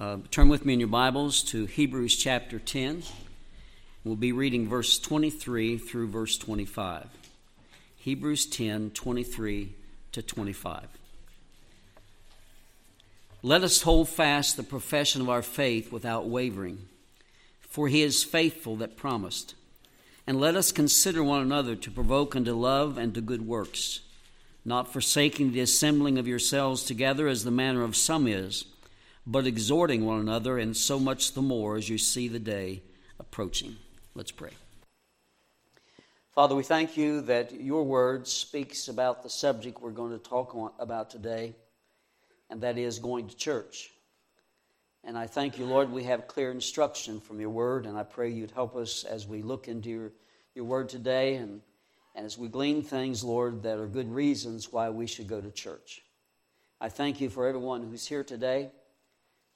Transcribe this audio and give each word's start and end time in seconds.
Uh, 0.00 0.16
turn 0.30 0.48
with 0.48 0.64
me 0.64 0.72
in 0.72 0.80
your 0.80 0.88
Bibles 0.88 1.42
to 1.42 1.66
Hebrews 1.66 2.16
chapter 2.16 2.58
10. 2.58 3.02
We'll 4.02 4.16
be 4.16 4.32
reading 4.32 4.66
verse 4.66 4.98
23 4.98 5.76
through 5.76 6.08
verse 6.08 6.38
25. 6.38 7.06
Hebrews 7.98 8.46
10 8.46 8.92
23 8.92 9.74
to 10.12 10.22
25. 10.22 10.84
Let 13.42 13.62
us 13.62 13.82
hold 13.82 14.08
fast 14.08 14.56
the 14.56 14.62
profession 14.62 15.20
of 15.20 15.28
our 15.28 15.42
faith 15.42 15.92
without 15.92 16.26
wavering, 16.26 16.88
for 17.60 17.88
he 17.88 18.00
is 18.00 18.24
faithful 18.24 18.76
that 18.76 18.96
promised. 18.96 19.54
And 20.26 20.40
let 20.40 20.56
us 20.56 20.72
consider 20.72 21.22
one 21.22 21.42
another 21.42 21.76
to 21.76 21.90
provoke 21.90 22.34
unto 22.34 22.54
love 22.54 22.96
and 22.96 23.12
to 23.12 23.20
good 23.20 23.46
works, 23.46 24.00
not 24.64 24.90
forsaking 24.90 25.52
the 25.52 25.60
assembling 25.60 26.16
of 26.16 26.26
yourselves 26.26 26.84
together 26.84 27.28
as 27.28 27.44
the 27.44 27.50
manner 27.50 27.82
of 27.82 27.94
some 27.94 28.26
is 28.26 28.64
but 29.26 29.46
exhorting 29.46 30.04
one 30.04 30.20
another, 30.20 30.58
and 30.58 30.76
so 30.76 30.98
much 30.98 31.34
the 31.34 31.42
more 31.42 31.76
as 31.76 31.88
you 31.88 31.98
see 31.98 32.28
the 32.28 32.38
day 32.38 32.82
approaching. 33.18 33.76
Let's 34.14 34.32
pray. 34.32 34.50
Father, 36.34 36.54
we 36.54 36.62
thank 36.62 36.96
you 36.96 37.20
that 37.22 37.60
your 37.60 37.82
word 37.82 38.26
speaks 38.26 38.88
about 38.88 39.22
the 39.22 39.28
subject 39.28 39.82
we're 39.82 39.90
going 39.90 40.12
to 40.12 40.18
talk 40.18 40.56
about 40.78 41.10
today, 41.10 41.54
and 42.48 42.60
that 42.62 42.78
is 42.78 42.98
going 42.98 43.28
to 43.28 43.36
church. 43.36 43.90
And 45.04 45.18
I 45.18 45.26
thank 45.26 45.58
you, 45.58 45.64
Lord, 45.64 45.90
we 45.90 46.04
have 46.04 46.28
clear 46.28 46.50
instruction 46.50 47.20
from 47.20 47.40
your 47.40 47.50
word, 47.50 47.86
and 47.86 47.96
I 47.96 48.04
pray 48.04 48.30
you'd 48.30 48.50
help 48.52 48.76
us 48.76 49.04
as 49.04 49.26
we 49.26 49.42
look 49.42 49.66
into 49.66 49.88
your, 49.88 50.12
your 50.54 50.64
word 50.64 50.88
today 50.88 51.36
and, 51.36 51.60
and 52.14 52.26
as 52.26 52.36
we 52.38 52.48
glean 52.48 52.82
things, 52.82 53.24
Lord, 53.24 53.62
that 53.62 53.78
are 53.78 53.86
good 53.86 54.12
reasons 54.12 54.72
why 54.72 54.90
we 54.90 55.06
should 55.06 55.26
go 55.26 55.40
to 55.40 55.50
church. 55.50 56.02
I 56.80 56.88
thank 56.88 57.20
you 57.20 57.28
for 57.28 57.46
everyone 57.46 57.82
who's 57.82 58.06
here 58.06 58.24
today. 58.24 58.70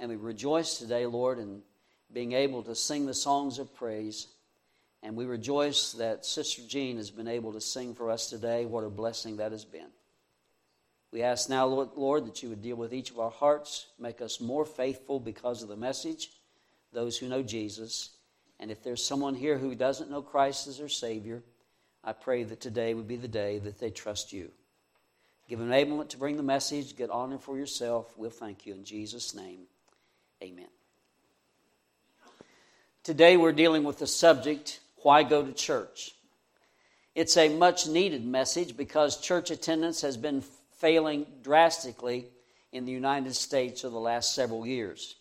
And 0.00 0.10
we 0.10 0.16
rejoice 0.16 0.78
today, 0.78 1.06
Lord, 1.06 1.38
in 1.38 1.62
being 2.12 2.32
able 2.32 2.62
to 2.64 2.74
sing 2.74 3.06
the 3.06 3.14
songs 3.14 3.58
of 3.58 3.74
praise. 3.74 4.28
And 5.02 5.16
we 5.16 5.24
rejoice 5.27 5.92
that 5.92 6.24
Sister 6.24 6.62
Jean 6.66 6.96
has 6.96 7.10
been 7.10 7.28
able 7.28 7.52
to 7.52 7.60
sing 7.60 7.94
for 7.94 8.10
us 8.10 8.30
today. 8.30 8.64
What 8.64 8.84
a 8.84 8.91
blessing 8.91 9.36
that 9.36 9.52
has 9.52 9.64
been. 9.64 9.91
We 11.12 11.22
ask 11.22 11.48
now, 11.48 11.66
Lord, 11.66 12.27
that 12.27 12.42
you 12.42 12.48
would 12.48 12.62
deal 12.62 12.77
with 12.77 12.92
each 12.92 13.10
of 13.10 13.20
our 13.20 13.30
hearts, 13.30 13.86
make 14.00 14.20
us 14.20 14.41
more 14.41 14.64
faithful 14.64 15.20
because 15.20 15.62
of 15.62 15.69
the 15.69 15.77
message, 15.77 16.30
those 16.92 17.16
who 17.16 17.28
know 17.28 17.42
Jesus. 17.42 18.10
And 18.58 18.70
if 18.70 18.82
there's 18.82 19.04
someone 19.04 19.34
here 19.34 19.56
who 19.56 19.76
doesn't 19.76 20.10
know 20.10 20.22
Christ 20.22 20.66
as 20.66 20.78
their 20.78 20.88
Savior, 20.88 21.44
I 22.02 22.14
pray 22.14 22.42
that 22.44 22.60
today 22.60 22.94
would 22.94 23.06
be 23.06 23.16
the 23.16 23.28
day 23.28 23.58
that 23.60 23.78
they 23.78 23.91
trust 23.91 24.32
you. 24.32 24.50
Give 25.48 25.60
enablement 25.60 26.08
to 26.10 26.19
bring 26.19 26.36
the 26.36 26.42
message, 26.42 26.97
get 26.97 27.10
honor 27.10 27.38
for 27.38 27.56
yourself. 27.56 28.12
We'll 28.16 28.30
thank 28.30 28.66
you 28.66 28.74
in 28.74 28.84
Jesus' 28.84 29.34
name. 29.34 29.60
Amen. 30.42 30.68
Today 33.02 33.36
we're 33.36 33.52
dealing 33.52 33.84
with 33.84 33.98
the 33.98 34.06
subject 34.06 34.80
why 35.02 35.22
go 35.22 35.44
to 35.44 35.52
church? 35.52 36.12
It's 37.14 37.36
a 37.36 37.48
much 37.48 37.86
needed 37.86 38.24
message 38.24 38.76
because 38.76 39.20
church 39.20 39.50
attendance 39.50 40.00
has 40.00 40.16
been 40.16 40.42
failing 40.78 41.26
drastically 41.42 42.26
in 42.72 42.86
the 42.86 42.92
United 42.92 43.34
States 43.34 43.84
over 43.84 43.92
the 43.92 44.00
last 44.00 44.34
several 44.34 44.66
years. 44.66 45.16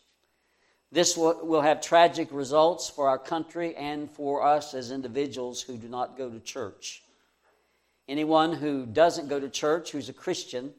This 0.92 1.18
will 1.18 1.62
have 1.62 1.82
tragic 1.82 2.30
results 2.32 2.90
for 2.90 3.10
our 3.10 3.18
country 3.18 3.76
and 3.76 4.10
for 4.10 4.44
us 4.44 4.74
as 4.74 4.92
individuals 4.92 5.62
who 5.62 5.76
do 5.76 5.88
not 5.88 6.18
go 6.18 6.30
to 6.30 6.40
church. 6.40 7.04
Anyone 8.08 8.54
who 8.54 8.86
doesn't 8.86 9.28
go 9.28 9.40
to 9.40 9.50
church, 9.50 9.92
who's 9.92 10.10
a 10.10 10.14
Christian, 10.14 10.74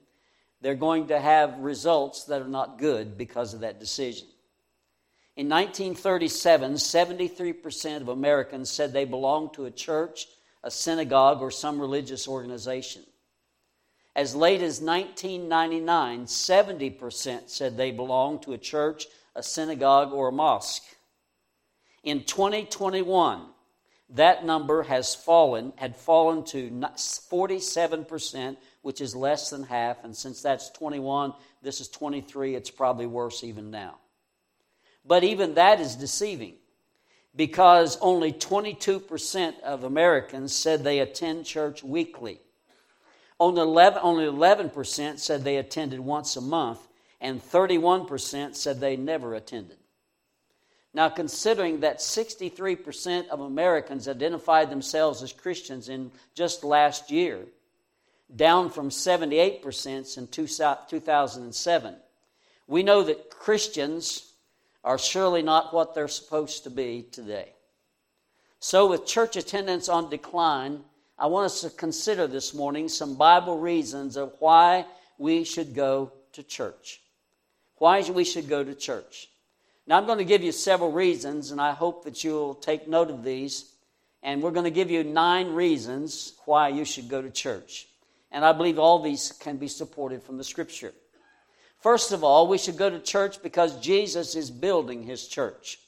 they're 0.65 0.75
going 0.75 1.09
to 1.09 1.21
have 1.21 1.59
results 1.59 2.25
that 2.25 2.41
are 2.41 2.49
not 2.49 2.79
good 2.79 3.19
because 3.19 3.53
of 3.53 3.61
that 3.61 3.79
decision. 3.79 4.27
In 5.37 5.47
1937, 5.47 6.77
73% 6.77 8.01
of 8.01 8.09
Americans 8.09 8.71
said 8.71 8.91
they 8.91 9.05
belonged 9.05 9.53
to 9.53 9.67
a 9.67 9.71
church, 9.71 10.27
a 10.63 10.71
synagogue, 10.71 11.43
or 11.43 11.51
some 11.51 11.79
religious 11.79 12.27
organization. 12.27 13.03
As 14.17 14.35
late 14.35 14.63
as 14.63 14.81
1999, 14.81 16.25
70% 16.25 17.51
said 17.51 17.77
they 17.77 17.91
belonged 17.91 18.41
to 18.45 18.55
a 18.55 18.59
church, 18.59 19.05
a 19.35 19.43
synagogue, 19.43 20.15
or 20.15 20.29
a 20.29 20.33
mosque. 20.33 20.85
In 22.05 22.25
2021, 22.25 23.43
that 24.09 24.47
number 24.47 24.83
has 24.85 25.15
fallen, 25.15 25.75
had 25.77 25.95
fallen 25.95 26.43
to 26.45 26.71
47%, 26.71 28.57
which 28.85 29.01
is 29.01 29.17
less 29.17 29.49
than 29.49 29.63
half. 29.63 30.05
And 30.05 30.15
since 30.15 30.43
that's 30.43 30.69
21, 30.71 31.33
this 31.63 31.81
is 31.81 31.89
23, 31.89 32.55
it's 32.55 32.71
probably 32.71 33.07
worse 33.07 33.43
even 33.43 33.71
now. 33.71 33.97
But 35.07 35.25
even 35.25 35.55
that 35.55 35.81
is 35.81 35.97
deceiving 35.97 36.57
because 37.35 37.97
only 38.03 38.31
22% 38.31 39.59
of 39.63 39.85
Americans 39.85 40.55
said 40.55 40.85
they 40.85 40.99
attend 40.99 41.47
church 41.47 41.83
weekly. 41.83 42.41
Only 43.41 43.63
11, 43.63 44.01
only 44.03 44.27
11% 44.27 45.19
said 45.19 45.43
they 45.43 45.57
attended 45.57 46.01
once 46.01 46.37
a 46.37 46.43
month, 46.43 46.87
and 47.23 47.43
31% 47.43 48.55
said 48.55 48.81
they 48.81 48.97
never 48.97 49.35
attended. 49.35 49.79
Now, 50.93 51.09
considering 51.09 51.81
that 51.81 52.01
63% 52.01 53.29
of 53.29 53.41
Americans 53.41 54.09
identified 54.09 54.69
themselves 54.69 55.23
as 55.23 55.33
Christians 55.33 55.89
in 55.89 56.13
just 56.35 56.63
last 56.63 57.11
year, 57.11 57.47
down 58.35 58.71
from 58.71 58.91
78% 58.91 60.19
in 60.19 60.27
2007. 60.29 61.97
We 62.67 62.83
know 62.83 63.03
that 63.03 63.31
Christians 63.31 64.33
are 64.83 64.99
surely 64.99 65.43
not 65.43 65.73
what 65.73 65.95
they're 65.95 66.09
supposed 66.09 66.65
to 66.65 66.71
be 66.71 67.07
today. 67.11 67.53
So, 68.61 68.89
with 68.89 69.07
church 69.07 69.37
attendance 69.37 69.89
on 69.89 70.09
decline, 70.09 70.85
I 71.19 71.27
want 71.27 71.47
us 71.47 71.61
to 71.61 71.71
consider 71.71 72.27
this 72.27 72.55
morning 72.55 72.89
some 72.89 73.17
Bible 73.17 73.59
reasons 73.59 74.17
of 74.17 74.35
why 74.39 74.87
we 75.19 75.45
should 75.45 75.75
go 75.75 76.13
to 76.33 76.43
church. 76.43 77.01
Why 77.77 78.01
we 78.11 78.25
should 78.25 78.49
go 78.49 78.65
to 78.65 78.75
church. 78.75 79.29
Now, 79.87 79.99
I'm 79.99 80.07
going 80.07 80.19
to 80.19 80.25
give 80.25 80.43
you 80.43 80.53
several 80.53 80.91
reasons, 80.91 81.51
and 81.51 81.61
I 81.61 81.73
hope 81.73 82.05
that 82.05 82.25
you'll 82.25 82.55
take 82.55 82.89
note 82.89 83.11
of 83.11 83.23
these. 83.23 83.71
And 84.23 84.43
we're 84.43 84.51
going 84.51 84.65
to 84.65 84.71
give 84.71 84.91
you 84.91 85.05
nine 85.05 85.53
reasons 85.53 86.33
why 86.47 86.69
you 86.69 86.87
should 86.87 87.11
go 87.11 87.21
to 87.21 87.31
church. 87.31 87.87
And 88.35 88.45
I 88.45 88.53
believe 88.53 88.81
all 88.81 88.99
these 88.99 89.33
can 89.33 89.57
be 89.57 89.69
supported 89.69 90.23
from 90.23 90.37
the 90.37 90.45
scripture. 90.45 90.93
First 91.79 92.11
of 92.11 92.25
all, 92.25 92.49
we 92.49 92.59
should 92.59 92.77
go 92.77 92.91
to 92.91 92.99
church 92.99 93.41
because 93.43 93.79
Jesus 93.79 94.35
is 94.35 94.51
building 94.51 95.05
his 95.05 95.29
church. 95.29 95.79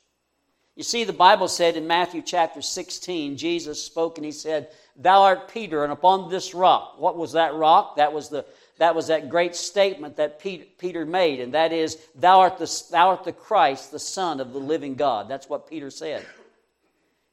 You 0.77 0.85
see, 0.85 1.03
the 1.03 1.13
Bible 1.13 1.49
said 1.49 1.77
in 1.77 1.89
Matthew 1.89 2.23
chapter 2.23 2.63
16, 2.63 3.37
Jesus 3.37 3.83
spoke 3.83 4.17
and 4.17 4.25
he 4.25 4.31
said, 4.31 4.69
Thou 4.95 5.23
art 5.23 5.49
Peter, 5.53 5.83
and 5.83 5.93
upon 5.93 6.31
this 6.31 6.55
rock. 6.55 6.95
What 6.99 7.17
was 7.17 7.33
that 7.33 7.55
rock? 7.55 7.97
That 7.97 8.13
was 8.13 8.29
the 8.29 8.47
that 8.79 8.95
was 8.95 9.07
that 9.07 9.31
great 9.31 9.57
statement 9.57 10.17
that 10.17 10.39
Peter 10.39 11.07
made, 11.07 11.41
and 11.41 11.55
that 11.55 11.73
is, 11.73 11.97
Thou 12.15 12.41
art 12.41 12.59
the, 12.59 12.83
thou 12.91 13.09
art 13.09 13.25
the 13.25 13.33
Christ, 13.33 13.91
the 13.91 13.99
Son 13.99 14.39
of 14.39 14.53
the 14.53 14.59
living 14.59 14.95
God. 14.95 15.29
That's 15.29 15.49
what 15.49 15.69
Peter 15.69 15.91
said. 15.91 16.25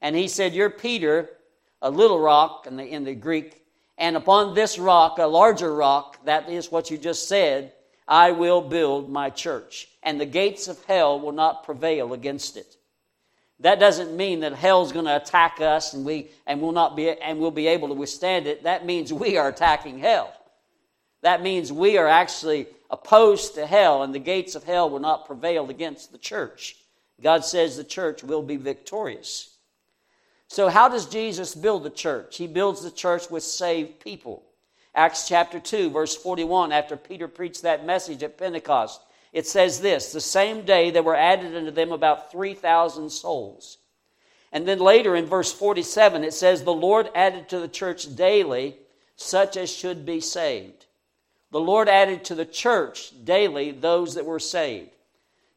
And 0.01 0.16
he 0.16 0.30
said, 0.30 0.53
You're 0.53 0.69
Peter, 0.69 1.30
a 1.81 1.91
little 1.91 2.19
rock 2.19 2.66
in 2.66 2.78
the, 2.78 2.85
in 2.85 3.03
the 3.03 3.13
Greek, 3.13 3.62
and 4.03 4.17
upon 4.17 4.53
this 4.53 4.77
rock, 4.77 5.17
a 5.17 5.25
larger 5.25 5.73
rock, 5.73 6.25
that 6.25 6.49
is 6.49 6.69
what 6.69 6.91
you 6.91 6.97
just 6.97 7.29
said, 7.29 7.71
I 8.05 8.31
will 8.31 8.59
build 8.59 9.09
my 9.09 9.29
church, 9.29 9.87
and 10.03 10.19
the 10.19 10.25
gates 10.25 10.67
of 10.67 10.83
hell 10.83 11.21
will 11.21 11.31
not 11.31 11.63
prevail 11.63 12.11
against 12.11 12.57
it. 12.57 12.75
That 13.61 13.79
doesn't 13.79 14.13
mean 14.13 14.41
that 14.41 14.51
hell's 14.51 14.91
going 14.91 15.05
to 15.05 15.15
attack 15.15 15.61
us 15.61 15.93
and 15.93 16.03
we 16.03 16.27
and 16.45 16.59
will 16.59 16.73
not 16.73 16.97
be 16.97 17.11
and 17.11 17.39
we'll 17.39 17.49
be 17.49 17.67
able 17.67 17.87
to 17.87 17.93
withstand 17.93 18.45
it. 18.45 18.63
That 18.63 18.85
means 18.85 19.13
we 19.13 19.37
are 19.37 19.47
attacking 19.47 19.99
hell. 19.99 20.33
That 21.21 21.41
means 21.41 21.71
we 21.71 21.97
are 21.97 22.09
actually 22.09 22.67
opposed 22.91 23.55
to 23.55 23.65
hell, 23.65 24.03
and 24.03 24.13
the 24.13 24.19
gates 24.19 24.55
of 24.55 24.65
hell 24.65 24.89
will 24.89 24.99
not 24.99 25.27
prevail 25.27 25.69
against 25.69 26.11
the 26.11 26.17
church. 26.17 26.75
God 27.21 27.45
says 27.45 27.77
the 27.77 27.85
church 27.85 28.21
will 28.21 28.44
be 28.44 28.57
victorious. 28.57 29.52
So, 30.48 30.69
how 30.69 30.90
does 30.90 31.07
Jesus 31.07 31.56
build 31.56 31.84
the 31.84 31.90
church? 31.90 32.38
He 32.38 32.48
builds 32.48 32.84
the 32.84 32.92
church 32.92 33.30
with 33.30 33.44
saved 33.44 34.00
people. 34.00 34.44
Acts 34.95 35.28
chapter 35.28 35.60
2, 35.60 35.90
verse 35.90 36.16
41, 36.16 36.72
after 36.72 36.95
Peter 36.95 37.28
preached 37.28 37.63
that 37.63 37.86
message 37.86 38.22
at 38.22 38.38
Pentecost, 38.38 39.01
it 39.31 39.48
says 39.48 39.81
this 39.81 40.12
The 40.12 40.22
same 40.22 40.63
day 40.66 40.92
there 40.92 41.04
were 41.04 41.16
added 41.16 41.56
unto 41.56 41.72
them 41.72 41.92
about 41.92 42.31
3,000 42.31 43.10
souls. 43.10 43.80
And 44.51 44.68
then 44.68 44.80
later 44.80 45.16
in 45.16 45.25
verse 45.25 45.51
47, 45.51 46.24
it 46.24 46.34
says, 46.34 46.63
The 46.63 46.72
Lord 46.72 47.10
added 47.16 47.50
to 47.50 47.60
the 47.60 47.68
church 47.68 48.16
daily 48.16 48.78
such 49.16 49.57
as 49.57 49.72
should 49.72 50.06
be 50.06 50.19
saved. 50.19 50.86
The 51.51 51.60
Lord 51.60 51.90
added 51.90 52.25
to 52.25 52.36
the 52.36 52.45
church 52.45 53.12
daily 53.24 53.72
those 53.72 54.16
that 54.16 54.25
were 54.25 54.40
saved. 54.40 54.93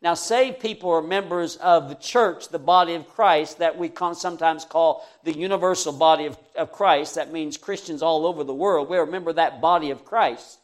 Now, 0.03 0.15
saved 0.15 0.61
people 0.61 0.91
are 0.91 1.03
members 1.03 1.57
of 1.57 1.89
the 1.89 1.95
church, 1.95 2.49
the 2.49 2.59
body 2.59 2.95
of 2.95 3.09
Christ, 3.09 3.59
that 3.59 3.79
we 3.79 3.91
sometimes 4.13 4.65
call 4.65 5.07
the 5.25 5.37
universal 5.37 5.93
body 5.93 6.27
of, 6.27 6.39
of 6.55 6.71
Christ. 6.71 7.15
That 7.15 7.33
means 7.33 7.57
Christians 7.57 8.03
all 8.03 8.27
over 8.27 8.45
the 8.45 8.55
world. 8.55 8.89
We 8.89 8.99
remember 8.99 9.33
that 9.33 9.61
body 9.61 9.91
of 9.91 10.05
Christ. 10.05 10.59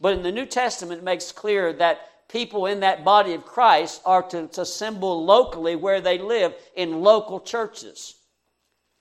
But 0.00 0.14
in 0.14 0.22
the 0.22 0.32
New 0.32 0.46
Testament, 0.46 1.00
it 1.00 1.04
makes 1.04 1.32
clear 1.32 1.72
that 1.74 2.28
people 2.28 2.66
in 2.66 2.80
that 2.80 3.04
body 3.04 3.34
of 3.34 3.44
Christ 3.44 4.00
are 4.04 4.22
to, 4.22 4.46
to 4.48 4.62
assemble 4.62 5.24
locally 5.24 5.76
where 5.76 6.00
they 6.00 6.18
live 6.18 6.54
in 6.74 7.00
local 7.00 7.40
churches. 7.40 8.14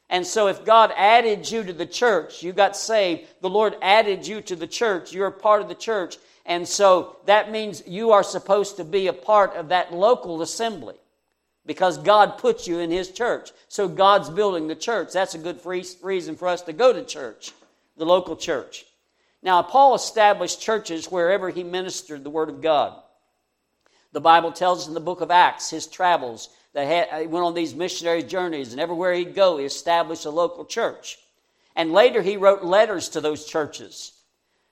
And 0.10 0.25
so, 0.28 0.48
if 0.48 0.63
God 0.63 0.94
added 0.96 1.50
you 1.50 1.63
to 1.63 1.74
the 1.74 1.86
church, 1.86 2.44
you 2.44 2.54
got 2.54 2.78
saved, 2.78 3.28
the 3.42 3.50
Lord 3.50 3.75
added 3.81 4.28
you 4.28 4.42
to 4.42 4.56
the 4.56 4.68
church, 4.68 5.12
you're 5.12 5.28
a 5.28 5.31
part 5.31 5.62
of 5.62 5.68
the 5.68 5.75
church. 5.75 6.18
And 6.46 6.68
so 6.68 7.18
that 7.26 7.52
means 7.52 7.84
you 7.88 8.12
are 8.12 8.24
supposed 8.24 8.78
to 8.78 8.84
be 8.84 9.08
a 9.08 9.14
part 9.14 9.56
of 9.56 9.70
that 9.70 9.94
local 9.94 10.42
assembly 10.42 10.96
because 11.66 11.98
God 11.98 12.38
put 12.38 12.68
you 12.68 12.80
in 12.80 12.92
His 12.92 13.10
church. 13.10 13.52
So 13.68 13.88
God's 13.88 14.30
building 14.30 14.68
the 14.68 14.76
church. 14.76 15.14
That's 15.14 15.34
a 15.34 15.40
good 15.40 15.60
reason 15.66 16.36
for 16.36 16.48
us 16.48 16.62
to 16.64 16.74
go 16.74 16.94
to 16.94 17.04
church, 17.04 17.52
the 17.98 18.06
local 18.06 18.36
church. 18.36 18.86
Now, 19.42 19.62
Paul 19.64 19.96
established 19.96 20.62
churches 20.62 21.12
wherever 21.12 21.50
he 21.50 21.64
ministered 21.64 22.24
the 22.24 22.30
Word 22.30 22.50
of 22.50 22.62
God. 22.62 23.02
The 24.12 24.22
Bible 24.22 24.52
tells 24.52 24.82
us 24.82 24.88
in 24.88 24.94
the 24.94 25.00
book 25.00 25.22
of 25.22 25.30
Acts, 25.30 25.70
his 25.70 25.88
travels, 25.88 26.50
that 26.74 27.22
he 27.22 27.28
went 27.28 27.46
on 27.46 27.54
these 27.54 27.76
missionary 27.76 28.24
journeys, 28.24 28.72
and 28.72 28.80
everywhere 28.80 29.14
he'd 29.14 29.36
go, 29.36 29.58
he 29.58 29.66
established 29.66 30.26
a 30.26 30.30
local 30.30 30.66
church. 30.66 31.18
And 31.76 31.92
later 31.92 32.22
he 32.22 32.38
wrote 32.38 32.64
letters 32.64 33.10
to 33.10 33.22
those 33.22 33.46
churches. 33.46 34.14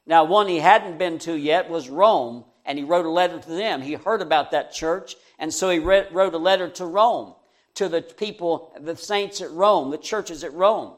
Now, 0.05 0.23
one 0.25 0.47
he 0.47 0.59
hadn't 0.59 0.97
been 0.97 1.17
to 1.19 1.33
yet 1.33 1.69
was 1.69 1.89
Rome, 1.89 2.44
and 2.65 2.77
he 2.77 2.83
wrote 2.83 3.05
a 3.05 3.09
letter 3.09 3.39
to 3.39 3.50
them. 3.50 3.81
He 3.81 3.94
heard 3.94 4.21
about 4.21 4.51
that 4.51 4.73
church, 4.73 5.15
and 5.39 5.53
so 5.53 5.69
he 5.69 5.79
wrote 5.79 6.33
a 6.33 6.38
letter 6.38 6.69
to 6.69 6.85
Rome, 6.85 7.35
to 7.75 7.88
the 7.88 8.01
people, 8.01 8.73
the 8.79 8.95
saints 8.95 9.41
at 9.41 9.51
Rome, 9.51 9.91
the 9.91 9.97
churches 9.97 10.44
at 10.44 10.53
Rome. 10.53 10.94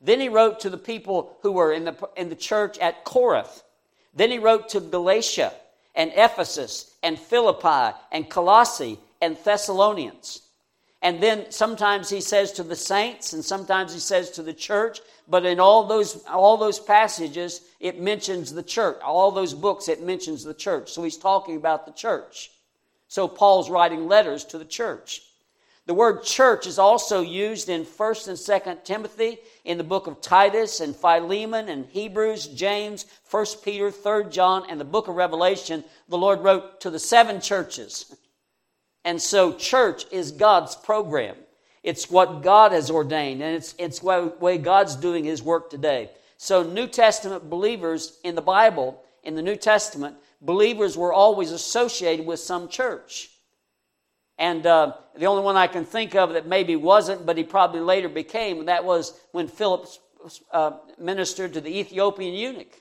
Then 0.00 0.20
he 0.20 0.28
wrote 0.28 0.60
to 0.60 0.70
the 0.70 0.78
people 0.78 1.36
who 1.42 1.52
were 1.52 1.72
in 1.72 1.84
the, 1.84 2.08
in 2.16 2.30
the 2.30 2.36
church 2.36 2.78
at 2.78 3.04
Corinth. 3.04 3.62
Then 4.14 4.30
he 4.30 4.38
wrote 4.38 4.70
to 4.70 4.80
Galatia 4.80 5.52
and 5.94 6.10
Ephesus 6.14 6.94
and 7.02 7.18
Philippi 7.18 7.96
and 8.10 8.28
Colossae 8.28 8.98
and 9.20 9.36
Thessalonians. 9.44 10.42
And 11.02 11.22
then 11.22 11.50
sometimes 11.50 12.10
he 12.10 12.20
says 12.20 12.52
to 12.52 12.62
the 12.62 12.76
saints 12.76 13.32
and 13.32 13.42
sometimes 13.44 13.94
he 13.94 14.00
says 14.00 14.30
to 14.32 14.42
the 14.42 14.52
church, 14.52 15.00
but 15.26 15.46
in 15.46 15.58
all 15.58 15.86
those, 15.86 16.22
all 16.24 16.58
those 16.58 16.78
passages, 16.78 17.62
it 17.80 18.00
mentions 18.00 18.52
the 18.52 18.62
church. 18.62 19.00
All 19.02 19.30
those 19.30 19.54
books, 19.54 19.88
it 19.88 20.02
mentions 20.02 20.44
the 20.44 20.52
church. 20.52 20.92
So 20.92 21.02
he's 21.02 21.16
talking 21.16 21.56
about 21.56 21.86
the 21.86 21.92
church. 21.92 22.50
So 23.08 23.26
Paul's 23.26 23.70
writing 23.70 24.08
letters 24.08 24.44
to 24.46 24.58
the 24.58 24.64
church. 24.64 25.22
The 25.86 25.94
word 25.94 26.22
church 26.22 26.66
is 26.66 26.78
also 26.78 27.22
used 27.22 27.68
in 27.68 27.84
1st 27.84 28.28
and 28.28 28.36
2nd 28.36 28.84
Timothy, 28.84 29.38
in 29.64 29.78
the 29.78 29.82
book 29.82 30.06
of 30.06 30.20
Titus 30.20 30.80
and 30.80 30.94
Philemon 30.94 31.68
and 31.68 31.86
Hebrews, 31.86 32.46
James, 32.48 33.06
1st 33.32 33.64
Peter, 33.64 33.90
3rd 33.90 34.30
John, 34.30 34.64
and 34.68 34.78
the 34.78 34.84
book 34.84 35.08
of 35.08 35.16
Revelation. 35.16 35.82
The 36.08 36.18
Lord 36.18 36.40
wrote 36.40 36.82
to 36.82 36.90
the 36.90 36.98
seven 36.98 37.40
churches. 37.40 38.14
And 39.04 39.20
so 39.20 39.52
church 39.54 40.04
is 40.10 40.32
God's 40.32 40.76
program. 40.76 41.36
It's 41.82 42.10
what 42.10 42.42
God 42.42 42.72
has 42.72 42.90
ordained, 42.90 43.42
and 43.42 43.56
it's, 43.56 43.74
it's 43.78 44.00
the 44.00 44.34
way 44.38 44.58
God's 44.58 44.96
doing 44.96 45.24
His 45.24 45.42
work 45.42 45.70
today. 45.70 46.10
So, 46.36 46.62
New 46.62 46.86
Testament 46.86 47.48
believers 47.48 48.18
in 48.22 48.34
the 48.34 48.42
Bible, 48.42 49.02
in 49.24 49.34
the 49.34 49.42
New 49.42 49.56
Testament, 49.56 50.16
believers 50.42 50.96
were 50.96 51.12
always 51.12 51.52
associated 51.52 52.26
with 52.26 52.40
some 52.40 52.68
church. 52.68 53.30
And 54.38 54.66
uh, 54.66 54.94
the 55.16 55.26
only 55.26 55.42
one 55.42 55.56
I 55.56 55.66
can 55.66 55.84
think 55.84 56.14
of 56.14 56.32
that 56.32 56.46
maybe 56.46 56.76
wasn't, 56.76 57.26
but 57.26 57.36
he 57.36 57.44
probably 57.44 57.80
later 57.80 58.08
became, 58.08 58.64
that 58.66 58.84
was 58.84 59.18
when 59.32 59.48
Philip 59.48 59.86
uh, 60.50 60.72
ministered 60.98 61.52
to 61.54 61.60
the 61.60 61.78
Ethiopian 61.78 62.32
eunuch. 62.32 62.72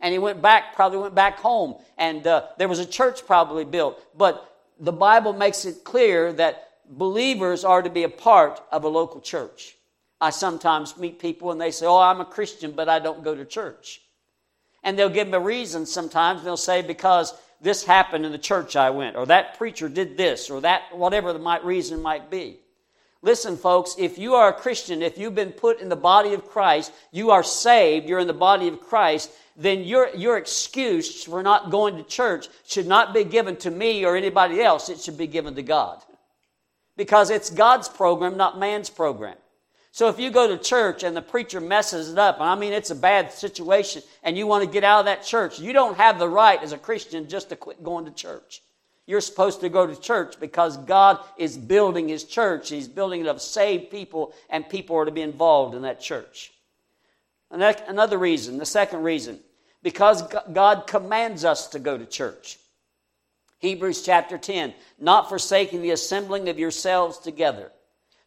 And 0.00 0.12
he 0.12 0.18
went 0.18 0.40
back, 0.40 0.74
probably 0.74 0.98
went 0.98 1.14
back 1.14 1.38
home. 1.38 1.76
And 1.98 2.26
uh, 2.26 2.46
there 2.58 2.68
was 2.68 2.78
a 2.78 2.86
church 2.86 3.26
probably 3.26 3.64
built. 3.64 4.02
But 4.16 4.55
the 4.78 4.92
Bible 4.92 5.32
makes 5.32 5.64
it 5.64 5.84
clear 5.84 6.32
that 6.34 6.70
believers 6.88 7.64
are 7.64 7.82
to 7.82 7.90
be 7.90 8.04
a 8.04 8.08
part 8.08 8.60
of 8.70 8.84
a 8.84 8.88
local 8.88 9.20
church. 9.20 9.76
I 10.20 10.30
sometimes 10.30 10.96
meet 10.96 11.18
people 11.18 11.50
and 11.50 11.60
they 11.60 11.70
say, 11.70 11.86
Oh, 11.86 11.98
I'm 11.98 12.20
a 12.20 12.24
Christian, 12.24 12.72
but 12.72 12.88
I 12.88 12.98
don't 12.98 13.24
go 13.24 13.34
to 13.34 13.44
church. 13.44 14.00
And 14.82 14.98
they'll 14.98 15.08
give 15.08 15.28
me 15.28 15.34
a 15.34 15.40
reason 15.40 15.84
sometimes. 15.84 16.42
They'll 16.42 16.56
say, 16.56 16.82
Because 16.82 17.34
this 17.60 17.84
happened 17.84 18.24
in 18.24 18.32
the 18.32 18.38
church 18.38 18.76
I 18.76 18.90
went, 18.90 19.16
or 19.16 19.26
that 19.26 19.58
preacher 19.58 19.88
did 19.88 20.16
this, 20.16 20.50
or 20.50 20.60
that, 20.60 20.96
whatever 20.96 21.32
the 21.32 21.38
might, 21.38 21.64
reason 21.64 22.00
might 22.00 22.30
be. 22.30 22.60
Listen, 23.22 23.56
folks, 23.56 23.96
if 23.98 24.18
you 24.18 24.34
are 24.34 24.48
a 24.50 24.52
Christian, 24.52 25.02
if 25.02 25.18
you've 25.18 25.34
been 25.34 25.52
put 25.52 25.80
in 25.80 25.88
the 25.88 25.96
body 25.96 26.34
of 26.34 26.46
Christ, 26.46 26.92
you 27.12 27.30
are 27.30 27.42
saved, 27.42 28.08
you're 28.08 28.18
in 28.18 28.26
the 28.26 28.32
body 28.32 28.68
of 28.68 28.80
Christ, 28.80 29.30
then 29.56 29.84
your, 29.84 30.14
your 30.14 30.36
excuse 30.36 31.24
for 31.24 31.42
not 31.42 31.70
going 31.70 31.96
to 31.96 32.02
church 32.02 32.48
should 32.66 32.86
not 32.86 33.14
be 33.14 33.24
given 33.24 33.56
to 33.56 33.70
me 33.70 34.04
or 34.04 34.16
anybody 34.16 34.60
else. 34.60 34.88
It 34.88 35.00
should 35.00 35.16
be 35.16 35.26
given 35.26 35.54
to 35.54 35.62
God. 35.62 36.02
Because 36.96 37.30
it's 37.30 37.50
God's 37.50 37.88
program, 37.88 38.36
not 38.36 38.58
man's 38.58 38.90
program. 38.90 39.36
So 39.92 40.08
if 40.08 40.20
you 40.20 40.30
go 40.30 40.46
to 40.46 40.62
church 40.62 41.04
and 41.04 41.16
the 41.16 41.22
preacher 41.22 41.58
messes 41.58 42.12
it 42.12 42.18
up, 42.18 42.36
and 42.38 42.48
I 42.48 42.54
mean 42.54 42.74
it's 42.74 42.90
a 42.90 42.94
bad 42.94 43.32
situation, 43.32 44.02
and 44.22 44.36
you 44.36 44.46
want 44.46 44.62
to 44.62 44.70
get 44.70 44.84
out 44.84 45.00
of 45.00 45.06
that 45.06 45.22
church, 45.22 45.58
you 45.58 45.72
don't 45.72 45.96
have 45.96 46.18
the 46.18 46.28
right 46.28 46.62
as 46.62 46.72
a 46.72 46.78
Christian 46.78 47.30
just 47.30 47.48
to 47.48 47.56
quit 47.56 47.82
going 47.82 48.04
to 48.04 48.10
church. 48.10 48.60
You're 49.06 49.20
supposed 49.20 49.60
to 49.60 49.68
go 49.68 49.86
to 49.86 49.94
church 49.98 50.38
because 50.40 50.76
God 50.78 51.20
is 51.38 51.56
building 51.56 52.08
His 52.08 52.24
church. 52.24 52.68
He's 52.68 52.88
building 52.88 53.20
it 53.20 53.26
of 53.26 53.40
saved 53.40 53.90
people, 53.90 54.34
and 54.50 54.68
people 54.68 54.96
are 54.96 55.04
to 55.04 55.10
be 55.10 55.22
involved 55.22 55.74
in 55.74 55.82
that 55.82 56.00
church. 56.00 56.52
Another 57.50 58.18
reason, 58.18 58.58
the 58.58 58.66
second 58.66 59.02
reason, 59.02 59.38
because 59.82 60.22
God 60.52 60.86
commands 60.88 61.44
us 61.44 61.68
to 61.68 61.78
go 61.78 61.96
to 61.96 62.04
church. 62.04 62.58
Hebrews 63.60 64.02
chapter 64.02 64.36
10, 64.36 64.74
not 64.98 65.28
forsaking 65.28 65.82
the 65.82 65.92
assembling 65.92 66.48
of 66.48 66.58
yourselves 66.58 67.18
together 67.18 67.70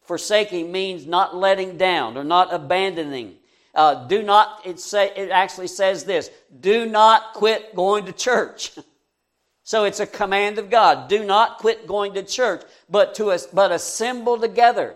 Forsaking 0.09 0.71
means 0.71 1.05
not 1.05 1.35
letting 1.35 1.77
down 1.77 2.17
or 2.17 2.23
not 2.23 2.51
abandoning. 2.51 3.35
Uh, 3.75 4.07
do 4.07 4.23
not, 4.23 4.59
it, 4.65 4.79
say, 4.79 5.11
it 5.15 5.29
actually 5.29 5.67
says 5.67 6.03
this 6.03 6.31
do 6.61 6.87
not 6.87 7.33
quit 7.35 7.75
going 7.75 8.07
to 8.07 8.11
church. 8.11 8.71
so 9.69 9.83
it's 9.83 9.99
a 9.99 10.07
command 10.07 10.57
of 10.57 10.71
God. 10.71 11.09
Do 11.09 11.23
not 11.23 11.59
quit 11.59 11.85
going 11.85 12.15
to 12.15 12.23
church, 12.23 12.63
but, 12.89 13.13
to, 13.13 13.29
us, 13.29 13.45
but 13.45 13.71
assemble 13.71 14.39
together. 14.39 14.95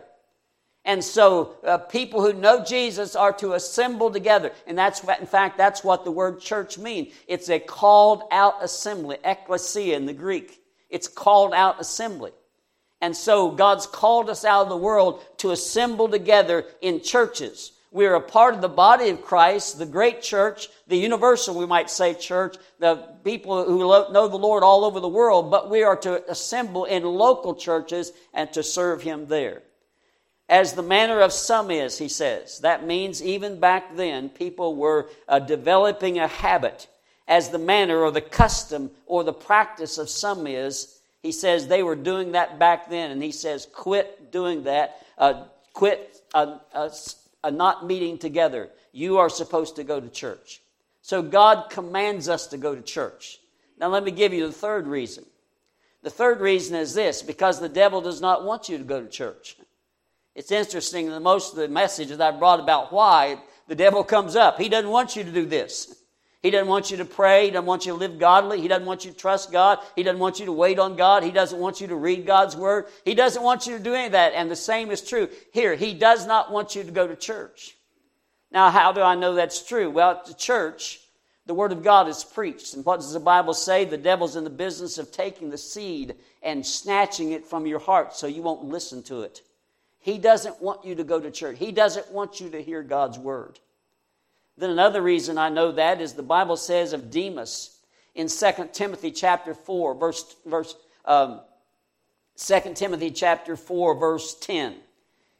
And 0.84 1.04
so 1.04 1.58
uh, 1.64 1.78
people 1.78 2.24
who 2.24 2.34
know 2.34 2.64
Jesus 2.64 3.16
are 3.16 3.34
to 3.34 3.54
assemble 3.54 4.10
together. 4.10 4.52
And 4.66 4.76
that's, 4.76 5.04
what, 5.04 5.20
in 5.20 5.28
fact, 5.28 5.60
that's 5.60 5.84
what 5.84 6.06
the 6.06 6.10
word 6.10 6.40
church 6.40 6.80
means. 6.80 7.14
It's 7.28 7.50
a 7.50 7.60
called 7.60 8.24
out 8.32 8.64
assembly, 8.64 9.18
ecclesia 9.24 9.96
in 9.96 10.08
the 10.08 10.14
Greek. 10.14 10.60
It's 10.90 11.08
called 11.08 11.54
out 11.54 11.80
assembly. 11.80 12.32
And 13.00 13.16
so 13.16 13.52
God's 13.52 13.86
called 13.86 14.28
us 14.28 14.44
out 14.44 14.64
of 14.64 14.70
the 14.70 14.78
world 14.78 15.24
to 15.38 15.52
assemble 15.52 16.10
together 16.10 16.66
in 16.82 17.04
churches. 17.04 17.73
We 17.94 18.08
are 18.08 18.16
a 18.16 18.22
part 18.22 18.56
of 18.56 18.62
the 18.62 18.68
body 18.68 19.10
of 19.10 19.22
Christ, 19.22 19.78
the 19.78 19.86
great 19.86 20.24
church, 20.24 20.68
the 20.88 20.98
universal, 20.98 21.56
we 21.56 21.68
might 21.68 21.92
say, 21.92 22.16
church, 22.16 22.58
the 22.80 22.96
people 23.24 23.66
who 23.66 23.80
know 24.12 24.28
the 24.28 24.36
Lord 24.36 24.64
all 24.64 24.84
over 24.84 25.00
the 25.00 25.08
world, 25.08 25.52
but 25.52 25.70
we 25.70 25.84
are 25.84 25.96
to 25.98 26.28
assemble 26.30 26.86
in 26.86 27.04
local 27.04 27.54
churches 27.54 28.12
and 28.34 28.52
to 28.54 28.64
serve 28.64 29.04
Him 29.04 29.28
there. 29.28 29.62
As 30.50 30.74
the 30.74 30.82
manner 30.82 31.22
of 31.22 31.32
some 31.32 31.70
is, 31.70 32.00
he 32.00 32.10
says. 32.10 32.60
That 32.60 32.84
means 32.84 33.22
even 33.22 33.60
back 33.60 33.96
then, 33.96 34.30
people 34.30 34.76
were 34.76 35.10
uh, 35.28 35.38
developing 35.38 36.18
a 36.18 36.28
habit. 36.28 36.88
As 37.28 37.50
the 37.50 37.60
manner 37.60 38.00
or 38.00 38.10
the 38.12 38.22
custom 38.22 38.90
or 39.06 39.24
the 39.24 39.34
practice 39.34 40.00
of 40.00 40.10
some 40.10 40.48
is, 40.48 41.00
he 41.22 41.32
says 41.32 41.68
they 41.68 41.84
were 41.84 41.96
doing 41.96 42.32
that 42.32 42.58
back 42.58 42.90
then, 42.90 43.12
and 43.12 43.22
he 43.22 43.32
says, 43.32 43.68
quit 43.72 44.32
doing 44.32 44.64
that. 44.64 44.98
Uh, 45.18 45.46
quit 45.74 46.22
uh, 46.34 46.58
uh, 46.74 46.90
not 47.52 47.86
meeting 47.86 48.18
together. 48.18 48.70
You 48.92 49.18
are 49.18 49.30
supposed 49.30 49.76
to 49.78 49.84
go 49.84 50.00
to 50.00 50.10
church. 50.10 50.62
So 51.02 51.22
God 51.22 51.70
commands 51.70 52.30
us 52.30 52.48
to 52.48 52.58
go 52.58 52.76
to 52.76 52.82
church. 52.82 53.40
Now, 53.78 53.90
let 53.90 54.04
me 54.04 54.12
give 54.12 54.34
you 54.34 54.48
the 54.48 54.54
third 54.54 54.88
reason. 54.88 55.26
The 56.04 56.10
third 56.10 56.42
reason 56.42 56.76
is 56.76 56.94
this 56.94 57.22
because 57.22 57.60
the 57.60 57.70
devil 57.70 58.02
does 58.02 58.22
not 58.22 58.44
want 58.44 58.70
you 58.70 58.78
to 58.78 58.84
go 58.84 59.02
to 59.02 59.10
church. 59.10 59.58
It's 60.36 60.52
interesting 60.52 61.10
that 61.10 61.20
most 61.22 61.52
of 61.52 61.58
the 61.58 61.68
messages 61.68 62.20
I 62.20 62.32
brought 62.32 62.60
about 62.60 62.92
why 62.92 63.38
the 63.68 63.76
devil 63.76 64.04
comes 64.04 64.36
up. 64.36 64.60
He 64.60 64.70
doesn't 64.70 64.90
want 64.90 65.16
you 65.16 65.24
to 65.24 65.32
do 65.32 65.46
this. 65.46 65.96
He 66.44 66.52
doesn't 66.52 66.68
want 66.68 66.92
you 66.92 66.98
to 66.98 67.06
pray. 67.06 67.46
He 67.46 67.52
doesn't 67.52 67.66
want 67.66 67.86
you 67.86 67.94
to 67.94 67.98
live 67.98 68.20
godly. 68.20 68.60
He 68.60 68.68
doesn't 68.68 68.86
want 68.86 69.06
you 69.06 69.12
to 69.12 69.18
trust 69.18 69.50
God. 69.50 69.80
He 69.96 70.04
doesn't 70.04 70.20
want 70.20 70.42
you 70.42 70.46
to 70.48 70.52
wait 70.52 70.78
on 70.78 70.98
God. 70.98 71.24
He 71.24 71.32
doesn't 71.32 71.58
want 71.58 71.80
you 71.80 71.88
to 71.88 71.96
read 71.96 72.26
God's 72.26 72.54
word. 72.54 72.88
He 73.06 73.16
doesn't 73.16 73.42
want 73.42 73.66
you 73.66 73.78
to 73.78 73.84
do 73.84 73.94
any 73.94 74.08
of 74.08 74.12
that. 74.12 74.34
And 74.34 74.52
the 74.52 74.56
same 74.58 74.92
is 74.92 75.02
true 75.02 75.30
here. 75.54 75.74
He 75.74 75.94
does 75.94 76.28
not 76.28 76.52
want 76.52 76.76
you 76.76 76.84
to 76.84 76.92
go 76.92 77.08
to 77.08 77.16
church. 77.16 77.78
Now, 78.52 78.70
how 78.70 78.92
do 78.92 79.02
I 79.02 79.16
know 79.16 79.34
that's 79.36 79.66
true? 79.66 79.90
Well, 79.90 80.12
at 80.12 80.26
the 80.26 80.34
church, 80.34 81.00
the 81.46 81.54
word 81.54 81.72
of 81.72 81.82
God 81.82 82.10
is 82.10 82.26
preached. 82.26 82.74
And 82.74 82.84
what 82.86 82.98
does 83.00 83.14
the 83.14 83.22
Bible 83.22 83.54
say? 83.54 83.86
The 83.86 83.98
devil's 83.98 84.36
in 84.36 84.44
the 84.44 84.50
business 84.50 84.98
of 84.98 85.14
taking 85.14 85.50
the 85.50 85.58
seed 85.58 86.16
and 86.42 86.66
snatching 86.66 87.32
it 87.32 87.46
from 87.46 87.66
your 87.66 87.80
heart 87.80 88.16
so 88.16 88.28
you 88.28 88.42
won't 88.42 88.66
listen 88.66 89.02
to 89.04 89.22
it. 89.22 89.42
He 90.00 90.18
doesn't 90.18 90.62
want 90.62 90.84
you 90.84 90.96
to 90.96 91.06
go 91.06 91.22
to 91.22 91.32
church. 91.32 91.58
He 91.58 91.72
doesn't 91.72 92.12
want 92.12 92.42
you 92.42 92.50
to 92.50 92.62
hear 92.62 92.84
God's 92.84 93.18
word. 93.18 93.60
Then 94.58 94.70
another 94.70 95.02
reason 95.02 95.38
I 95.38 95.50
know 95.50 95.72
that 95.72 96.00
is 96.02 96.14
the 96.14 96.24
Bible 96.24 96.58
says 96.58 96.94
of 96.94 97.10
Demas 97.10 97.80
in 98.16 98.28
2 98.28 98.70
Timothy 98.72 99.12
chapter 99.12 99.54
4, 99.54 99.96
verse, 99.96 100.36
verse 100.46 100.76
um, 101.06 101.42
2 102.38 102.74
Timothy 102.76 103.12
chapter 103.12 103.56
4, 103.56 103.96
verse 103.96 104.36
10. 104.36 104.76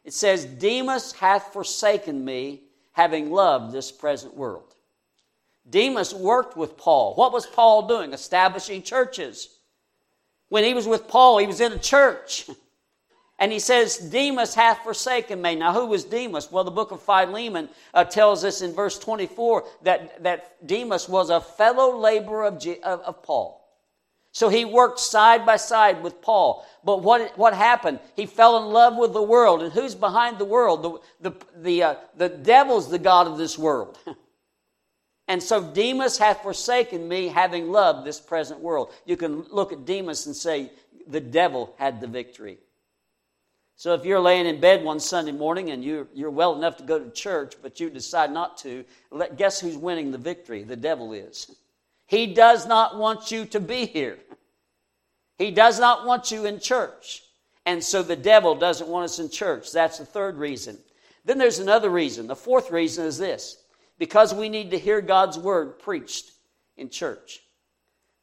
It 0.04 0.12
says, 0.12 0.44
Demas 0.44 1.12
hath 1.12 1.52
forsaken 1.52 2.24
me, 2.24 2.62
having 2.92 3.30
loved 3.30 3.72
this 3.72 3.90
present 3.90 4.36
world. 4.36 4.74
Demas 5.68 6.14
worked 6.14 6.56
with 6.56 6.76
Paul. 6.76 7.14
What 7.14 7.32
was 7.32 7.46
Paul 7.46 7.88
doing? 7.88 8.12
Establishing 8.12 8.82
churches. 8.82 9.48
When 10.48 10.62
he 10.62 10.74
was 10.74 10.86
with 10.86 11.08
Paul, 11.08 11.38
he 11.38 11.46
was 11.46 11.60
in 11.60 11.72
a 11.72 11.78
church. 11.78 12.48
And 13.38 13.50
he 13.50 13.58
says, 13.58 13.96
Demas 13.96 14.54
hath 14.54 14.78
forsaken 14.84 15.42
me. 15.42 15.56
Now, 15.56 15.72
who 15.72 15.86
was 15.86 16.04
Demas? 16.04 16.52
Well, 16.52 16.62
the 16.62 16.70
book 16.70 16.92
of 16.92 17.02
Philemon 17.02 17.68
uh, 17.92 18.04
tells 18.04 18.44
us 18.44 18.62
in 18.62 18.74
verse 18.74 18.98
24 18.98 19.64
that, 19.82 20.22
that 20.22 20.66
Demas 20.66 21.08
was 21.08 21.30
a 21.30 21.40
fellow 21.40 21.98
laborer 21.98 22.44
of, 22.44 22.60
G, 22.60 22.76
of, 22.82 23.00
of 23.00 23.22
Paul. 23.24 23.60
So 24.30 24.48
he 24.48 24.64
worked 24.64 24.98
side 24.98 25.46
by 25.46 25.56
side 25.56 26.02
with 26.02 26.20
Paul. 26.20 26.66
But 26.84 27.02
what, 27.02 27.36
what 27.38 27.54
happened? 27.54 28.00
He 28.16 28.26
fell 28.26 28.56
in 28.58 28.72
love 28.72 28.96
with 28.96 29.12
the 29.12 29.22
world. 29.22 29.62
And 29.62 29.72
who's 29.72 29.94
behind 29.94 30.38
the 30.38 30.44
world? 30.44 31.02
The, 31.20 31.30
the, 31.30 31.46
the, 31.56 31.82
uh, 31.82 31.94
the 32.16 32.28
devil's 32.28 32.90
the 32.90 32.98
God 32.98 33.26
of 33.28 33.38
this 33.38 33.56
world. 33.56 33.96
and 35.28 35.42
so 35.42 35.62
Demas 35.62 36.18
hath 36.18 36.42
forsaken 36.42 37.06
me, 37.08 37.28
having 37.28 37.70
loved 37.70 38.04
this 38.04 38.20
present 38.20 38.58
world. 38.60 38.92
You 39.06 39.16
can 39.16 39.42
look 39.52 39.72
at 39.72 39.84
Demas 39.84 40.26
and 40.26 40.34
say, 40.34 40.70
the 41.06 41.20
devil 41.20 41.74
had 41.78 42.00
the 42.00 42.08
victory. 42.08 42.58
So 43.76 43.94
if 43.94 44.04
you're 44.04 44.20
laying 44.20 44.46
in 44.46 44.60
bed 44.60 44.84
one 44.84 45.00
Sunday 45.00 45.32
morning 45.32 45.70
and 45.70 45.84
you're, 45.84 46.06
you're 46.14 46.30
well 46.30 46.54
enough 46.54 46.76
to 46.76 46.84
go 46.84 46.98
to 46.98 47.10
church, 47.10 47.54
but 47.60 47.80
you 47.80 47.90
decide 47.90 48.30
not 48.30 48.56
to, 48.58 48.84
guess 49.36 49.60
who's 49.60 49.76
winning 49.76 50.12
the 50.12 50.18
victory? 50.18 50.62
The 50.62 50.76
devil 50.76 51.12
is. 51.12 51.54
He 52.06 52.32
does 52.32 52.66
not 52.66 52.96
want 52.98 53.30
you 53.30 53.44
to 53.46 53.60
be 53.60 53.86
here. 53.86 54.18
He 55.38 55.50
does 55.50 55.80
not 55.80 56.06
want 56.06 56.30
you 56.30 56.44
in 56.46 56.60
church. 56.60 57.22
And 57.66 57.82
so 57.82 58.02
the 58.02 58.16
devil 58.16 58.54
doesn't 58.54 58.88
want 58.88 59.04
us 59.04 59.18
in 59.18 59.30
church. 59.30 59.72
That's 59.72 59.98
the 59.98 60.04
third 60.04 60.36
reason. 60.36 60.78
Then 61.24 61.38
there's 61.38 61.58
another 61.58 61.90
reason. 61.90 62.26
The 62.26 62.36
fourth 62.36 62.70
reason 62.70 63.06
is 63.06 63.18
this 63.18 63.56
because 63.98 64.34
we 64.34 64.48
need 64.48 64.70
to 64.70 64.78
hear 64.78 65.00
God's 65.00 65.38
word 65.38 65.78
preached 65.78 66.32
in 66.76 66.90
church. 66.90 67.40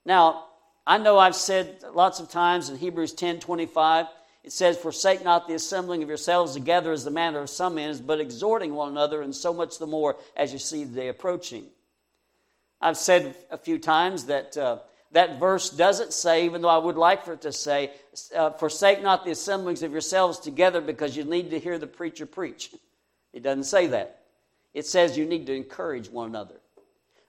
Now, 0.05 0.46
I 0.86 0.98
know 0.98 1.17
I've 1.17 1.36
said 1.36 1.84
lots 1.93 2.20
of 2.20 2.29
times 2.29 2.70
in 2.70 2.77
Hebrews 2.77 3.13
10 3.13 3.39
25, 3.39 4.08
it 4.44 4.52
says, 4.52 4.78
Forsake 4.78 5.24
not 5.24 5.48
the 5.48 5.54
assembling 5.54 6.02
of 6.02 6.10
yourselves 6.10 6.54
together 6.54 6.92
as 6.92 7.04
the 7.04 7.12
manner 7.12 7.40
of 7.40 7.50
some 7.50 7.78
is, 7.78 8.02
but 8.02 8.20
exhorting 8.20 8.74
one 8.74 8.90
another, 8.90 9.22
and 9.22 9.36
so 9.36 9.54
much 9.54 9.78
the 9.78 9.88
more 9.88 10.18
as 10.36 10.52
you 10.52 10.60
see 10.60 10.84
the 10.84 10.96
day 10.96 11.08
approaching. 11.10 11.66
I've 12.82 12.98
said 12.98 13.36
a 13.52 13.58
few 13.58 13.78
times 13.78 14.26
that 14.26 14.58
uh, 14.58 14.80
that 15.12 15.40
verse 15.40 15.70
doesn't 15.70 16.14
say, 16.14 16.46
even 16.46 16.62
though 16.62 16.70
I 16.70 16.78
would 16.78 16.96
like 16.96 17.26
for 17.26 17.34
it 17.34 17.42
to 17.42 17.52
say, 17.52 17.92
uh, 18.36 18.52
Forsake 18.52 19.04
not 19.04 19.26
the 19.26 19.32
assemblings 19.32 19.84
of 19.84 19.92
yourselves 19.92 20.40
together 20.40 20.82
because 20.82 21.16
you 21.16 21.24
need 21.24 21.50
to 21.52 21.60
hear 21.60 21.78
the 21.78 21.88
preacher 21.88 22.26
preach. 22.26 22.74
It 23.34 23.44
doesn't 23.44 23.66
say 23.66 23.88
that. 23.88 24.24
It 24.74 24.86
says 24.86 25.18
you 25.18 25.26
need 25.26 25.48
to 25.48 25.54
encourage 25.54 26.10
one 26.10 26.30
another. 26.30 26.56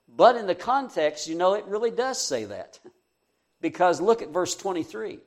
But 0.09 0.37
in 0.37 0.47
the 0.47 0.55
context, 0.55 1.29
you 1.29 1.35
know, 1.35 1.55
it 1.55 1.65
really 1.67 1.91
does 1.91 2.21
say 2.21 2.45
that. 2.47 2.79
Because 3.61 4.01
look 4.01 4.23
at 4.23 4.31
verse 4.31 4.57
23. 4.57 5.21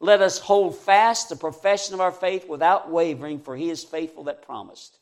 Let 0.00 0.22
us 0.22 0.38
hold 0.38 0.76
fast 0.76 1.28
the 1.28 1.36
profession 1.36 1.94
of 1.94 2.00
our 2.00 2.12
faith 2.12 2.48
without 2.48 2.90
wavering, 2.90 3.40
for 3.40 3.56
he 3.56 3.70
is 3.70 3.82
faithful 3.82 4.24
that 4.24 4.42
promised. 4.42 4.98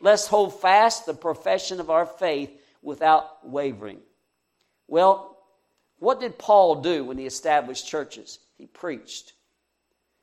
Let's 0.00 0.26
hold 0.26 0.60
fast 0.60 1.06
the 1.06 1.14
profession 1.14 1.78
of 1.78 1.90
our 1.90 2.06
faith 2.06 2.50
without 2.82 3.48
wavering. 3.48 3.98
Well, 4.88 5.38
what 5.98 6.18
did 6.18 6.38
Paul 6.38 6.76
do 6.76 7.04
when 7.04 7.18
he 7.18 7.26
established 7.26 7.86
churches? 7.86 8.38
He 8.56 8.66
preached. 8.66 9.34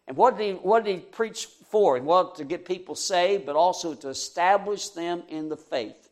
And 0.07 0.17
what 0.17 0.37
did 0.37 0.43
he, 0.43 0.51
what 0.53 0.83
did 0.83 0.95
he 0.95 1.01
preach 1.01 1.45
for? 1.69 1.99
Well, 1.99 2.31
to 2.31 2.43
get 2.43 2.65
people 2.65 2.95
saved, 2.95 3.45
but 3.45 3.55
also 3.55 3.93
to 3.93 4.09
establish 4.09 4.89
them 4.89 5.23
in 5.29 5.49
the 5.49 5.57
faith. 5.57 6.09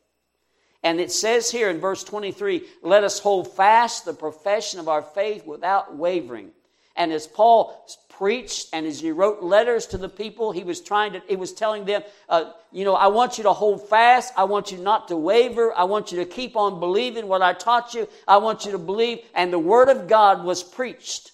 And 0.84 1.00
it 1.00 1.12
says 1.12 1.50
here 1.50 1.70
in 1.72 1.80
verse 1.80 2.04
23 2.04 2.64
let 2.84 3.04
us 3.04 3.20
hold 3.20 3.56
fast 3.56 4.06
the 4.06 4.14
profession 4.14 4.80
of 4.80 4.88
our 4.88 5.02
faith 5.02 5.46
without 5.46 5.96
wavering. 5.96 6.52
And 6.96 7.12
as 7.12 7.28
Paul 7.28 7.86
preached 8.10 8.70
and 8.72 8.86
as 8.86 9.02
he 9.02 9.12
wrote 9.12 9.44
letters 9.44 9.88
to 9.88 9.98
the 9.98 10.08
people, 10.08 10.52
he 10.52 10.64
was 10.64 10.80
trying 10.80 11.14
to, 11.14 11.22
he 11.28 11.36
was 11.36 11.52
telling 11.54 11.86
them, 11.86 12.02
uh, 12.30 12.52
you 12.72 12.86
know, 12.86 12.96
I 12.96 13.08
want 13.08 13.38
you 13.38 13.44
to 13.44 13.54
hold 13.54 13.88
fast. 13.90 14.34
I 14.38 14.46
want 14.46 14.72
you 14.72 14.78
not 14.78 15.10
to 15.10 15.18
waver. 15.18 15.74
I 15.76 15.84
want 15.84 16.12
you 16.12 16.20
to 16.20 16.26
keep 16.26 16.56
on 16.56 16.80
believing 16.80 17.28
what 17.28 17.42
I 17.42 17.54
taught 17.54 17.94
you. 17.94 18.08
I 18.28 18.38
want 18.38 18.66
you 18.66 18.72
to 18.72 18.78
believe. 18.78 19.20
And 19.34 19.52
the 19.52 19.60
word 19.60 19.90
of 19.90 20.08
God 20.08 20.46
was 20.46 20.64
preached. 20.64 21.32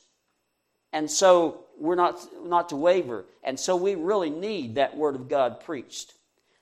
And 0.92 1.10
so 1.10 1.66
we're 1.80 1.96
not, 1.96 2.20
not 2.44 2.70
to 2.70 2.76
waver. 2.76 3.26
And 3.44 3.60
so 3.60 3.76
we 3.76 3.96
really 3.96 4.30
need 4.30 4.76
that 4.76 4.98
word 4.98 5.16
of 5.16 5.30
God 5.30 5.62
preached. 5.62 6.14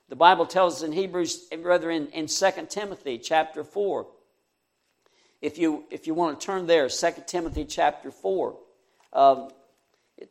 The 0.08 0.16
Bible 0.16 0.44
tells 0.44 0.76
us 0.76 0.82
in 0.82 0.92
Hebrews, 0.92 1.46
rather 1.58 1.90
in, 1.90 2.08
in 2.08 2.26
2 2.26 2.50
Timothy 2.68 3.16
chapter 3.18 3.64
4. 3.64 4.06
If 5.40 5.56
you, 5.56 5.84
if 5.90 6.06
you 6.06 6.14
want 6.14 6.38
to 6.38 6.46
turn 6.46 6.66
there, 6.66 6.88
2 6.88 7.10
Timothy 7.26 7.64
chapter 7.64 8.10
4. 8.10 8.56
Um, 9.12 9.50
it, 10.16 10.30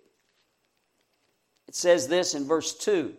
it 1.67 1.75
says 1.75 2.07
this 2.07 2.33
in 2.33 2.45
verse 2.45 2.73
2 2.75 3.13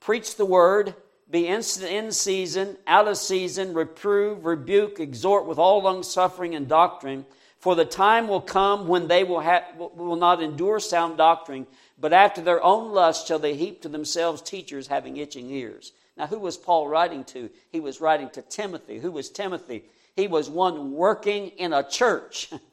Preach 0.00 0.36
the 0.36 0.46
word, 0.46 0.94
be 1.30 1.46
instant 1.46 1.90
in 1.90 2.12
season, 2.12 2.76
out 2.86 3.08
of 3.08 3.16
season, 3.16 3.74
reprove, 3.74 4.44
rebuke, 4.44 5.00
exhort 5.00 5.46
with 5.46 5.58
all 5.58 5.82
long 5.82 6.02
suffering 6.02 6.54
and 6.54 6.68
doctrine. 6.68 7.26
For 7.58 7.74
the 7.74 7.84
time 7.84 8.28
will 8.28 8.40
come 8.40 8.86
when 8.86 9.08
they 9.08 9.24
will, 9.24 9.40
have, 9.40 9.64
will 9.76 10.16
not 10.16 10.40
endure 10.40 10.78
sound 10.78 11.18
doctrine, 11.18 11.66
but 11.98 12.12
after 12.12 12.40
their 12.40 12.62
own 12.62 12.92
lust 12.92 13.26
shall 13.26 13.40
they 13.40 13.54
heap 13.54 13.82
to 13.82 13.88
themselves 13.88 14.40
teachers 14.40 14.86
having 14.86 15.16
itching 15.16 15.50
ears. 15.50 15.92
Now, 16.16 16.28
who 16.28 16.38
was 16.38 16.56
Paul 16.56 16.88
writing 16.88 17.24
to? 17.24 17.50
He 17.70 17.80
was 17.80 18.00
writing 18.00 18.30
to 18.30 18.42
Timothy. 18.42 19.00
Who 19.00 19.10
was 19.10 19.28
Timothy? 19.28 19.84
He 20.14 20.28
was 20.28 20.48
one 20.48 20.92
working 20.92 21.48
in 21.48 21.72
a 21.72 21.88
church. 21.88 22.50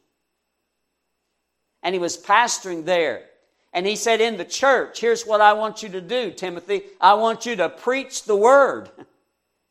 and 1.86 1.94
he 1.94 2.00
was 2.00 2.18
pastoring 2.18 2.84
there. 2.84 3.22
And 3.72 3.86
he 3.86 3.96
said, 3.96 4.20
In 4.20 4.38
the 4.38 4.44
church, 4.44 5.00
here's 5.00 5.26
what 5.26 5.40
I 5.40 5.54
want 5.54 5.84
you 5.84 5.90
to 5.90 6.02
do, 6.02 6.32
Timothy. 6.32 6.82
I 7.00 7.14
want 7.14 7.46
you 7.46 7.56
to 7.58 7.70
preach 7.70 8.24
the 8.24 8.36
word. 8.36 8.90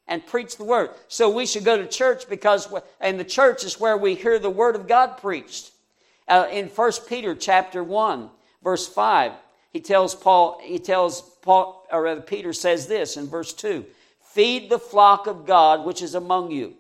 and 0.07 0.25
preach 0.25 0.57
the 0.57 0.65
word. 0.65 0.91
So 1.09 1.29
we 1.31 1.47
should 1.47 1.65
go 1.65 1.77
to 1.77 1.87
church 1.87 2.29
because, 2.29 2.73
and 3.01 3.19
the 3.19 3.25
church 3.25 3.65
is 3.65 3.81
where 3.81 3.97
we 3.97 4.15
hear 4.15 4.39
the 4.39 4.51
word 4.51 4.77
of 4.77 4.87
God 4.87 5.17
preached. 5.17 5.73
Uh, 6.29 6.47
in 6.51 6.69
1 6.69 6.93
Peter 7.09 7.35
chapter 7.35 7.83
1, 7.83 8.29
verse 8.63 8.87
5, 8.87 9.33
he 9.73 9.81
tells 9.81 10.15
Paul, 10.15 10.61
he 10.63 10.79
tells 10.79 11.23
Paul, 11.43 11.87
or 11.91 12.03
rather 12.03 12.21
Peter 12.21 12.53
says 12.53 12.87
this 12.87 13.17
in 13.17 13.27
verse 13.27 13.53
2 13.53 13.85
Feed 14.21 14.69
the 14.69 14.79
flock 14.79 15.27
of 15.27 15.47
God 15.47 15.85
which 15.85 16.03
is 16.03 16.15
among 16.15 16.51
you, 16.51 16.75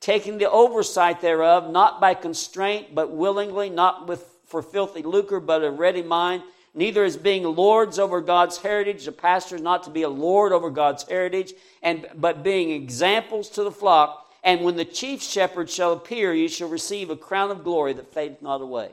taking 0.00 0.38
the 0.38 0.50
oversight 0.50 1.20
thereof, 1.20 1.70
not 1.70 2.00
by 2.00 2.14
constraint, 2.14 2.94
but 2.94 3.12
willingly, 3.12 3.68
not 3.68 4.08
with 4.08 4.24
for 4.50 4.62
filthy 4.62 5.02
lucre, 5.02 5.40
but 5.40 5.64
a 5.64 5.70
ready 5.70 6.02
mind. 6.02 6.42
Neither 6.74 7.02
as 7.04 7.16
being 7.16 7.44
lords 7.44 7.98
over 7.98 8.20
God's 8.20 8.58
heritage. 8.58 9.04
The 9.04 9.12
pastor 9.12 9.56
is 9.56 9.62
not 9.62 9.84
to 9.84 9.90
be 9.90 10.02
a 10.02 10.08
lord 10.08 10.52
over 10.52 10.70
God's 10.70 11.02
heritage, 11.08 11.52
and 11.82 12.06
but 12.14 12.42
being 12.42 12.70
examples 12.70 13.48
to 13.50 13.64
the 13.64 13.72
flock. 13.72 14.26
And 14.44 14.62
when 14.62 14.76
the 14.76 14.84
chief 14.84 15.22
shepherd 15.22 15.68
shall 15.68 15.92
appear, 15.92 16.32
you 16.32 16.48
shall 16.48 16.68
receive 16.68 17.10
a 17.10 17.16
crown 17.16 17.50
of 17.50 17.64
glory 17.64 17.92
that 17.94 18.12
fadeth 18.12 18.42
not 18.42 18.60
away. 18.60 18.90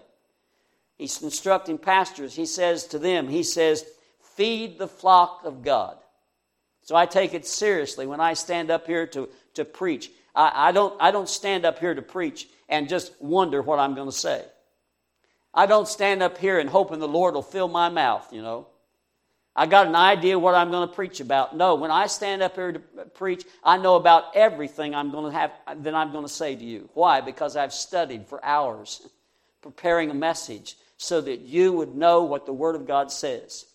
He's 0.97 1.21
instructing 1.21 1.77
pastors. 1.77 2.35
He 2.35 2.45
says 2.45 2.85
to 2.87 2.99
them, 2.99 3.27
He 3.27 3.43
says, 3.43 3.85
feed 4.35 4.77
the 4.77 4.87
flock 4.87 5.41
of 5.43 5.63
God. 5.63 5.97
So 6.83 6.95
I 6.95 7.05
take 7.05 7.33
it 7.33 7.45
seriously 7.45 8.07
when 8.07 8.19
I 8.19 8.33
stand 8.33 8.71
up 8.71 8.87
here 8.87 9.05
to, 9.07 9.29
to 9.55 9.65
preach. 9.65 10.09
I, 10.33 10.69
I, 10.69 10.71
don't, 10.71 10.95
I 11.01 11.11
don't 11.11 11.27
stand 11.27 11.65
up 11.65 11.79
here 11.79 11.93
to 11.93 12.01
preach 12.01 12.47
and 12.69 12.87
just 12.87 13.11
wonder 13.21 13.61
what 13.61 13.79
I'm 13.79 13.93
going 13.93 14.07
to 14.07 14.15
say. 14.15 14.45
I 15.53 15.65
don't 15.65 15.87
stand 15.87 16.21
up 16.21 16.37
here 16.37 16.59
and 16.59 16.69
hoping 16.69 16.99
the 16.99 17.07
Lord 17.07 17.33
will 17.33 17.41
fill 17.41 17.67
my 17.67 17.89
mouth, 17.89 18.31
you 18.31 18.41
know. 18.41 18.67
I 19.55 19.65
got 19.65 19.87
an 19.87 19.95
idea 19.95 20.37
what 20.37 20.53
I'm 20.53 20.69
going 20.69 20.87
to 20.87 20.93
preach 20.93 21.19
about. 21.19 21.57
No, 21.57 21.73
when 21.73 21.89
I 21.89 22.05
stand 22.05 22.43
up 22.43 22.53
here 22.53 22.73
to 22.73 22.79
preach, 23.15 23.43
I 23.63 23.77
know 23.77 23.95
about 23.95 24.35
everything 24.35 24.93
I'm 24.93 25.09
going 25.09 25.31
to 25.31 25.37
have 25.37 25.51
that 25.77 25.95
I'm 25.95 26.11
going 26.11 26.25
to 26.25 26.31
say 26.31 26.55
to 26.55 26.63
you. 26.63 26.89
Why? 26.93 27.21
Because 27.21 27.55
I've 27.55 27.73
studied 27.73 28.27
for 28.27 28.43
hours 28.45 29.09
preparing 29.63 30.11
a 30.11 30.13
message 30.13 30.77
so 30.97 31.21
that 31.21 31.41
you 31.41 31.73
would 31.73 31.95
know 31.95 32.23
what 32.23 32.45
the 32.45 32.53
Word 32.53 32.75
of 32.75 32.85
God 32.85 33.11
says. 33.11 33.65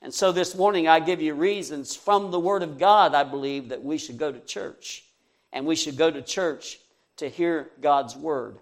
And 0.00 0.14
so 0.14 0.32
this 0.32 0.54
morning 0.54 0.88
I 0.88 1.00
give 1.00 1.20
you 1.20 1.34
reasons 1.34 1.94
from 1.94 2.30
the 2.30 2.40
Word 2.40 2.62
of 2.62 2.78
God, 2.78 3.14
I 3.14 3.24
believe, 3.24 3.68
that 3.68 3.84
we 3.84 3.98
should 3.98 4.16
go 4.16 4.32
to 4.32 4.40
church. 4.40 5.04
And 5.52 5.66
we 5.66 5.76
should 5.76 5.98
go 5.98 6.10
to 6.10 6.22
church 6.22 6.78
to 7.16 7.28
hear 7.28 7.68
God's 7.82 8.16
Word. 8.16 8.58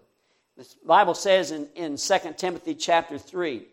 The 0.57 0.67
Bible 0.87 1.15
says 1.15 1.51
in, 1.51 1.69
in 1.75 1.97
2 1.97 2.19
Timothy 2.37 2.75
chapter 2.75 3.19
3 3.19 3.67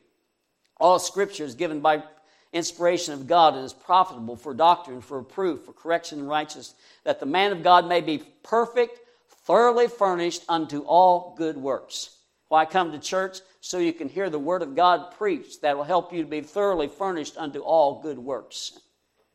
all 0.78 1.00
scripture 1.00 1.46
is 1.46 1.56
given 1.56 1.80
by 1.80 2.04
inspiration 2.52 3.14
of 3.14 3.28
God 3.28 3.56
and 3.56 3.64
is 3.64 3.74
profitable 3.74 4.36
for 4.36 4.54
doctrine, 4.54 5.02
for 5.02 5.24
proof, 5.24 5.62
for 5.62 5.74
correction 5.74 6.20
and 6.20 6.28
righteousness, 6.28 6.76
that 7.04 7.20
the 7.20 7.26
man 7.26 7.52
of 7.52 7.64
God 7.64 7.88
may 7.88 8.02
be 8.02 8.24
perfect, 8.44 9.00
thoroughly 9.46 9.88
furnished 9.88 10.44
unto 10.50 10.80
all 10.82 11.36
good 11.38 11.58
works. 11.58 12.18
Why 12.50 12.66
come 12.66 12.92
to 12.92 13.00
church? 13.00 13.40
So 13.62 13.80
you 13.80 13.94
can 13.94 14.10
hear 14.10 14.30
the 14.30 14.38
Word 14.38 14.62
of 14.62 14.76
God 14.76 15.16
preached. 15.18 15.62
That 15.62 15.76
will 15.76 15.86
help 15.86 16.14
you 16.14 16.22
to 16.22 16.30
be 16.30 16.42
thoroughly 16.42 16.88
furnished 16.88 17.38
unto 17.38 17.60
all 17.60 18.02
good 18.02 18.20
works. 18.20 18.78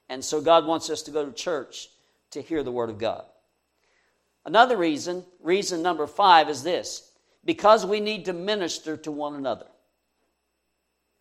And 0.09 0.25
so 0.25 0.41
God 0.41 0.67
wants 0.67 0.91
us 0.91 1.03
to 1.03 1.11
go 1.11 1.25
to 1.25 1.33
church 1.33 1.89
to 2.33 2.43
hear 2.43 2.63
the 2.63 2.71
Word 2.71 2.91
of 2.91 2.99
God. 2.99 3.25
Another 4.45 4.77
reason, 4.77 5.25
reason 5.41 5.83
number 5.83 6.07
five, 6.07 6.49
is 6.49 6.63
this 6.63 7.08
because 7.49 7.87
we 7.87 7.99
need 7.99 8.27
to 8.27 8.35
minister 8.35 8.95
to 8.95 9.11
one 9.11 9.35
another. 9.35 9.65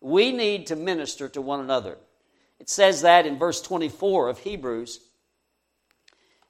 We 0.02 0.30
need 0.30 0.66
to 0.66 0.76
minister 0.76 1.26
to 1.30 1.40
one 1.40 1.60
another. 1.60 1.96
It 2.60 2.68
says 2.68 3.00
that 3.00 3.24
in 3.24 3.38
verse 3.38 3.62
24 3.62 4.28
of 4.28 4.38
Hebrews. 4.40 5.00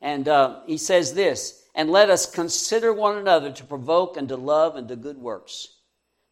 And 0.00 0.26
uh, 0.26 0.62
he 0.66 0.78
says 0.78 1.14
this 1.14 1.62
And 1.76 1.92
let 1.92 2.11
us 2.11 2.28
consider 2.28 2.92
one 2.92 3.18
another 3.18 3.52
to 3.52 3.62
provoke 3.62 4.16
and 4.16 4.28
to 4.30 4.37
love 4.37 4.75
and 4.75 4.88
to 4.88 4.97
good 4.97 5.18
works, 5.18 5.68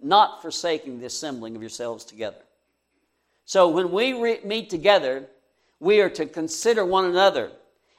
not 0.01 0.43
forsaking 0.43 0.99
the 0.99 1.07
assembling 1.07 1.55
of 1.55 1.63
yourselves 1.63 2.05
together. 2.05 2.43
So 3.45 3.69
when 3.69 3.93
we 3.93 4.13
re- 4.13 4.41
meet 4.43 4.71
together, 4.71 5.29
we 5.79 6.01
are 6.01 6.11
to 6.11 6.27
consider 6.27 6.85
one 6.85 7.05
another. 7.05 7.53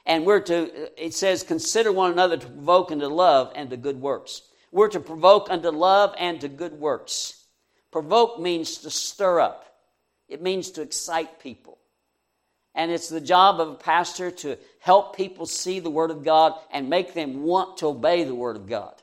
And 0.04 0.26
we're 0.26 0.40
to, 0.40 1.02
it 1.02 1.14
says, 1.14 1.42
consider 1.42 1.90
one 1.90 2.12
another 2.12 2.36
to 2.36 2.46
provoke 2.46 2.92
unto 2.92 3.06
love 3.06 3.50
and 3.54 3.70
to 3.70 3.78
good 3.78 3.98
works. 3.98 4.42
We're 4.70 4.88
to 4.88 5.00
provoke 5.00 5.50
unto 5.50 5.70
love 5.70 6.14
and 6.18 6.40
to 6.40 6.48
good 6.48 6.74
works. 6.74 7.44
Provoke 7.90 8.40
means 8.40 8.78
to 8.78 8.90
stir 8.90 9.40
up, 9.40 9.64
it 10.28 10.42
means 10.42 10.70
to 10.72 10.82
excite 10.82 11.40
people. 11.40 11.78
And 12.74 12.92
it's 12.92 13.08
the 13.08 13.20
job 13.20 13.60
of 13.60 13.68
a 13.70 13.74
pastor 13.74 14.30
to 14.30 14.56
help 14.78 15.16
people 15.16 15.46
see 15.46 15.80
the 15.80 15.90
Word 15.90 16.12
of 16.12 16.22
God 16.22 16.54
and 16.70 16.88
make 16.88 17.12
them 17.12 17.42
want 17.42 17.78
to 17.78 17.88
obey 17.88 18.22
the 18.22 18.34
Word 18.34 18.56
of 18.56 18.68
God. 18.68 18.94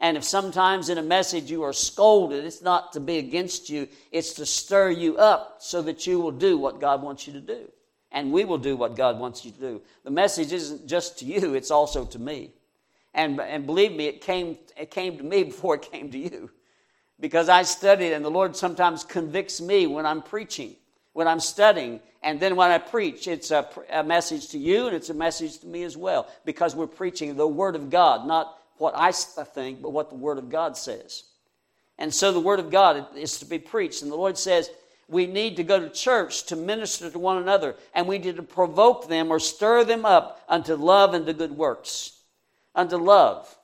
And 0.00 0.18
if 0.18 0.24
sometimes 0.24 0.90
in 0.90 0.98
a 0.98 1.02
message 1.02 1.50
you 1.50 1.62
are 1.62 1.72
scolded, 1.72 2.44
it's 2.44 2.60
not 2.60 2.92
to 2.92 3.00
be 3.00 3.16
against 3.16 3.70
you, 3.70 3.88
it's 4.12 4.34
to 4.34 4.44
stir 4.44 4.90
you 4.90 5.16
up 5.16 5.56
so 5.60 5.80
that 5.82 6.06
you 6.06 6.20
will 6.20 6.32
do 6.32 6.58
what 6.58 6.80
God 6.80 7.00
wants 7.00 7.26
you 7.26 7.32
to 7.32 7.40
do. 7.40 7.70
And 8.12 8.32
we 8.32 8.44
will 8.44 8.58
do 8.58 8.76
what 8.76 8.96
God 8.96 9.18
wants 9.18 9.46
you 9.46 9.52
to 9.52 9.58
do. 9.58 9.82
The 10.02 10.10
message 10.10 10.52
isn't 10.52 10.86
just 10.86 11.20
to 11.20 11.24
you, 11.24 11.54
it's 11.54 11.70
also 11.70 12.04
to 12.04 12.18
me. 12.18 12.52
And, 13.14 13.40
and 13.40 13.64
believe 13.64 13.92
me, 13.92 14.06
it 14.06 14.20
came, 14.20 14.58
it 14.76 14.90
came 14.90 15.16
to 15.18 15.24
me 15.24 15.44
before 15.44 15.76
it 15.76 15.82
came 15.82 16.10
to 16.10 16.18
you. 16.18 16.50
Because 17.20 17.48
I 17.48 17.62
studied, 17.62 18.12
and 18.12 18.24
the 18.24 18.30
Lord 18.30 18.56
sometimes 18.56 19.04
convicts 19.04 19.60
me 19.60 19.86
when 19.86 20.04
I'm 20.04 20.20
preaching, 20.20 20.74
when 21.12 21.28
I'm 21.28 21.40
studying, 21.40 22.00
and 22.22 22.40
then 22.40 22.56
when 22.56 22.70
I 22.70 22.78
preach, 22.78 23.28
it's 23.28 23.50
a, 23.50 23.68
a, 23.90 24.02
message 24.02 24.48
to 24.48 24.58
you 24.58 24.86
and 24.86 24.96
it's 24.96 25.10
a 25.10 25.14
message 25.14 25.58
to 25.58 25.66
me 25.66 25.84
as 25.84 25.96
well. 25.96 26.26
Because 26.44 26.74
we're 26.74 26.86
preaching 26.86 27.36
the 27.36 27.46
Word 27.46 27.76
of 27.76 27.90
God, 27.90 28.26
not 28.26 28.58
what 28.78 28.94
I 28.96 29.12
think, 29.12 29.80
but 29.80 29.90
what 29.90 30.08
the 30.08 30.16
Word 30.16 30.38
of 30.38 30.48
God 30.48 30.76
says. 30.76 31.24
And 31.98 32.12
so 32.12 32.32
the 32.32 32.40
Word 32.40 32.58
of 32.58 32.70
God 32.70 33.06
is 33.16 33.38
to 33.38 33.44
be 33.44 33.58
preached, 33.58 34.02
and 34.02 34.10
the 34.10 34.16
Lord 34.16 34.36
says, 34.36 34.70
we 35.06 35.26
need 35.26 35.56
to 35.56 35.64
go 35.64 35.78
to 35.78 35.90
church 35.90 36.46
to 36.46 36.56
minister 36.56 37.10
to 37.10 37.18
one 37.18 37.38
another, 37.38 37.76
and 37.94 38.08
we 38.08 38.18
need 38.18 38.36
to 38.36 38.42
provoke 38.42 39.08
them 39.08 39.30
or 39.30 39.38
stir 39.38 39.84
them 39.84 40.04
up 40.04 40.42
unto 40.48 40.74
love 40.74 41.14
and 41.14 41.26
to 41.26 41.32
good 41.32 41.52
works. 41.52 42.13
Unto 42.74 42.96
love. 42.96 43.56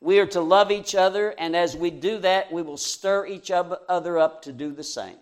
We 0.00 0.18
are 0.20 0.26
to 0.26 0.40
love 0.40 0.70
each 0.70 0.94
other, 0.94 1.30
and 1.38 1.56
as 1.56 1.76
we 1.76 1.90
do 1.90 2.18
that, 2.18 2.52
we 2.52 2.62
will 2.62 2.76
stir 2.76 3.26
each 3.26 3.50
other 3.50 4.18
up 4.18 4.42
to 4.42 4.52
do 4.52 4.70
the 4.70 4.84
same. 4.84 5.16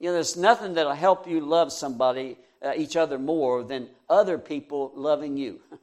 You 0.00 0.08
know, 0.08 0.14
there's 0.14 0.36
nothing 0.36 0.74
that'll 0.74 0.92
help 0.92 1.28
you 1.28 1.40
love 1.40 1.72
somebody, 1.72 2.38
uh, 2.62 2.72
each 2.76 2.96
other 2.96 3.18
more 3.18 3.62
than 3.62 3.88
other 4.08 4.38
people 4.38 4.92
loving 4.94 5.36
you. 5.36 5.60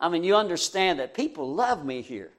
I 0.00 0.08
mean, 0.08 0.24
you 0.24 0.34
understand 0.34 0.98
that 0.98 1.14
people 1.14 1.54
love 1.54 1.84
me 1.84 2.02
here. 2.02 2.32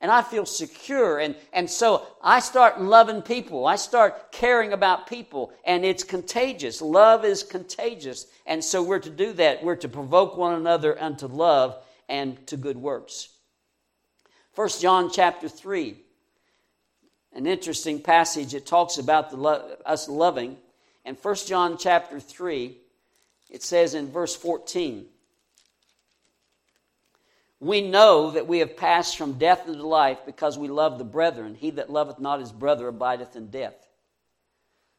And 0.00 0.10
I 0.10 0.22
feel 0.22 0.44
secure. 0.46 1.20
And, 1.20 1.36
and 1.52 1.70
so 1.70 2.04
I 2.20 2.40
start 2.40 2.80
loving 2.80 3.22
people. 3.22 3.66
I 3.66 3.76
start 3.76 4.32
caring 4.32 4.72
about 4.72 5.06
people. 5.06 5.52
And 5.64 5.84
it's 5.84 6.02
contagious. 6.02 6.82
Love 6.82 7.24
is 7.24 7.44
contagious. 7.44 8.26
And 8.44 8.64
so 8.64 8.82
we're 8.82 8.98
to 8.98 9.10
do 9.10 9.32
that. 9.34 9.62
We're 9.62 9.76
to 9.76 9.88
provoke 9.88 10.36
one 10.36 10.54
another 10.54 11.00
unto 11.00 11.28
love 11.28 11.76
and 12.12 12.46
to 12.46 12.58
good 12.58 12.76
works. 12.76 13.30
1 14.54 14.68
John 14.80 15.10
chapter 15.10 15.48
3, 15.48 15.96
an 17.32 17.46
interesting 17.46 18.02
passage. 18.02 18.54
It 18.54 18.66
talks 18.66 18.98
about 18.98 19.30
the 19.30 19.38
lo- 19.38 19.76
us 19.86 20.10
loving. 20.10 20.58
And 21.06 21.16
1 21.16 21.34
John 21.46 21.78
chapter 21.78 22.20
3, 22.20 22.76
it 23.50 23.62
says 23.62 23.94
in 23.94 24.12
verse 24.12 24.36
14, 24.36 25.06
we 27.60 27.80
know 27.80 28.32
that 28.32 28.46
we 28.46 28.58
have 28.58 28.76
passed 28.76 29.16
from 29.16 29.38
death 29.38 29.66
into 29.66 29.86
life 29.86 30.18
because 30.26 30.58
we 30.58 30.68
love 30.68 30.98
the 30.98 31.04
brethren. 31.04 31.54
He 31.54 31.70
that 31.70 31.88
loveth 31.88 32.18
not 32.18 32.40
his 32.40 32.52
brother 32.52 32.88
abideth 32.88 33.36
in 33.36 33.48
death. 33.48 33.88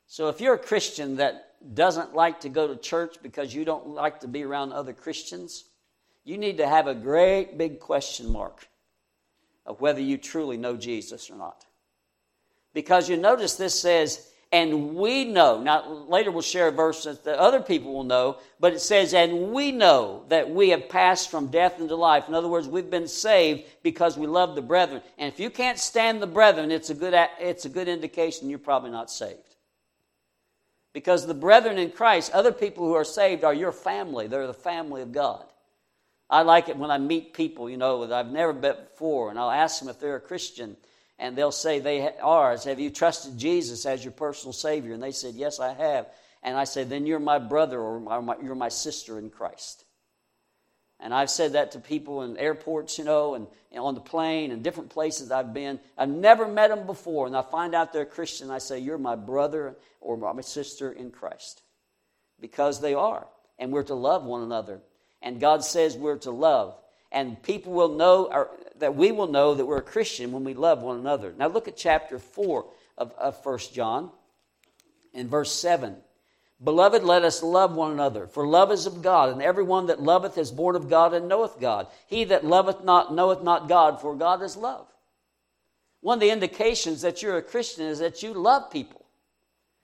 So 0.07 0.29
if 0.29 0.41
you're 0.41 0.55
a 0.55 0.59
Christian 0.59 1.17
that 1.17 1.51
doesn't 1.75 2.15
like 2.15 2.41
to 2.41 2.49
go 2.49 2.67
to 2.67 2.75
church 2.75 3.17
because 3.21 3.53
you 3.53 3.65
don't 3.65 3.89
like 3.89 4.21
to 4.21 4.27
be 4.27 4.43
around 4.43 4.73
other 4.73 4.93
Christians, 4.93 5.65
you 6.23 6.37
need 6.37 6.57
to 6.57 6.67
have 6.67 6.87
a 6.87 6.95
great 6.95 7.57
big 7.57 7.79
question 7.79 8.31
mark 8.31 8.67
of 9.65 9.81
whether 9.81 10.01
you 10.01 10.17
truly 10.17 10.57
know 10.57 10.75
Jesus 10.75 11.29
or 11.29 11.35
not. 11.35 11.65
Because 12.73 13.09
you 13.09 13.17
notice 13.17 13.55
this 13.55 13.79
says, 13.79 14.29
and 14.51 14.95
we 14.95 15.25
know. 15.25 15.59
Now, 15.59 16.05
later 16.07 16.31
we'll 16.31 16.43
share 16.43 16.67
a 16.67 16.71
verse 16.71 17.05
that 17.05 17.39
other 17.39 17.59
people 17.59 17.91
will 17.91 18.03
know, 18.03 18.37
but 18.59 18.73
it 18.73 18.81
says, 18.81 19.13
and 19.15 19.51
we 19.51 19.71
know 19.71 20.25
that 20.29 20.49
we 20.49 20.69
have 20.69 20.89
passed 20.89 21.31
from 21.31 21.47
death 21.47 21.79
into 21.79 21.95
life. 21.95 22.27
In 22.27 22.35
other 22.35 22.47
words, 22.47 22.67
we've 22.67 22.89
been 22.89 23.07
saved 23.07 23.63
because 23.81 24.15
we 24.15 24.27
love 24.27 24.53
the 24.53 24.61
brethren. 24.61 25.01
And 25.17 25.31
if 25.33 25.39
you 25.39 25.49
can't 25.49 25.79
stand 25.79 26.21
the 26.21 26.27
brethren, 26.27 26.71
it's 26.71 26.91
a 26.91 26.93
good, 26.93 27.15
it's 27.39 27.65
a 27.65 27.69
good 27.69 27.87
indication 27.87 28.47
you're 28.47 28.59
probably 28.59 28.91
not 28.91 29.09
saved. 29.09 29.39
Because 30.93 31.25
the 31.25 31.33
brethren 31.33 31.79
in 31.79 31.89
Christ, 31.89 32.31
other 32.31 32.51
people 32.51 32.85
who 32.85 32.93
are 32.93 33.03
saved, 33.03 33.43
are 33.43 33.55
your 33.55 33.71
family. 33.71 34.27
They're 34.27 34.45
the 34.45 34.53
family 34.53 35.01
of 35.01 35.11
God. 35.11 35.45
I 36.33 36.41
like 36.41 36.67
it 36.67 36.77
when 36.77 36.89
I 36.89 36.97
meet 36.97 37.33
people, 37.33 37.69
you 37.69 37.77
know, 37.77 38.07
that 38.07 38.11
I've 38.15 38.31
never 38.31 38.53
met 38.53 38.89
before, 38.89 39.29
and 39.29 39.37
I'll 39.37 39.51
ask 39.51 39.79
them 39.79 39.87
if 39.87 39.99
they're 39.99 40.15
a 40.15 40.19
Christian, 40.19 40.75
and 41.19 41.35
they'll 41.35 41.51
say 41.51 41.77
they 41.77 42.09
are. 42.17 42.53
I 42.53 42.55
say, 42.55 42.71
Have 42.71 42.79
you 42.79 42.89
trusted 42.89 43.37
Jesus 43.37 43.85
as 43.85 44.03
your 44.03 44.13
personal 44.13 44.51
Savior? 44.51 44.95
And 44.95 45.03
they 45.03 45.11
said, 45.11 45.35
Yes, 45.35 45.59
I 45.59 45.75
have. 45.75 46.07
And 46.41 46.57
I 46.57 46.63
say, 46.63 46.85
Then 46.85 47.05
you're 47.05 47.19
my 47.19 47.37
brother 47.37 47.79
or 47.79 47.99
my, 48.23 48.35
you're 48.41 48.55
my 48.55 48.69
sister 48.69 49.19
in 49.19 49.29
Christ. 49.29 49.85
And 50.99 51.13
I've 51.13 51.29
said 51.29 51.53
that 51.53 51.73
to 51.73 51.79
people 51.79 52.23
in 52.23 52.35
airports, 52.37 52.97
you 52.97 53.03
know, 53.03 53.35
and, 53.35 53.45
and, 53.71 53.81
on 53.81 53.93
the 53.93 54.01
plane 54.01 54.51
and 54.51 54.63
different 54.63 54.89
places 54.89 55.29
I've 55.29 55.53
been. 55.53 55.79
I've 55.99 56.09
never 56.09 56.47
met 56.47 56.69
them 56.69 56.87
before, 56.87 57.27
and 57.27 57.37
I 57.37 57.43
find 57.43 57.75
out 57.75 57.93
they're 57.93 58.05
Christian. 58.05 58.49
I 58.49 58.57
say, 58.57 58.79
You're 58.79 58.97
my 58.97 59.15
brother 59.15 59.75
or 60.01 60.17
my 60.33 60.41
sister 60.41 60.91
in 60.91 61.11
Christ. 61.11 61.61
Because 62.39 62.81
they 62.81 62.95
are. 62.95 63.27
And 63.59 63.71
we're 63.71 63.83
to 63.83 63.93
love 63.93 64.23
one 64.23 64.41
another 64.41 64.81
and 65.23 65.39
God 65.39 65.63
says 65.63 65.97
we're 65.97 66.17
to 66.19 66.31
love. 66.31 66.75
And 67.11 67.41
people 67.41 67.73
will 67.73 67.95
know, 67.95 68.29
or, 68.31 68.51
that 68.77 68.95
we 68.95 69.11
will 69.11 69.27
know 69.27 69.55
that 69.55 69.65
we're 69.65 69.77
a 69.77 69.81
Christian 69.81 70.31
when 70.31 70.43
we 70.43 70.53
love 70.53 70.81
one 70.81 70.99
another. 70.99 71.33
Now 71.37 71.47
look 71.47 71.67
at 71.67 71.77
chapter 71.77 72.19
4 72.19 72.65
of, 72.97 73.11
of 73.13 73.43
1 73.43 73.59
John 73.73 74.11
in 75.13 75.27
verse 75.27 75.51
7. 75.51 75.95
Beloved, 76.63 77.03
let 77.03 77.23
us 77.23 77.43
love 77.43 77.75
one 77.75 77.91
another, 77.91 78.27
for 78.27 78.47
love 78.47 78.71
is 78.71 78.85
of 78.85 79.01
God, 79.01 79.29
and 79.29 79.41
everyone 79.41 79.87
that 79.87 80.01
loveth 80.01 80.37
is 80.37 80.51
born 80.51 80.75
of 80.75 80.89
God 80.89 81.13
and 81.13 81.27
knoweth 81.27 81.59
God. 81.59 81.87
He 82.07 82.23
that 82.25 82.45
loveth 82.45 82.83
not 82.83 83.13
knoweth 83.13 83.43
not 83.43 83.67
God, 83.67 83.99
for 83.99 84.15
God 84.15 84.41
is 84.41 84.55
love. 84.55 84.87
One 85.99 86.17
of 86.17 86.21
the 86.21 86.29
indications 86.29 87.01
that 87.01 87.21
you're 87.21 87.37
a 87.37 87.41
Christian 87.41 87.85
is 87.85 87.99
that 87.99 88.23
you 88.23 88.33
love 88.33 88.71
people, 88.71 89.05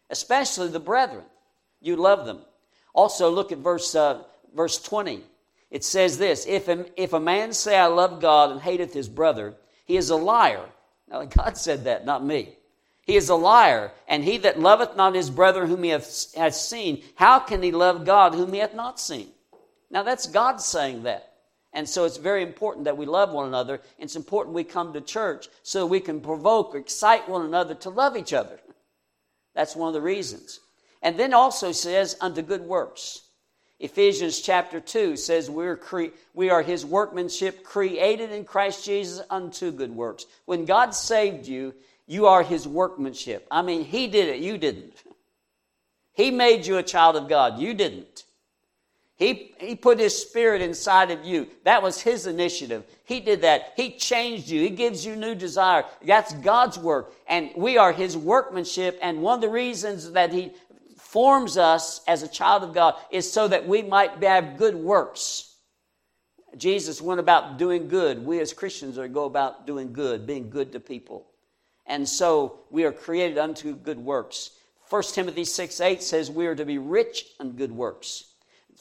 especially 0.10 0.70
the 0.70 0.80
brethren. 0.80 1.26
You 1.82 1.96
love 1.96 2.26
them. 2.26 2.40
Also, 2.94 3.30
look 3.30 3.52
at 3.52 3.60
verse 3.60 3.94
uh, 3.96 4.24
verse 4.56 4.82
20. 4.82 5.24
It 5.72 5.84
says 5.84 6.18
this 6.18 6.46
if 6.48 6.68
a, 6.68 6.86
if 7.02 7.14
a 7.14 7.20
man 7.20 7.54
say, 7.54 7.78
I 7.78 7.86
love 7.86 8.22
God 8.22 8.52
and 8.52 8.62
hateth 8.62 8.94
his 8.94 9.10
brother, 9.10 9.56
he 9.86 9.98
is 9.98 10.10
a 10.10 10.16
liar. 10.16 10.66
Now, 11.10 11.24
God 11.26 11.58
said 11.58 11.86
that, 11.86 12.06
not 12.06 12.24
me. 12.24 12.56
He 13.04 13.16
is 13.16 13.30
a 13.30 13.36
liar, 13.36 13.92
and 14.08 14.24
he 14.24 14.38
that 14.38 14.60
loveth 14.60 14.96
not 14.96 15.16
his 15.16 15.32
brother 15.32 15.66
whom 15.66 15.82
he 15.82 15.90
hath, 15.90 16.34
hath 16.36 16.54
seen, 16.54 17.04
how 17.16 17.40
can 17.40 17.64
he 17.64 17.72
love 17.72 18.06
God 18.06 18.36
whom 18.36 18.54
he 18.54 18.60
hath 18.60 18.76
not 18.76 19.00
seen? 19.00 19.30
Now, 19.90 20.04
that's 20.04 20.28
God 20.28 20.62
saying 20.62 21.04
that. 21.04 21.34
And 21.74 21.88
so 21.88 22.06
it's 22.06 22.18
very 22.18 22.44
important 22.44 22.86
that 22.86 22.98
we 22.98 23.06
love 23.06 23.32
one 23.32 23.48
another. 23.48 23.82
It's 23.98 24.16
important 24.16 24.56
we 24.56 24.64
come 24.64 24.94
to 24.94 25.02
church 25.02 25.48
so 25.64 25.86
we 25.86 26.00
can 26.00 26.22
provoke 26.22 26.74
or 26.74 26.80
excite 26.80 27.28
one 27.30 27.46
another 27.46 27.76
to 27.76 27.90
love 27.90 28.18
each 28.18 28.34
other. 28.34 28.60
That's 29.56 29.76
one 29.76 29.88
of 29.88 29.94
the 29.94 30.02
reasons. 30.02 30.60
And 31.02 31.18
then 31.18 31.34
also 31.34 31.72
says, 31.72 32.16
unto 32.22 32.42
good 32.42 32.62
works. 32.62 33.22
Ephesians 33.80 34.42
chapter 34.42 34.80
2 34.80 35.16
says 35.16 35.50
we're 35.50 35.78
cre- 35.78 36.14
we 36.34 36.50
are 36.50 36.62
his 36.62 36.86
workmanship 36.86 37.64
created 37.64 38.32
in 38.32 38.44
Christ 38.44 38.84
Jesus 38.84 39.26
unto 39.30 39.72
good 39.72 39.96
works. 39.96 40.26
When 40.46 40.66
God 40.66 40.94
saved 40.94 41.48
you, 41.48 41.74
you 42.06 42.26
are 42.26 42.44
his 42.44 42.68
workmanship. 42.68 43.48
I 43.50 43.62
mean, 43.62 43.86
he 43.86 44.08
did 44.08 44.28
it, 44.28 44.42
you 44.42 44.58
didn't. 44.58 45.02
He 46.14 46.32
made 46.32 46.66
you 46.66 46.78
a 46.78 46.84
child 46.84 47.16
of 47.16 47.30
God, 47.30 47.60
you 47.60 47.74
didn't. 47.74 48.26
He, 49.20 49.54
he 49.60 49.76
put 49.76 50.00
His 50.00 50.18
Spirit 50.18 50.62
inside 50.62 51.12
of 51.12 51.26
you. 51.26 51.50
That 51.66 51.84
was 51.84 52.00
His 52.00 52.26
initiative. 52.26 52.86
He 53.04 53.20
did 53.20 53.42
that. 53.42 53.74
He 53.76 53.98
changed 53.98 54.48
you. 54.48 54.62
He 54.62 54.70
gives 54.70 55.06
you 55.06 55.18
new 55.18 55.36
desire. 55.36 55.84
That's 56.06 56.34
God's 56.36 56.80
work. 56.80 57.14
And 57.28 57.50
we 57.58 57.78
are 57.78 57.92
His 57.92 58.16
workmanship. 58.16 58.98
And 59.02 59.22
one 59.22 59.36
of 59.36 59.42
the 59.42 59.50
reasons 59.50 60.14
that 60.14 60.32
He 60.32 60.54
forms 61.10 61.58
us 61.58 62.02
as 62.08 62.22
a 62.22 62.28
child 62.28 62.64
of 62.64 62.74
God 62.74 62.94
is 63.10 63.32
so 63.32 63.48
that 63.48 63.68
we 63.68 63.82
might 63.82 64.24
have 64.24 64.58
good 64.58 64.76
works. 64.76 65.56
Jesus 66.56 67.02
went 67.02 67.20
about 67.20 67.58
doing 67.58 67.88
good. 67.88 68.24
We 68.24 68.40
as 68.40 68.54
Christians 68.54 68.98
are 69.00 69.08
go 69.08 69.26
about 69.26 69.66
doing 69.66 69.92
good, 69.92 70.28
being 70.28 70.52
good 70.52 70.72
to 70.74 70.80
people. 70.80 71.26
And 71.88 72.08
so 72.08 72.60
we 72.70 72.84
are 72.84 72.92
created 72.92 73.40
unto 73.40 73.76
good 73.76 73.98
works. 73.98 74.52
1 74.90 75.04
Timothy 75.14 75.46
6 75.46 75.82
8 75.82 76.04
says 76.04 76.30
we 76.30 76.46
are 76.46 76.56
to 76.56 76.66
be 76.66 76.78
rich 76.78 77.26
in 77.40 77.54
good 77.54 77.72
works. 77.72 78.26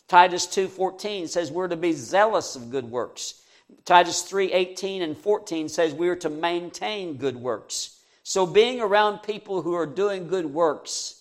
Titus 0.06 0.46
2:14 0.46 1.28
says 1.28 1.50
we're 1.50 1.68
to 1.68 1.76
be 1.76 1.92
zealous 1.92 2.56
of 2.56 2.70
good 2.70 2.90
works. 2.90 3.42
Titus 3.84 4.22
3:18 4.22 5.02
and 5.02 5.16
14 5.16 5.68
says 5.68 5.94
we 5.94 6.08
are 6.08 6.16
to 6.16 6.30
maintain 6.30 7.16
good 7.16 7.36
works. 7.36 8.00
So 8.22 8.44
being 8.44 8.80
around 8.80 9.22
people 9.22 9.62
who 9.62 9.74
are 9.74 9.86
doing 9.86 10.28
good 10.28 10.52
works, 10.52 11.17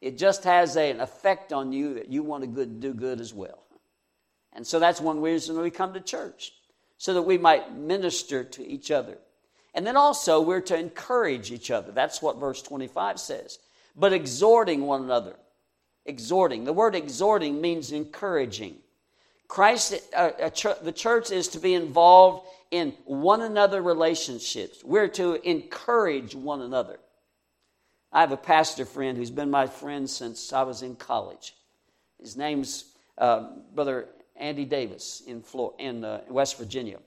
it 0.00 0.18
just 0.18 0.44
has 0.44 0.76
an 0.76 1.00
effect 1.00 1.52
on 1.52 1.72
you 1.72 1.94
that 1.94 2.08
you 2.08 2.22
want 2.22 2.42
to 2.42 2.46
good, 2.46 2.80
do 2.80 2.92
good 2.92 3.20
as 3.20 3.32
well. 3.32 3.64
And 4.52 4.66
so 4.66 4.78
that's 4.78 5.00
one 5.00 5.20
reason 5.20 5.60
we 5.60 5.70
come 5.70 5.94
to 5.94 6.00
church, 6.00 6.52
so 6.98 7.14
that 7.14 7.22
we 7.22 7.38
might 7.38 7.76
minister 7.76 8.44
to 8.44 8.66
each 8.66 8.90
other. 8.90 9.18
And 9.74 9.86
then 9.86 9.96
also 9.96 10.40
we're 10.40 10.60
to 10.62 10.78
encourage 10.78 11.52
each 11.52 11.70
other. 11.70 11.92
That's 11.92 12.22
what 12.22 12.38
verse 12.38 12.62
25 12.62 13.20
says. 13.20 13.58
But 13.94 14.12
exhorting 14.12 14.82
one 14.82 15.02
another 15.02 15.36
exhorting. 16.06 16.64
The 16.64 16.72
word 16.72 16.94
exhorting 16.94 17.60
means 17.60 17.92
encouraging. 17.92 18.76
Christ, 19.48 19.94
uh, 20.14 20.50
ch- 20.50 20.80
the 20.82 20.92
church 20.92 21.30
is 21.30 21.48
to 21.48 21.58
be 21.58 21.74
involved 21.74 22.48
in 22.70 22.92
one 23.04 23.42
another 23.42 23.82
relationships. 23.82 24.82
We're 24.82 25.08
to 25.08 25.34
encourage 25.48 26.34
one 26.34 26.62
another. 26.62 26.98
I 28.16 28.20
have 28.20 28.32
a 28.32 28.38
pastor 28.38 28.86
friend 28.86 29.18
who's 29.18 29.30
been 29.30 29.50
my 29.50 29.66
friend 29.66 30.08
since 30.08 30.50
I 30.50 30.62
was 30.62 30.80
in 30.80 30.96
college. 30.96 31.54
His 32.18 32.34
name's 32.34 32.86
uh, 33.18 33.50
Brother 33.74 34.08
Andy 34.34 34.64
Davis 34.64 35.22
in, 35.26 35.44
in 35.78 36.02
uh, 36.02 36.22
West 36.30 36.56
Virginia. 36.56 36.98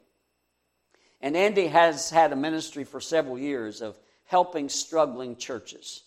And 1.19 1.35
Andy 1.35 1.65
has 1.65 2.11
had 2.11 2.31
a 2.31 2.35
ministry 2.35 2.83
for 2.83 3.01
several 3.01 3.39
years 3.39 3.81
of 3.81 3.97
helping 4.25 4.69
struggling 4.69 5.35
churches. 5.35 6.03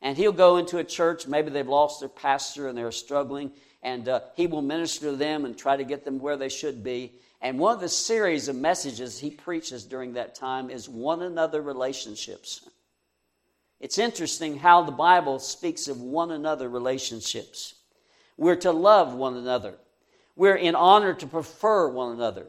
And 0.00 0.16
he'll 0.16 0.30
go 0.30 0.56
into 0.56 0.78
a 0.78 0.84
church, 0.84 1.26
maybe 1.26 1.50
they've 1.50 1.66
lost 1.66 1.98
their 1.98 2.08
pastor 2.08 2.68
and 2.68 2.78
they're 2.78 2.92
struggling, 2.92 3.50
and 3.82 4.08
uh, 4.08 4.20
he 4.36 4.46
will 4.46 4.62
minister 4.62 5.10
to 5.10 5.16
them 5.16 5.44
and 5.44 5.58
try 5.58 5.76
to 5.76 5.82
get 5.82 6.04
them 6.04 6.20
where 6.20 6.36
they 6.36 6.48
should 6.48 6.84
be. 6.84 7.10
And 7.40 7.58
one 7.58 7.74
of 7.74 7.80
the 7.80 7.88
series 7.88 8.46
of 8.46 8.54
messages 8.54 9.18
he 9.18 9.30
preaches 9.30 9.82
during 9.82 10.12
that 10.12 10.36
time 10.36 10.70
is 10.70 10.88
one 10.88 11.22
another 11.22 11.60
relationships. 11.60 12.68
It's 13.82 13.98
interesting 13.98 14.58
how 14.58 14.84
the 14.84 14.92
Bible 14.92 15.40
speaks 15.40 15.88
of 15.88 16.00
one 16.00 16.30
another 16.30 16.68
relationships. 16.68 17.74
We're 18.36 18.56
to 18.56 18.70
love 18.70 19.12
one 19.12 19.36
another. 19.36 19.74
We're 20.36 20.54
in 20.54 20.76
honor 20.76 21.14
to 21.14 21.26
prefer 21.26 21.88
one 21.88 22.12
another. 22.12 22.46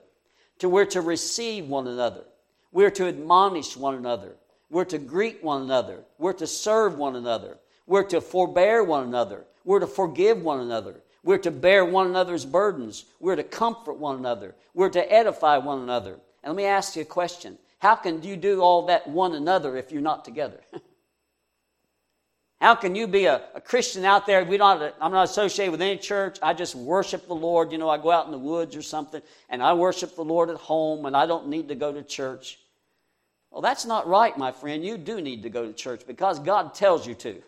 To 0.59 0.69
we're 0.69 0.85
to 0.85 1.01
receive 1.01 1.67
one 1.67 1.87
another. 1.87 2.25
We're 2.71 2.91
to 2.91 3.07
admonish 3.07 3.75
one 3.75 3.95
another. 3.95 4.35
We're 4.69 4.85
to 4.85 4.99
greet 4.99 5.43
one 5.43 5.63
another. 5.63 6.03
We're 6.19 6.33
to 6.33 6.45
serve 6.45 6.99
one 6.99 7.15
another. 7.15 7.57
We're 7.87 8.03
to 8.09 8.21
forbear 8.21 8.83
one 8.83 9.07
another. 9.07 9.45
We're 9.65 9.79
to 9.79 9.87
forgive 9.87 10.43
one 10.43 10.59
another. 10.59 11.01
We're 11.23 11.39
to 11.39 11.51
bear 11.51 11.83
one 11.83 12.05
another's 12.05 12.45
burdens. 12.45 13.05
We're 13.19 13.37
to 13.37 13.43
comfort 13.43 13.93
one 13.93 14.17
another. 14.17 14.53
We're 14.75 14.89
to 14.89 15.11
edify 15.11 15.57
one 15.57 15.81
another. 15.81 16.19
And 16.43 16.53
let 16.53 16.55
me 16.55 16.65
ask 16.65 16.95
you 16.95 17.01
a 17.01 17.05
question. 17.05 17.57
How 17.79 17.95
can 17.95 18.21
you 18.21 18.37
do 18.37 18.61
all 18.61 18.85
that 18.85 19.07
one 19.07 19.33
another 19.33 19.75
if 19.77 19.91
you're 19.91 19.99
not 19.99 20.25
together? 20.25 20.59
How 22.63 22.76
can 22.76 22.95
you 22.95 23.08
be 23.08 23.26
a, 23.26 23.41
a 23.56 23.60
Christian 23.60 24.06
out 24.06 24.26
there? 24.26 24.41
We 24.45 24.56
don't, 24.56 24.93
I'm 25.02 25.12
not 25.12 25.26
associated 25.26 25.73
with 25.73 25.82
any 25.82 25.97
church. 25.97 26.39
I 26.41 26.54
just 26.54 26.76
worship 26.76 27.28
the 27.28 27.36
Lord. 27.36 27.73
You 27.73 27.78
know, 27.78 27.89
I 27.89 27.97
go 27.97 28.10
out 28.10 28.26
in 28.26 28.32
the 28.32 28.38
woods 28.38 28.73
or 28.78 28.82
something 28.82 29.21
and 29.49 29.62
I 29.62 29.73
worship 29.73 30.15
the 30.15 30.23
Lord 30.23 30.49
at 30.49 30.56
home 30.56 31.06
and 31.06 31.13
I 31.13 31.26
don't 31.26 31.49
need 31.49 31.67
to 31.67 31.76
go 31.76 31.91
to 31.91 32.02
church. 32.02 32.60
Well, 33.52 33.62
that's 33.62 33.84
not 33.84 34.08
right, 34.08 34.38
my 34.38 34.54
friend. 34.54 34.82
You 34.82 34.97
do 34.97 35.19
need 35.19 35.43
to 35.43 35.49
go 35.49 35.67
to 35.67 35.73
church 35.73 36.08
because 36.08 36.39
God 36.39 36.73
tells 36.73 37.06
you 37.06 37.15
to. 37.15 37.43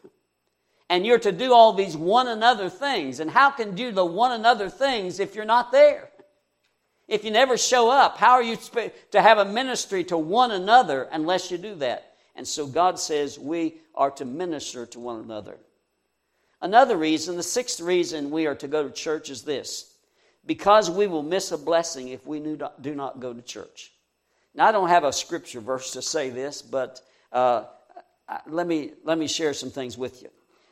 And 0.90 1.06
you're 1.06 1.20
to 1.20 1.32
do 1.32 1.54
all 1.54 1.72
these 1.72 1.96
one 1.96 2.28
another 2.28 2.70
things. 2.70 3.22
And 3.22 3.32
how 3.32 3.52
can 3.52 3.70
you 3.70 3.86
do 3.88 3.92
the 3.94 4.06
one 4.06 4.34
another 4.34 4.70
things 4.70 5.22
if 5.22 5.34
you're 5.34 5.46
not 5.46 5.72
there? 5.72 6.10
If 7.08 7.24
you 7.24 7.32
never 7.32 7.58
show 7.58 7.90
up, 7.90 8.18
how 8.18 8.34
are 8.34 8.44
you 8.44 8.58
to 9.12 9.22
have 9.22 9.38
a 9.38 9.46
ministry 9.46 10.04
to 10.04 10.18
one 10.18 10.52
another 10.52 11.08
unless 11.10 11.52
you 11.52 11.58
do 11.58 11.76
that? 11.76 12.15
And 12.36 12.48
so 12.48 12.68
God 12.68 13.00
says 13.00 13.40
we 13.40 13.76
are 13.94 14.12
to 14.12 14.26
minister 14.26 14.86
to 14.88 15.00
one 15.00 15.22
another. 15.22 15.58
Another 16.62 16.98
reason, 16.98 17.38
the 17.38 17.44
sixth 17.44 17.80
reason 17.80 18.32
we 18.32 18.48
are 18.48 18.56
to 18.56 18.68
go 18.68 18.84
to 18.84 18.94
church 18.94 19.30
is 19.30 19.44
this 19.44 19.96
because 20.46 20.90
we 20.90 21.08
will 21.08 21.24
miss 21.24 21.52
a 21.52 21.58
blessing 21.58 22.10
if 22.10 22.26
we 22.26 22.40
do 22.40 22.96
not 22.96 23.20
go 23.20 23.34
to 23.34 23.42
church. 23.42 23.92
Now, 24.54 24.68
I 24.68 24.72
don't 24.72 24.90
have 24.90 25.04
a 25.04 25.12
scripture 25.12 25.60
verse 25.60 25.92
to 25.92 26.02
say 26.02 26.30
this, 26.30 26.62
but 26.62 27.02
uh, 27.32 27.66
let, 28.48 28.68
me, 28.68 28.92
let 29.04 29.18
me 29.18 29.28
share 29.28 29.54
some 29.54 29.70
things 29.70 29.98
with 29.98 30.22
you. 30.22 30.30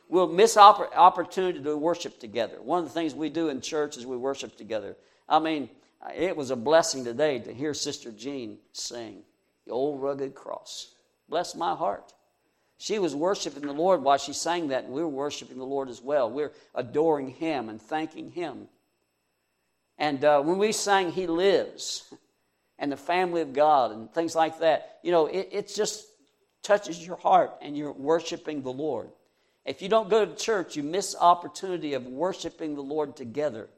We'll 0.08 0.28
miss 0.28 0.56
opp- 0.56 0.92
opportunity 0.96 1.62
to 1.62 1.76
worship 1.76 2.18
together. 2.18 2.60
One 2.62 2.80
of 2.80 2.84
the 2.84 2.90
things 2.90 3.14
we 3.14 3.28
do 3.28 3.48
in 3.48 3.60
church 3.60 3.96
is 3.96 4.06
we 4.06 4.16
worship 4.16 4.56
together. 4.56 4.96
I 5.28 5.38
mean, 5.38 5.68
it 6.14 6.36
was 6.36 6.50
a 6.50 6.56
blessing 6.56 7.04
today 7.04 7.38
to 7.40 7.52
hear 7.52 7.74
Sister 7.74 8.10
Jean 8.10 8.58
sing 8.72 9.22
the 9.66 9.72
old 9.72 10.02
rugged 10.02 10.34
cross. 10.34 10.93
Bless 11.28 11.54
my 11.54 11.74
heart. 11.74 12.12
She 12.78 12.98
was 12.98 13.14
worshiping 13.14 13.66
the 13.66 13.72
Lord 13.72 14.02
while 14.02 14.18
she 14.18 14.32
sang 14.32 14.68
that, 14.68 14.84
and 14.84 14.92
we 14.92 15.02
were 15.02 15.08
worshiping 15.08 15.58
the 15.58 15.64
Lord 15.64 15.88
as 15.88 16.02
well. 16.02 16.30
We're 16.30 16.52
adoring 16.74 17.28
Him 17.28 17.68
and 17.68 17.80
thanking 17.80 18.30
Him. 18.30 18.68
And 19.96 20.24
uh, 20.24 20.42
when 20.42 20.58
we 20.58 20.72
sang 20.72 21.12
He 21.12 21.26
Lives, 21.26 22.12
and 22.78 22.90
the 22.90 22.96
family 22.96 23.40
of 23.40 23.52
God 23.52 23.92
and 23.92 24.12
things 24.12 24.34
like 24.34 24.58
that. 24.60 24.98
You 25.02 25.12
know, 25.12 25.26
it, 25.26 25.48
it 25.52 25.72
just 25.74 26.06
touches 26.62 27.04
your 27.04 27.16
heart 27.16 27.52
and 27.62 27.76
you're 27.76 27.92
worshiping 27.92 28.62
the 28.62 28.72
Lord. 28.72 29.10
If 29.64 29.80
you 29.80 29.88
don't 29.88 30.10
go 30.10 30.24
to 30.24 30.34
church, 30.34 30.76
you 30.76 30.82
miss 30.82 31.16
opportunity 31.18 31.94
of 31.94 32.06
worshiping 32.06 32.74
the 32.74 32.82
Lord 32.82 33.16
together. 33.16 33.68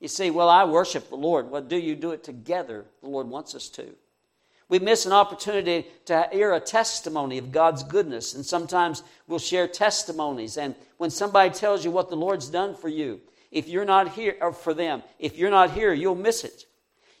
You 0.00 0.08
say, 0.08 0.30
Well, 0.30 0.48
I 0.48 0.64
worship 0.64 1.08
the 1.08 1.16
Lord. 1.16 1.50
Well, 1.50 1.62
do 1.62 1.76
you 1.76 1.94
do 1.94 2.10
it 2.10 2.24
together? 2.24 2.84
The 3.02 3.08
Lord 3.08 3.28
wants 3.28 3.54
us 3.54 3.68
to. 3.70 3.94
We 4.70 4.78
miss 4.78 5.04
an 5.04 5.12
opportunity 5.12 5.88
to 6.06 6.28
hear 6.32 6.54
a 6.54 6.60
testimony 6.60 7.38
of 7.38 7.50
God's 7.50 7.82
goodness, 7.82 8.34
and 8.34 8.46
sometimes 8.46 9.02
we'll 9.26 9.40
share 9.40 9.66
testimonies. 9.66 10.56
And 10.56 10.76
when 10.96 11.10
somebody 11.10 11.50
tells 11.50 11.84
you 11.84 11.90
what 11.90 12.08
the 12.08 12.16
Lord's 12.16 12.48
done 12.48 12.76
for 12.76 12.88
you, 12.88 13.20
if 13.50 13.68
you're 13.68 13.84
not 13.84 14.12
here, 14.12 14.36
or 14.40 14.52
for 14.52 14.72
them, 14.72 15.02
if 15.18 15.36
you're 15.36 15.50
not 15.50 15.72
here, 15.72 15.92
you'll 15.92 16.14
miss 16.14 16.44
it. 16.44 16.66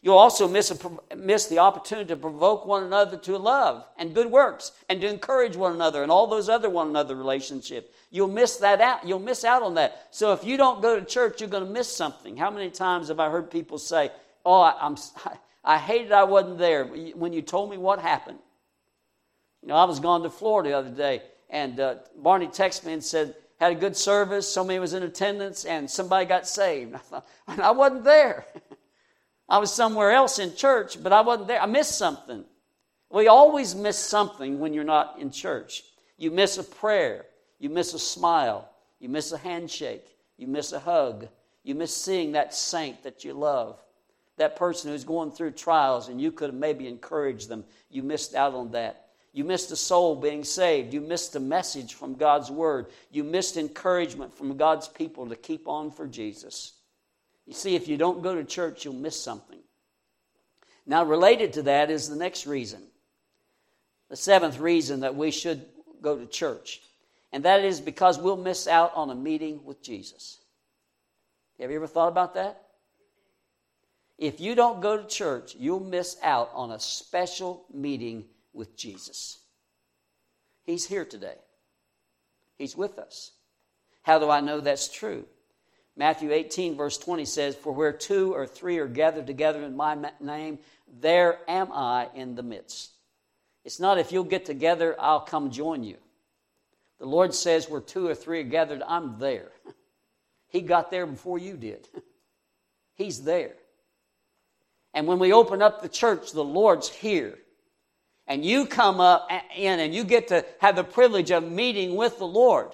You'll 0.00 0.16
also 0.16 0.46
miss, 0.46 0.70
a, 0.70 1.16
miss 1.16 1.48
the 1.48 1.58
opportunity 1.58 2.08
to 2.08 2.16
provoke 2.16 2.66
one 2.66 2.84
another 2.84 3.18
to 3.18 3.36
love 3.36 3.84
and 3.98 4.14
good 4.14 4.30
works 4.30 4.72
and 4.88 5.00
to 5.00 5.08
encourage 5.08 5.56
one 5.56 5.74
another 5.74 6.02
and 6.02 6.10
all 6.10 6.28
those 6.28 6.48
other 6.48 6.70
one 6.70 6.88
another 6.88 7.16
relationships. 7.16 7.90
You'll 8.10 8.28
miss 8.28 8.56
that 8.58 8.80
out. 8.80 9.06
You'll 9.06 9.18
miss 9.18 9.44
out 9.44 9.62
on 9.62 9.74
that. 9.74 10.06
So 10.12 10.32
if 10.32 10.42
you 10.42 10.56
don't 10.56 10.80
go 10.80 10.98
to 10.98 11.04
church, 11.04 11.40
you're 11.40 11.50
going 11.50 11.66
to 11.66 11.70
miss 11.70 11.94
something. 11.94 12.36
How 12.36 12.50
many 12.50 12.70
times 12.70 13.08
have 13.08 13.20
I 13.20 13.28
heard 13.28 13.50
people 13.50 13.76
say, 13.76 14.10
"Oh, 14.46 14.60
I, 14.60 14.74
I'm, 14.80 14.96
I 15.64 15.78
hated 15.78 16.12
I 16.12 16.24
wasn't 16.24 16.58
there 16.58 16.84
when 16.86 17.32
you 17.32 17.42
told 17.42 17.70
me 17.70 17.78
what 17.78 17.98
happened." 18.00 18.38
You 19.62 19.68
know, 19.68 19.76
I 19.76 19.84
was 19.84 20.00
gone 20.00 20.22
to 20.22 20.30
Florida 20.30 20.70
the 20.70 20.76
other 20.76 20.90
day, 20.90 21.22
and 21.50 21.78
uh, 21.78 21.96
Barney 22.16 22.46
texted 22.46 22.86
me 22.86 22.94
and 22.94 23.04
said, 23.04 23.34
"Had 23.58 23.72
a 23.72 23.76
good 23.76 23.96
service. 23.96 24.48
So 24.48 24.64
many 24.64 24.78
was 24.78 24.94
in 24.94 25.02
attendance, 25.02 25.64
and 25.64 25.90
somebody 25.90 26.26
got 26.26 26.46
saved." 26.46 26.94
I 26.94 26.98
thought, 26.98 27.26
I 27.48 27.70
wasn't 27.70 28.04
there. 28.04 28.46
I 29.48 29.58
was 29.58 29.72
somewhere 29.72 30.12
else 30.12 30.38
in 30.38 30.54
church, 30.54 31.02
but 31.02 31.12
I 31.12 31.22
wasn't 31.22 31.48
there. 31.48 31.60
I 31.60 31.66
missed 31.66 31.98
something. 31.98 32.44
We 33.10 33.26
always 33.26 33.74
miss 33.74 33.98
something 33.98 34.60
when 34.60 34.72
you're 34.72 34.84
not 34.84 35.18
in 35.18 35.32
church. 35.32 35.82
You 36.16 36.30
miss 36.30 36.58
a 36.58 36.64
prayer, 36.64 37.26
you 37.58 37.68
miss 37.68 37.92
a 37.92 37.98
smile, 37.98 38.70
you 39.00 39.08
miss 39.08 39.32
a 39.32 39.38
handshake, 39.38 40.06
you 40.36 40.46
miss 40.46 40.72
a 40.72 40.78
hug, 40.78 41.26
you 41.64 41.74
miss 41.74 41.96
seeing 41.96 42.32
that 42.32 42.54
saint 42.54 43.02
that 43.02 43.24
you 43.24 43.32
love, 43.32 43.82
that 44.40 44.56
person 44.56 44.90
who's 44.90 45.04
going 45.04 45.30
through 45.30 45.50
trials, 45.50 46.08
and 46.08 46.18
you 46.18 46.32
could 46.32 46.48
have 46.48 46.58
maybe 46.58 46.88
encouraged 46.88 47.50
them. 47.50 47.62
You 47.90 48.02
missed 48.02 48.34
out 48.34 48.54
on 48.54 48.70
that. 48.70 49.08
You 49.34 49.44
missed 49.44 49.70
a 49.70 49.76
soul 49.76 50.16
being 50.16 50.44
saved. 50.44 50.94
You 50.94 51.02
missed 51.02 51.36
a 51.36 51.40
message 51.40 51.92
from 51.92 52.14
God's 52.14 52.50
word. 52.50 52.86
You 53.12 53.22
missed 53.22 53.58
encouragement 53.58 54.34
from 54.34 54.56
God's 54.56 54.88
people 54.88 55.28
to 55.28 55.36
keep 55.36 55.68
on 55.68 55.90
for 55.90 56.06
Jesus. 56.06 56.72
You 57.46 57.52
see, 57.52 57.74
if 57.74 57.86
you 57.86 57.98
don't 57.98 58.22
go 58.22 58.34
to 58.34 58.42
church, 58.42 58.82
you'll 58.82 58.94
miss 58.94 59.20
something. 59.20 59.60
Now, 60.86 61.04
related 61.04 61.52
to 61.52 61.62
that 61.64 61.90
is 61.90 62.08
the 62.08 62.16
next 62.16 62.46
reason. 62.46 62.80
The 64.08 64.16
seventh 64.16 64.58
reason 64.58 65.00
that 65.00 65.16
we 65.16 65.32
should 65.32 65.66
go 66.00 66.16
to 66.16 66.24
church. 66.24 66.80
And 67.30 67.44
that 67.44 67.62
is 67.62 67.78
because 67.78 68.18
we'll 68.18 68.38
miss 68.38 68.66
out 68.66 68.92
on 68.94 69.10
a 69.10 69.14
meeting 69.14 69.60
with 69.64 69.82
Jesus. 69.82 70.38
Have 71.60 71.70
you 71.70 71.76
ever 71.76 71.86
thought 71.86 72.08
about 72.08 72.34
that? 72.34 72.69
If 74.20 74.38
you 74.38 74.54
don't 74.54 74.82
go 74.82 74.98
to 74.98 75.06
church, 75.06 75.56
you'll 75.58 75.80
miss 75.80 76.18
out 76.22 76.50
on 76.52 76.70
a 76.70 76.78
special 76.78 77.64
meeting 77.72 78.26
with 78.52 78.76
Jesus. 78.76 79.40
He's 80.62 80.86
here 80.86 81.06
today, 81.06 81.36
He's 82.58 82.76
with 82.76 82.98
us. 82.98 83.32
How 84.02 84.18
do 84.18 84.28
I 84.28 84.40
know 84.40 84.60
that's 84.60 84.88
true? 84.88 85.24
Matthew 85.96 86.32
18, 86.32 86.76
verse 86.76 86.98
20 86.98 87.24
says, 87.24 87.56
For 87.56 87.72
where 87.72 87.92
two 87.92 88.34
or 88.34 88.46
three 88.46 88.78
are 88.78 88.86
gathered 88.86 89.26
together 89.26 89.62
in 89.62 89.76
my 89.76 89.96
name, 90.20 90.58
there 91.00 91.38
am 91.48 91.72
I 91.72 92.08
in 92.14 92.34
the 92.34 92.42
midst. 92.42 92.92
It's 93.64 93.80
not 93.80 93.98
if 93.98 94.12
you'll 94.12 94.24
get 94.24 94.44
together, 94.44 94.96
I'll 94.98 95.20
come 95.20 95.50
join 95.50 95.82
you. 95.82 95.96
The 96.98 97.06
Lord 97.06 97.34
says, 97.34 97.70
Where 97.70 97.80
two 97.80 98.06
or 98.06 98.14
three 98.14 98.40
are 98.40 98.44
gathered, 98.44 98.82
I'm 98.86 99.18
there. 99.18 99.50
He 100.48 100.62
got 100.62 100.90
there 100.90 101.06
before 101.06 101.38
you 101.38 101.56
did. 101.56 101.88
He's 102.94 103.22
there. 103.22 103.52
And 104.94 105.06
when 105.06 105.18
we 105.18 105.32
open 105.32 105.62
up 105.62 105.82
the 105.82 105.88
church, 105.88 106.32
the 106.32 106.44
Lord's 106.44 106.88
here. 106.88 107.38
And 108.26 108.44
you 108.44 108.66
come 108.66 109.00
up 109.00 109.28
in 109.56 109.80
and 109.80 109.94
you 109.94 110.04
get 110.04 110.28
to 110.28 110.44
have 110.60 110.76
the 110.76 110.84
privilege 110.84 111.30
of 111.30 111.50
meeting 111.50 111.96
with 111.96 112.18
the 112.18 112.26
Lord. 112.26 112.70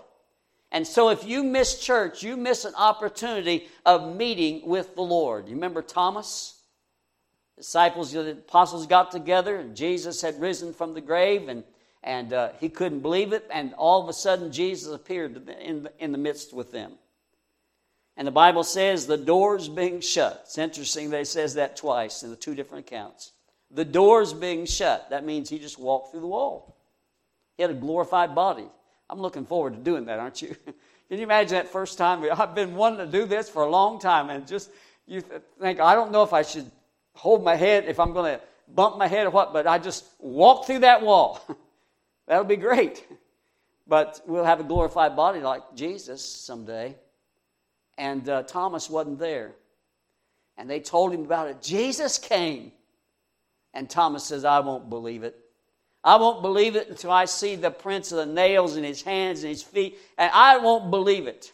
And 0.72 0.86
so 0.86 1.10
if 1.10 1.24
you 1.24 1.42
miss 1.42 1.78
church, 1.78 2.22
you 2.22 2.36
miss 2.36 2.64
an 2.64 2.74
opportunity 2.74 3.68
of 3.84 4.16
meeting 4.16 4.66
with 4.66 4.94
the 4.94 5.02
Lord. 5.02 5.48
You 5.48 5.54
remember 5.54 5.80
Thomas? 5.82 6.60
Disciples, 7.56 8.12
the 8.12 8.32
apostles 8.32 8.86
got 8.86 9.10
together, 9.10 9.56
and 9.56 9.74
Jesus 9.74 10.20
had 10.20 10.38
risen 10.38 10.74
from 10.74 10.92
the 10.92 11.00
grave, 11.00 11.48
and, 11.48 11.64
and 12.02 12.34
uh, 12.34 12.50
he 12.60 12.68
couldn't 12.68 13.00
believe 13.00 13.32
it. 13.32 13.46
And 13.50 13.72
all 13.74 14.02
of 14.02 14.10
a 14.10 14.12
sudden, 14.12 14.52
Jesus 14.52 14.92
appeared 14.92 15.48
in 15.48 15.84
the, 15.84 15.92
in 15.98 16.12
the 16.12 16.18
midst 16.18 16.52
with 16.52 16.70
them. 16.70 16.92
And 18.16 18.26
the 18.26 18.32
Bible 18.32 18.64
says 18.64 19.06
the 19.06 19.16
doors 19.16 19.68
being 19.68 20.00
shut. 20.00 20.42
It's 20.44 20.58
interesting 20.58 21.10
that 21.10 21.20
it 21.20 21.26
says 21.26 21.54
that 21.54 21.76
twice 21.76 22.22
in 22.22 22.30
the 22.30 22.36
two 22.36 22.54
different 22.54 22.86
accounts. 22.86 23.32
The 23.70 23.84
doors 23.84 24.32
being 24.32 24.64
shut. 24.64 25.10
That 25.10 25.24
means 25.24 25.50
he 25.50 25.58
just 25.58 25.78
walked 25.78 26.10
through 26.10 26.20
the 26.20 26.26
wall. 26.26 26.76
He 27.56 27.62
had 27.62 27.70
a 27.70 27.74
glorified 27.74 28.34
body. 28.34 28.66
I'm 29.10 29.20
looking 29.20 29.44
forward 29.44 29.74
to 29.74 29.78
doing 29.80 30.06
that, 30.06 30.18
aren't 30.18 30.40
you? 30.40 30.56
Can 31.08 31.18
you 31.18 31.24
imagine 31.24 31.56
that 31.56 31.68
first 31.68 31.98
time? 31.98 32.26
I've 32.32 32.54
been 32.54 32.74
wanting 32.74 32.98
to 32.98 33.06
do 33.06 33.26
this 33.26 33.48
for 33.48 33.62
a 33.62 33.68
long 33.68 34.00
time, 34.00 34.30
and 34.30 34.46
just 34.46 34.70
you 35.06 35.22
think, 35.60 35.78
I 35.78 35.94
don't 35.94 36.10
know 36.10 36.22
if 36.22 36.32
I 36.32 36.42
should 36.42 36.68
hold 37.14 37.44
my 37.44 37.54
head, 37.54 37.84
if 37.86 38.00
I'm 38.00 38.12
going 38.12 38.34
to 38.34 38.40
bump 38.68 38.98
my 38.98 39.06
head 39.06 39.26
or 39.26 39.30
what, 39.30 39.52
but 39.52 39.66
I 39.66 39.78
just 39.78 40.04
walk 40.18 40.66
through 40.66 40.80
that 40.80 41.02
wall. 41.02 41.40
That'll 42.26 42.44
be 42.44 42.56
great. 42.56 43.06
But 43.86 44.20
we'll 44.26 44.44
have 44.44 44.58
a 44.58 44.64
glorified 44.64 45.14
body 45.14 45.38
like 45.40 45.62
Jesus 45.76 46.24
someday. 46.24 46.96
And 47.98 48.28
uh, 48.28 48.42
Thomas 48.42 48.90
wasn't 48.90 49.18
there. 49.18 49.52
And 50.56 50.68
they 50.68 50.80
told 50.80 51.12
him 51.12 51.24
about 51.24 51.48
it. 51.48 51.62
Jesus 51.62 52.18
came. 52.18 52.72
And 53.74 53.88
Thomas 53.88 54.24
says, 54.24 54.44
I 54.44 54.60
won't 54.60 54.88
believe 54.88 55.22
it. 55.22 55.38
I 56.06 56.16
won't 56.16 56.40
believe 56.40 56.76
it 56.76 56.88
until 56.88 57.10
I 57.10 57.24
see 57.24 57.56
the 57.56 57.70
prints 57.70 58.12
of 58.12 58.18
the 58.18 58.32
nails 58.32 58.76
in 58.76 58.84
his 58.84 59.02
hands 59.02 59.42
and 59.42 59.50
his 59.50 59.62
feet, 59.62 59.98
and 60.16 60.30
I 60.32 60.58
won't 60.58 60.88
believe 60.88 61.26
it. 61.26 61.52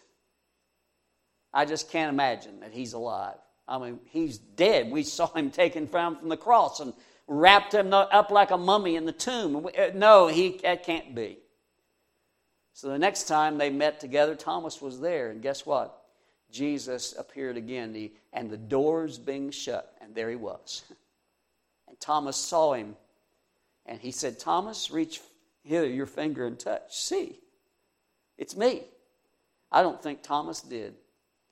I 1.55 1.65
just 1.65 1.91
can't 1.91 2.13
imagine 2.13 2.61
that 2.61 2.71
he's 2.71 2.93
alive. 2.93 3.39
I 3.67 3.79
mean, 3.79 3.99
he's 4.11 4.37
dead. 4.37 4.91
We 4.91 5.05
saw 5.05 5.33
him 5.33 5.51
taken 5.51 5.87
from, 5.87 6.19
from 6.19 6.29
the 6.29 6.37
cross 6.37 6.81
and 6.81 6.93
wrapped 7.27 7.73
him 7.73 7.95
up 7.95 8.31
like 8.31 8.51
a 8.51 8.59
mummy 8.59 8.97
in 8.97 9.07
the 9.07 9.13
tomb. 9.13 9.67
Uh, 9.67 9.87
no, 9.95 10.27
he, 10.27 10.61
that 10.63 10.85
can't 10.85 11.15
be. 11.15 11.39
So 12.75 12.89
the 12.89 12.99
next 12.99 13.25
time 13.25 13.57
they 13.57 13.71
met 13.71 14.01
together, 14.01 14.35
Thomas 14.35 14.83
was 14.83 15.01
there, 15.01 15.31
and 15.31 15.41
guess 15.41 15.65
what? 15.65 15.99
Jesus 16.53 17.15
appeared 17.19 17.57
again, 17.57 18.11
and 18.33 18.51
the 18.51 18.57
doors 18.57 19.19
being 19.19 19.51
shut, 19.51 19.97
and 20.01 20.15
there 20.15 20.31
he 20.31 20.37
was. 20.37 20.85
And 21.89 22.01
Thomas 22.01 22.39
saw 22.39 22.73
him 22.73 22.97
and 23.87 24.01
he 24.01 24.11
said, 24.11 24.39
Thomas, 24.39 24.91
reach 24.91 25.21
here 25.63 25.85
your 25.85 26.07
finger 26.07 26.47
and 26.47 26.59
touch. 26.59 26.97
See, 26.97 27.39
it's 28.39 28.57
me. 28.57 28.85
I 29.71 29.83
don't 29.83 30.03
think 30.03 30.23
Thomas 30.23 30.61
did. 30.61 30.95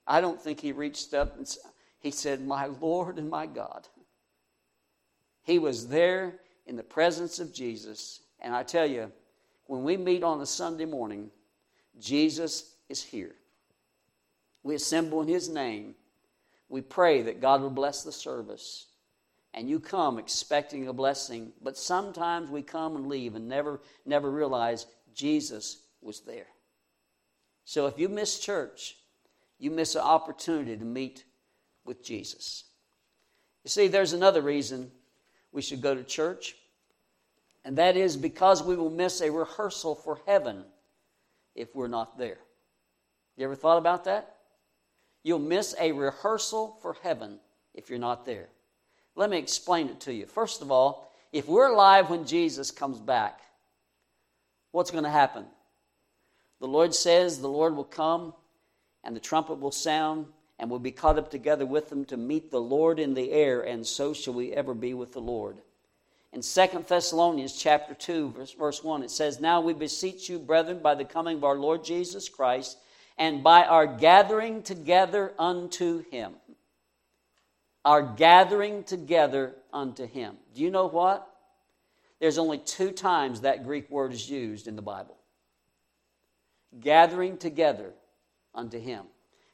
I 0.07 0.21
don't 0.21 0.41
think 0.41 0.59
he 0.59 0.71
reached 0.71 1.13
up 1.13 1.37
and 1.37 1.47
he 1.99 2.11
said, 2.11 2.41
My 2.41 2.65
Lord 2.65 3.17
and 3.17 3.29
my 3.29 3.45
God. 3.45 3.87
He 5.43 5.57
was 5.57 5.87
there 5.87 6.35
in 6.67 6.75
the 6.75 6.83
presence 6.83 7.39
of 7.39 7.51
Jesus. 7.51 8.21
And 8.39 8.53
I 8.53 8.61
tell 8.61 8.85
you, 8.85 9.11
when 9.65 9.83
we 9.83 9.97
meet 9.97 10.23
on 10.23 10.39
a 10.39 10.45
Sunday 10.45 10.85
morning, 10.85 11.31
Jesus 11.99 12.75
is 12.89 13.01
here. 13.01 13.33
We 14.63 14.75
assemble 14.75 15.21
in 15.21 15.27
His 15.27 15.49
name. 15.49 15.95
We 16.69 16.81
pray 16.81 17.21
that 17.23 17.41
God 17.41 17.61
will 17.61 17.69
bless 17.69 18.03
the 18.03 18.11
service 18.11 18.87
and 19.53 19.69
you 19.69 19.79
come 19.79 20.17
expecting 20.17 20.87
a 20.87 20.93
blessing, 20.93 21.51
but 21.61 21.77
sometimes 21.77 22.49
we 22.49 22.61
come 22.61 22.95
and 22.95 23.07
leave 23.07 23.35
and 23.35 23.47
never, 23.47 23.81
never 24.05 24.31
realize 24.31 24.85
Jesus 25.13 25.81
was 26.01 26.21
there. 26.21 26.47
So 27.65 27.87
if 27.87 27.99
you 27.99 28.07
miss 28.07 28.39
church, 28.39 28.97
you 29.59 29.69
miss 29.69 29.95
an 29.95 30.01
opportunity 30.01 30.77
to 30.77 30.85
meet 30.85 31.25
with 31.85 32.03
Jesus. 32.03 32.63
You 33.63 33.69
see, 33.69 33.87
there's 33.87 34.13
another 34.13 34.41
reason 34.41 34.89
we 35.51 35.61
should 35.61 35.81
go 35.81 35.93
to 35.93 36.03
church, 36.03 36.55
and 37.65 37.77
that 37.77 37.97
is 37.97 38.15
because 38.15 38.63
we 38.63 38.75
will 38.75 38.89
miss 38.89 39.21
a 39.21 39.29
rehearsal 39.29 39.95
for 39.95 40.19
heaven 40.25 40.63
if 41.55 41.75
we're 41.75 41.87
not 41.87 42.17
there. 42.17 42.39
You 43.35 43.45
ever 43.45 43.55
thought 43.55 43.77
about 43.77 44.05
that? 44.05 44.37
You'll 45.23 45.39
miss 45.39 45.75
a 45.79 45.91
rehearsal 45.91 46.77
for 46.81 46.95
heaven 47.01 47.39
if 47.73 47.89
you're 47.89 47.99
not 47.99 48.25
there. 48.25 48.49
Let 49.15 49.29
me 49.29 49.37
explain 49.37 49.89
it 49.89 49.99
to 50.01 50.13
you. 50.13 50.25
First 50.25 50.61
of 50.61 50.71
all, 50.71 51.11
if 51.31 51.47
we're 51.47 51.71
alive 51.71 52.09
when 52.09 52.25
Jesus 52.25 52.71
comes 52.71 52.99
back, 52.99 53.41
what's 54.71 54.91
going 54.91 55.03
to 55.03 55.09
happen? 55.09 55.45
The 56.59 56.67
Lord 56.67 56.93
says 56.93 57.39
the 57.39 57.47
Lord 57.47 57.75
will 57.75 57.83
come 57.83 58.33
and 59.03 59.15
the 59.15 59.19
trumpet 59.19 59.59
will 59.59 59.71
sound 59.71 60.27
and 60.61 60.69
we'll 60.69 60.79
be 60.79 60.91
caught 60.91 61.17
up 61.17 61.31
together 61.31 61.65
with 61.65 61.89
them 61.89 62.05
to 62.05 62.17
meet 62.17 62.51
the 62.51 62.61
Lord 62.61 62.99
in 62.99 63.15
the 63.15 63.31
air, 63.31 63.61
and 63.61 63.85
so 63.85 64.13
shall 64.13 64.35
we 64.35 64.53
ever 64.53 64.75
be 64.75 64.93
with 64.93 65.11
the 65.11 65.19
Lord. 65.19 65.57
In 66.33 66.41
2 66.41 66.85
Thessalonians 66.87 67.57
chapter 67.57 67.95
2, 67.95 68.29
verse, 68.29 68.51
verse 68.53 68.83
1, 68.83 69.01
it 69.01 69.09
says, 69.09 69.41
Now 69.41 69.59
we 69.59 69.73
beseech 69.73 70.29
you, 70.29 70.37
brethren, 70.37 70.77
by 70.77 70.93
the 70.93 71.03
coming 71.03 71.37
of 71.37 71.43
our 71.43 71.55
Lord 71.55 71.83
Jesus 71.83 72.29
Christ, 72.29 72.77
and 73.17 73.43
by 73.43 73.63
our 73.63 73.87
gathering 73.87 74.63
together 74.63 75.33
unto 75.37 76.03
him 76.09 76.33
our 77.83 78.01
gathering 78.01 78.83
together 78.83 79.55
unto 79.73 80.05
Him. 80.05 80.37
Do 80.53 80.61
you 80.61 80.71
know 80.71 80.87
what? 80.87 81.27
There's 82.19 82.37
only 82.37 82.59
two 82.59 82.91
times 82.91 83.41
that 83.41 83.63
Greek 83.63 83.89
word 83.89 84.13
is 84.13 84.29
used 84.29 84.67
in 84.67 84.75
the 84.75 84.81
Bible 84.81 85.17
gathering 86.79 87.37
together 87.37 87.91
unto 88.55 88.79
Him. 88.79 89.05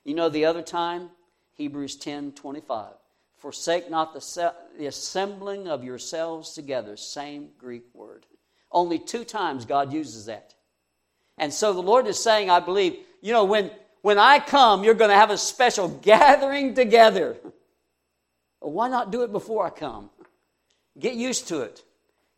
You 0.04 0.14
know 0.14 0.30
the 0.30 0.46
other 0.46 0.62
time? 0.62 1.10
Hebrews 1.54 1.96
10 1.96 2.34
25. 2.34 2.94
Forsake 3.38 3.90
not 3.90 4.14
the, 4.14 4.54
the 4.78 4.88
assembling 4.88 5.68
of 5.68 5.84
yourselves 5.84 6.54
together. 6.54 6.98
Same 6.98 7.50
Greek 7.58 7.86
word. 7.94 8.26
Only 8.72 9.00
two 9.00 9.24
times 9.24 9.66
God 9.66 9.94
uses 9.94 10.26
that. 10.26 10.56
And 11.38 11.54
so 11.54 11.74
the 11.74 11.82
Lord 11.82 12.08
is 12.08 12.20
saying, 12.20 12.50
I 12.50 12.60
believe, 12.60 12.98
you 13.22 13.34
know, 13.34 13.46
when, 13.46 13.72
when 14.02 14.18
I 14.18 14.40
come, 14.40 14.84
you're 14.84 14.94
going 14.94 15.10
to 15.10 15.16
have 15.16 15.32
a 15.32 15.38
special 15.38 15.88
gathering 16.02 16.74
together. 16.74 17.38
Why 18.60 18.90
not 18.90 19.12
do 19.12 19.24
it 19.24 19.32
before 19.32 19.66
I 19.66 19.70
come? 19.70 20.10
Get 20.98 21.16
used 21.16 21.48
to 21.50 21.62
it. 21.62 21.84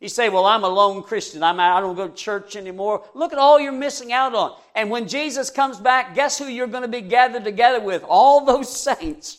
You 0.00 0.08
say, 0.08 0.28
Well, 0.30 0.46
I'm 0.46 0.64
a 0.64 0.68
lone 0.68 1.02
Christian. 1.02 1.42
I'm, 1.42 1.60
I 1.60 1.80
don't 1.80 1.94
go 1.94 2.08
to 2.08 2.14
church 2.14 2.56
anymore. 2.56 3.04
Look 3.14 3.32
at 3.32 3.38
all 3.38 3.60
you're 3.60 3.72
missing 3.72 4.12
out 4.12 4.34
on. 4.34 4.56
And 4.74 4.90
when 4.90 5.08
Jesus 5.08 5.50
comes 5.50 5.78
back, 5.78 6.14
guess 6.14 6.38
who 6.38 6.46
you're 6.46 6.66
going 6.66 6.82
to 6.82 6.88
be 6.88 7.02
gathered 7.02 7.44
together 7.44 7.80
with? 7.80 8.02
All 8.08 8.44
those 8.44 8.74
saints. 8.80 9.38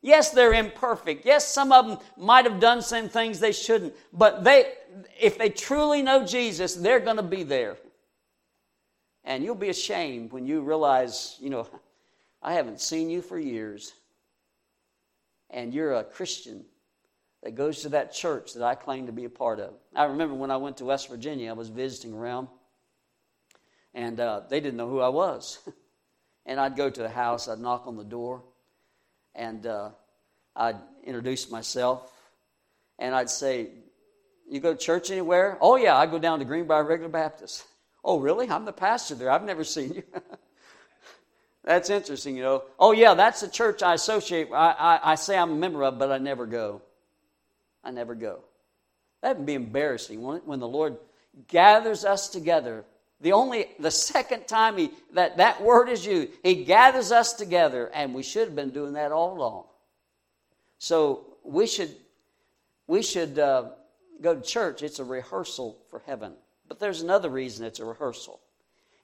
Yes, 0.00 0.30
they're 0.30 0.52
imperfect. 0.52 1.26
Yes, 1.26 1.52
some 1.52 1.72
of 1.72 1.88
them 1.88 1.98
might 2.16 2.44
have 2.44 2.60
done 2.60 2.82
some 2.82 3.08
things 3.08 3.40
they 3.40 3.50
shouldn't. 3.50 3.94
But 4.12 4.44
they, 4.44 4.72
if 5.20 5.36
they 5.36 5.48
truly 5.50 6.02
know 6.02 6.24
Jesus, 6.24 6.74
they're 6.74 7.00
going 7.00 7.16
to 7.16 7.22
be 7.22 7.42
there. 7.42 7.76
And 9.28 9.44
you'll 9.44 9.54
be 9.54 9.68
ashamed 9.68 10.32
when 10.32 10.46
you 10.46 10.62
realize, 10.62 11.36
you 11.38 11.50
know, 11.50 11.68
I 12.42 12.54
haven't 12.54 12.80
seen 12.80 13.10
you 13.10 13.20
for 13.20 13.38
years 13.38 13.92
and 15.50 15.74
you're 15.74 15.92
a 15.92 16.02
Christian 16.02 16.64
that 17.42 17.54
goes 17.54 17.82
to 17.82 17.90
that 17.90 18.10
church 18.10 18.54
that 18.54 18.62
I 18.62 18.74
claim 18.74 19.04
to 19.04 19.12
be 19.12 19.26
a 19.26 19.30
part 19.30 19.60
of. 19.60 19.74
I 19.94 20.04
remember 20.04 20.34
when 20.34 20.50
I 20.50 20.56
went 20.56 20.78
to 20.78 20.86
West 20.86 21.10
Virginia, 21.10 21.50
I 21.50 21.52
was 21.52 21.68
visiting 21.68 22.14
around, 22.14 22.48
and 23.92 24.18
uh, 24.18 24.40
they 24.48 24.60
didn't 24.60 24.78
know 24.78 24.88
who 24.88 25.00
I 25.00 25.10
was. 25.10 25.58
and 26.46 26.58
I'd 26.58 26.74
go 26.74 26.88
to 26.88 27.02
the 27.02 27.10
house, 27.10 27.48
I'd 27.48 27.58
knock 27.58 27.86
on 27.86 27.98
the 27.98 28.04
door, 28.04 28.44
and 29.34 29.66
uh, 29.66 29.90
I'd 30.56 30.76
introduce 31.04 31.50
myself, 31.50 32.10
and 32.98 33.14
I'd 33.14 33.28
say, 33.28 33.68
You 34.50 34.60
go 34.60 34.72
to 34.72 34.78
church 34.78 35.10
anywhere? 35.10 35.58
Oh, 35.60 35.76
yeah, 35.76 35.98
I 35.98 36.06
go 36.06 36.18
down 36.18 36.38
to 36.38 36.46
Greenbrier 36.46 36.84
Regular 36.84 37.10
Baptist. 37.10 37.66
Oh, 38.04 38.18
really? 38.18 38.48
I'm 38.48 38.64
the 38.64 38.72
pastor 38.72 39.14
there. 39.14 39.30
I've 39.30 39.44
never 39.44 39.64
seen 39.64 39.94
you. 39.94 40.02
That's 41.64 41.90
interesting, 41.90 42.36
you 42.36 42.42
know. 42.42 42.62
Oh, 42.78 42.92
yeah, 42.92 43.12
that's 43.12 43.42
the 43.42 43.48
church 43.48 43.82
I 43.82 43.92
associate. 43.92 44.48
I, 44.50 44.70
I, 44.70 45.12
I 45.12 45.14
say 45.16 45.36
I'm 45.36 45.50
a 45.50 45.54
member 45.54 45.84
of, 45.84 45.98
but 45.98 46.10
I 46.10 46.16
never 46.16 46.46
go. 46.46 46.80
I 47.84 47.90
never 47.90 48.14
go. 48.14 48.40
That 49.20 49.36
would 49.36 49.44
be 49.44 49.52
embarrassing, 49.52 50.18
it? 50.18 50.46
When 50.46 50.60
the 50.60 50.68
Lord 50.68 50.96
gathers 51.46 52.06
us 52.06 52.30
together. 52.30 52.86
The 53.20 53.32
only, 53.32 53.66
the 53.78 53.90
second 53.90 54.46
time 54.46 54.78
he, 54.78 54.90
that, 55.12 55.36
that 55.38 55.60
word 55.60 55.88
is 55.88 56.06
used, 56.06 56.32
he 56.42 56.64
gathers 56.64 57.12
us 57.12 57.34
together, 57.34 57.90
and 57.92 58.14
we 58.14 58.22
should 58.22 58.46
have 58.46 58.56
been 58.56 58.70
doing 58.70 58.94
that 58.94 59.12
all 59.12 59.36
along. 59.36 59.64
So 60.78 61.26
we 61.42 61.66
should, 61.66 61.94
we 62.86 63.02
should 63.02 63.38
uh, 63.38 63.70
go 64.22 64.34
to 64.34 64.40
church. 64.40 64.82
It's 64.82 65.00
a 65.00 65.04
rehearsal 65.04 65.78
for 65.90 65.98
heaven. 66.06 66.34
But 66.68 66.78
there's 66.78 67.02
another 67.02 67.30
reason 67.30 67.64
it's 67.64 67.80
a 67.80 67.84
rehearsal. 67.84 68.40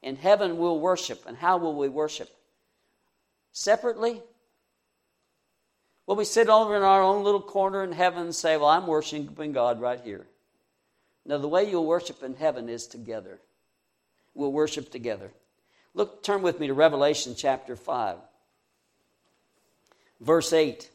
In 0.03 0.16
heaven, 0.16 0.59
we'll 0.59 0.79
worship. 0.79 1.24
And 1.27 1.37
how 1.37 1.57
will 1.57 1.74
we 1.74 1.88
worship? 1.88 2.29
Separately? 3.53 4.20
Will 6.07 6.16
we 6.16 6.27
sit 6.27 6.48
over 6.48 6.77
in 6.77 6.83
our 6.83 7.03
own 7.03 7.24
little 7.24 7.40
corner 7.40 7.83
in 7.83 7.92
heaven 7.92 8.24
and 8.24 8.35
say, 8.35 8.57
Well, 8.57 8.68
I'm 8.68 8.87
worshiping 8.87 9.53
God 9.53 9.81
right 9.81 10.00
here? 10.00 10.27
No, 11.24 11.38
the 11.38 11.48
way 11.48 11.68
you'll 11.68 11.87
worship 11.87 12.22
in 12.22 12.35
heaven 12.35 12.68
is 12.68 12.87
together. 12.87 13.40
We'll 14.35 14.53
worship 14.53 14.90
together. 14.90 15.33
Look, 15.94 16.22
turn 16.22 16.42
with 16.42 16.61
me 16.61 16.66
to 16.66 16.74
Revelation 16.74 17.35
chapter 17.37 17.77
5, 17.77 18.18
verse 20.20 20.53
8. 20.53 20.90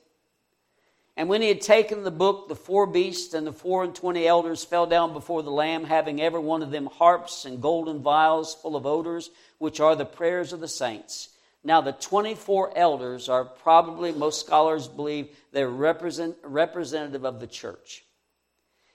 And 1.19 1.27
when 1.27 1.41
he 1.41 1.49
had 1.49 1.59
taken 1.59 2.03
the 2.03 2.11
book, 2.11 2.47
the 2.47 2.55
four 2.55 2.85
beasts 2.85 3.33
and 3.33 3.45
the 3.45 3.51
four 3.51 3.83
and 3.83 3.93
twenty 3.93 4.25
elders 4.25 4.63
fell 4.63 4.85
down 4.85 5.11
before 5.11 5.43
the 5.43 5.51
Lamb, 5.51 5.83
having 5.83 6.21
every 6.21 6.39
one 6.39 6.63
of 6.63 6.71
them 6.71 6.85
harps 6.85 7.43
and 7.43 7.61
golden 7.61 8.01
vials 8.01 8.55
full 8.55 8.77
of 8.77 8.85
odors, 8.85 9.29
which 9.57 9.81
are 9.81 9.97
the 9.97 10.05
prayers 10.05 10.53
of 10.53 10.61
the 10.61 10.67
saints. 10.69 11.27
Now, 11.61 11.81
the 11.81 11.91
24 11.91 12.71
elders 12.77 13.27
are 13.27 13.43
probably, 13.43 14.13
most 14.13 14.45
scholars 14.45 14.87
believe, 14.87 15.27
they're 15.51 15.67
represent, 15.67 16.37
representative 16.41 17.25
of 17.25 17.41
the 17.41 17.47
church. 17.47 18.05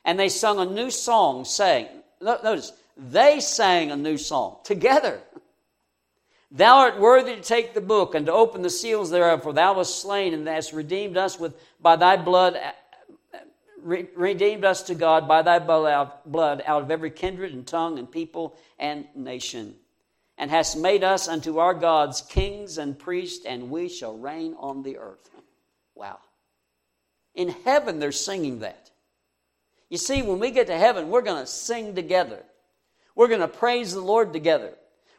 And 0.02 0.18
they 0.18 0.30
sung 0.30 0.58
a 0.58 0.64
new 0.64 0.90
song, 0.90 1.44
saying, 1.44 1.88
notice, 2.22 2.72
they 2.96 3.40
sang 3.40 3.90
a 3.90 3.96
new 3.96 4.16
song 4.16 4.60
together. 4.64 5.20
Thou 6.56 6.76
art 6.78 7.00
worthy 7.00 7.34
to 7.34 7.40
take 7.40 7.74
the 7.74 7.80
book 7.80 8.14
and 8.14 8.26
to 8.26 8.32
open 8.32 8.62
the 8.62 8.70
seals 8.70 9.10
thereof, 9.10 9.42
for 9.42 9.52
thou 9.52 9.74
wast 9.74 10.00
slain 10.00 10.32
and 10.32 10.46
hast 10.46 10.72
redeemed 10.72 11.16
us 11.16 11.38
with 11.38 11.56
by 11.80 11.96
thy 11.96 12.16
blood, 12.16 12.54
uh, 12.54 13.38
re- 13.82 14.08
redeemed 14.14 14.64
us 14.64 14.84
to 14.84 14.94
God 14.94 15.26
by 15.26 15.42
thy 15.42 15.58
blood 15.58 16.62
out 16.64 16.82
of 16.82 16.90
every 16.92 17.10
kindred 17.10 17.52
and 17.52 17.66
tongue 17.66 17.98
and 17.98 18.08
people 18.08 18.56
and 18.78 19.04
nation, 19.16 19.74
and 20.38 20.48
hast 20.48 20.76
made 20.76 21.02
us 21.02 21.26
unto 21.26 21.58
our 21.58 21.74
gods 21.74 22.22
kings 22.22 22.78
and 22.78 22.96
priests, 22.96 23.44
and 23.44 23.68
we 23.68 23.88
shall 23.88 24.16
reign 24.16 24.54
on 24.60 24.84
the 24.84 24.98
earth. 24.98 25.28
Wow! 25.96 26.20
In 27.34 27.48
heaven, 27.48 27.98
they're 27.98 28.12
singing 28.12 28.60
that. 28.60 28.92
You 29.90 29.98
see, 29.98 30.22
when 30.22 30.38
we 30.38 30.52
get 30.52 30.68
to 30.68 30.78
heaven, 30.78 31.10
we're 31.10 31.22
going 31.22 31.42
to 31.42 31.50
sing 31.50 31.96
together. 31.96 32.44
We're 33.16 33.28
going 33.28 33.40
to 33.40 33.48
praise 33.48 33.92
the 33.92 34.00
Lord 34.00 34.32
together. 34.32 34.74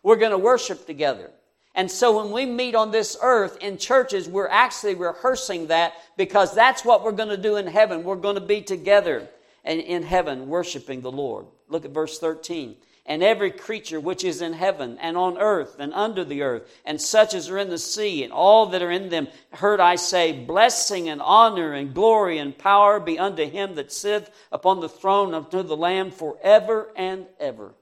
We're 0.06 0.18
going 0.18 0.34
to 0.34 0.38
worship 0.38 0.86
together. 0.86 1.32
And 1.74 1.90
so 1.90 2.22
when 2.22 2.32
we 2.32 2.46
meet 2.46 2.76
on 2.76 2.92
this 2.92 3.18
earth 3.24 3.58
in 3.60 3.80
churches, 3.80 4.30
we're 4.30 4.48
actually 4.48 4.94
rehearsing 4.94 5.66
that 5.68 5.94
because 6.16 6.54
that's 6.54 6.86
what 6.86 7.04
we're 7.04 7.12
going 7.12 7.30
to 7.30 7.38
do 7.38 7.56
in 7.56 7.66
heaven. 7.66 8.04
We're 8.04 8.16
going 8.16 8.36
to 8.36 8.42
be 8.42 8.62
together 8.62 9.28
and 9.64 9.80
in 9.80 10.04
heaven 10.04 10.48
worshiping 10.48 11.02
the 11.02 11.12
Lord. 11.12 11.48
Look 11.70 11.86
at 11.86 11.92
verse 11.92 12.20
13. 12.20 12.76
And 13.08 13.24
every 13.24 13.50
creature 13.50 14.00
which 14.00 14.24
is 14.24 14.44
in 14.44 14.54
heaven 14.54 15.00
and 15.02 15.18
on 15.18 15.40
earth 15.40 15.80
and 15.80 15.92
under 15.92 16.24
the 16.24 16.44
earth, 16.44 16.72
and 16.86 17.02
such 17.02 17.34
as 17.34 17.50
are 17.50 17.58
in 17.58 17.72
the 17.72 17.80
sea, 17.80 18.24
and 18.24 18.32
all 18.32 18.68
that 18.68 18.84
are 18.84 18.92
in 18.92 19.10
them, 19.10 19.28
heard 19.54 19.80
I 19.80 19.96
say, 19.96 20.34
Blessing 20.34 21.10
and 21.10 21.20
honor 21.20 21.74
and 21.74 21.96
glory 21.96 22.38
and 22.38 22.56
power 22.56 23.00
be 23.00 23.18
unto 23.18 23.50
him 23.50 23.74
that 23.74 23.92
sitteth 23.92 24.30
upon 24.52 24.82
the 24.82 24.90
throne 24.90 25.34
unto 25.34 25.64
the 25.64 25.76
Lamb 25.76 26.12
forever 26.12 26.92
and 26.96 27.26
ever. 27.40 27.74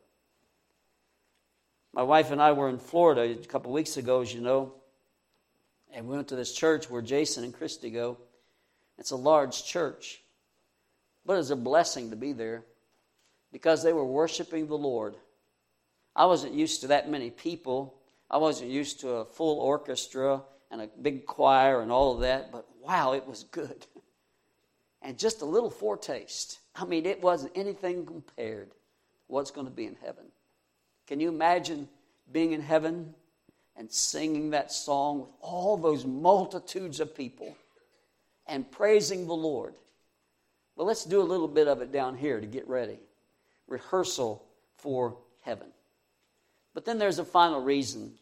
My 1.94 2.04
wife 2.04 2.32
and 2.32 2.42
I 2.42 2.54
were 2.54 2.70
in 2.70 2.80
Florida 2.80 3.22
a 3.22 3.36
couple 3.46 3.72
weeks 3.72 3.98
ago, 3.98 4.22
as 4.22 4.34
you 4.34 4.42
know, 4.42 4.74
and 5.94 6.08
we 6.08 6.16
went 6.16 6.28
to 6.30 6.36
this 6.36 6.52
church 6.52 6.90
where 6.90 7.04
Jason 7.04 7.44
and 7.44 7.54
Christy 7.54 7.92
go. 7.92 8.18
It's 8.98 9.12
a 9.12 9.16
large 9.16 9.64
church, 9.64 10.24
but 11.26 11.38
it's 11.38 11.52
a 11.52 11.56
blessing 11.56 12.10
to 12.10 12.16
be 12.16 12.34
there 12.34 12.64
because 13.52 13.84
they 13.84 13.94
were 13.94 14.06
worshiping 14.06 14.68
the 14.68 14.78
Lord. 14.78 15.16
I 16.16 16.26
wasn't 16.26 16.54
used 16.54 16.82
to 16.82 16.88
that 16.88 17.10
many 17.10 17.30
people. 17.30 17.96
I 18.30 18.38
wasn't 18.38 18.72
used 18.72 19.00
to 19.02 19.10
a 19.10 19.26
full 19.26 19.60
orchestra 19.60 20.42
and 20.72 20.82
a 20.82 20.90
big 21.02 21.28
choir 21.28 21.82
and 21.82 21.92
all 21.92 22.16
of 22.16 22.22
that, 22.22 22.52
but 22.52 22.66
wow, 22.82 23.14
it 23.14 23.26
was 23.28 23.44
good. 23.44 23.86
And 25.06 25.20
just 25.20 25.42
a 25.42 25.46
little 25.46 25.70
foretaste. 25.70 26.60
I 26.78 26.86
mean, 26.86 27.06
it 27.06 27.22
wasn't 27.22 27.52
anything 27.56 28.06
compared 28.06 28.72
to 28.72 28.78
what's 29.28 29.52
going 29.52 29.68
to 29.68 29.74
be 29.74 29.86
in 29.86 29.98
heaven. 30.02 30.24
Can 31.08 31.20
you 31.20 31.30
imagine 31.30 31.88
being 32.32 32.54
in 32.54 32.62
heaven 32.62 33.14
and 33.76 33.92
singing 33.92 34.52
that 34.52 34.72
song 34.72 35.22
with 35.22 35.30
all 35.42 35.78
those 35.78 36.06
multitudes 36.06 37.00
of 37.00 37.16
people 37.16 37.56
and 38.48 38.70
praising 38.70 39.28
the 39.28 39.34
Lord? 39.34 39.74
Well, 40.76 40.88
let's 40.88 41.06
do 41.06 41.22
a 41.22 41.24
little 41.24 41.48
bit 41.48 41.68
of 41.68 41.82
it 41.82 41.92
down 41.92 42.18
here 42.18 42.40
to 42.40 42.48
get 42.48 42.68
ready. 42.68 43.00
Rehearsal 43.68 44.44
for 44.78 45.18
heaven. 45.42 45.68
But 46.74 46.86
then 46.86 46.98
there's 46.98 47.20
a 47.20 47.26
final 47.26 47.62
reason 47.62 48.14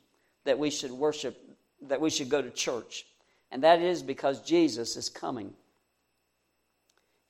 that 0.44 0.60
we 0.60 0.70
should 0.70 0.92
worship, 0.92 1.38
that 1.84 2.02
we 2.02 2.10
should 2.10 2.30
go 2.30 2.42
to 2.42 2.50
church, 2.50 3.06
and 3.52 3.64
that 3.64 3.82
is 3.82 4.04
because 4.04 4.42
Jesus 4.42 4.98
is 4.98 5.10
coming. 5.10 5.54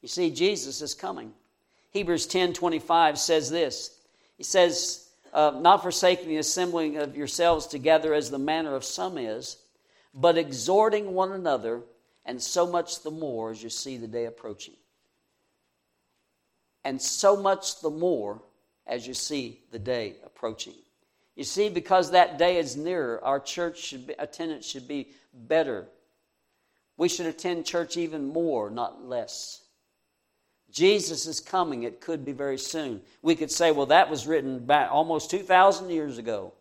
You 0.02 0.08
see, 0.08 0.32
Jesus 0.32 0.82
is 0.82 0.94
coming. 0.94 1.34
Hebrews 1.92 2.26
10 2.26 2.54
25 2.54 3.20
says 3.20 3.50
this. 3.52 4.00
He 4.38 4.44
says, 4.44 5.08
uh, 5.34 5.60
not 5.60 5.82
forsaking 5.82 6.30
the 6.30 6.38
assembling 6.38 6.98
of 6.98 7.16
yourselves 7.16 7.68
together 7.68 8.14
as 8.14 8.30
the 8.30 8.40
manner 8.40 8.76
of 8.76 8.84
some 8.84 9.18
is, 9.18 9.58
but 10.14 10.38
exhorting 10.38 11.14
one 11.14 11.32
another, 11.32 11.82
and 12.26 12.42
so 12.42 12.68
much 12.68 13.04
the 13.04 13.12
more 13.12 13.52
as 13.52 13.64
you 13.64 13.70
see 13.70 13.98
the 13.98 14.08
day 14.08 14.26
approaching. 14.26 14.76
And 16.84 17.02
so 17.02 17.38
much 17.38 17.82
the 17.82 17.90
more 17.90 18.42
as 18.88 19.08
you 19.08 19.14
see 19.14 19.62
the 19.72 19.80
day 19.80 20.16
approaching. 20.26 20.74
You 21.36 21.44
see, 21.44 21.70
because 21.70 22.12
that 22.12 22.38
day 22.38 22.58
is 22.58 22.76
nearer, 22.76 23.24
our 23.24 23.40
church 23.40 23.80
should 23.80 24.08
be, 24.08 24.14
attendance 24.20 24.66
should 24.66 24.88
be 24.88 25.10
better. 25.34 25.88
We 26.98 27.08
should 27.08 27.26
attend 27.26 27.66
church 27.66 27.98
even 27.98 28.28
more, 28.28 28.70
not 28.70 29.06
less. 29.06 29.61
Jesus 30.72 31.26
is 31.26 31.40
coming. 31.40 31.84
It 31.84 32.02
could 32.02 32.24
be 32.24 32.32
very 32.32 32.58
soon. 32.58 33.02
We 33.22 33.36
could 33.36 33.52
say, 33.52 33.72
well, 33.72 33.88
that 33.88 34.10
was 34.10 34.26
written 34.26 34.66
back 34.66 34.90
almost 34.92 35.30
2,000 35.30 35.90
years 35.90 36.18
ago. 36.18 36.54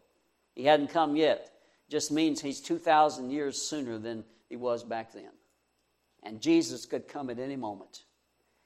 He 0.54 0.64
hadn't 0.64 0.90
come 0.90 1.16
yet. 1.16 1.50
Just 1.88 2.10
means 2.10 2.40
he's 2.40 2.60
2,000 2.60 3.30
years 3.30 3.60
sooner 3.60 3.98
than 3.98 4.24
he 4.48 4.56
was 4.56 4.82
back 4.82 5.12
then. 5.12 5.30
And 6.22 6.40
Jesus 6.40 6.86
could 6.86 7.08
come 7.08 7.30
at 7.30 7.38
any 7.38 7.56
moment. 7.56 8.02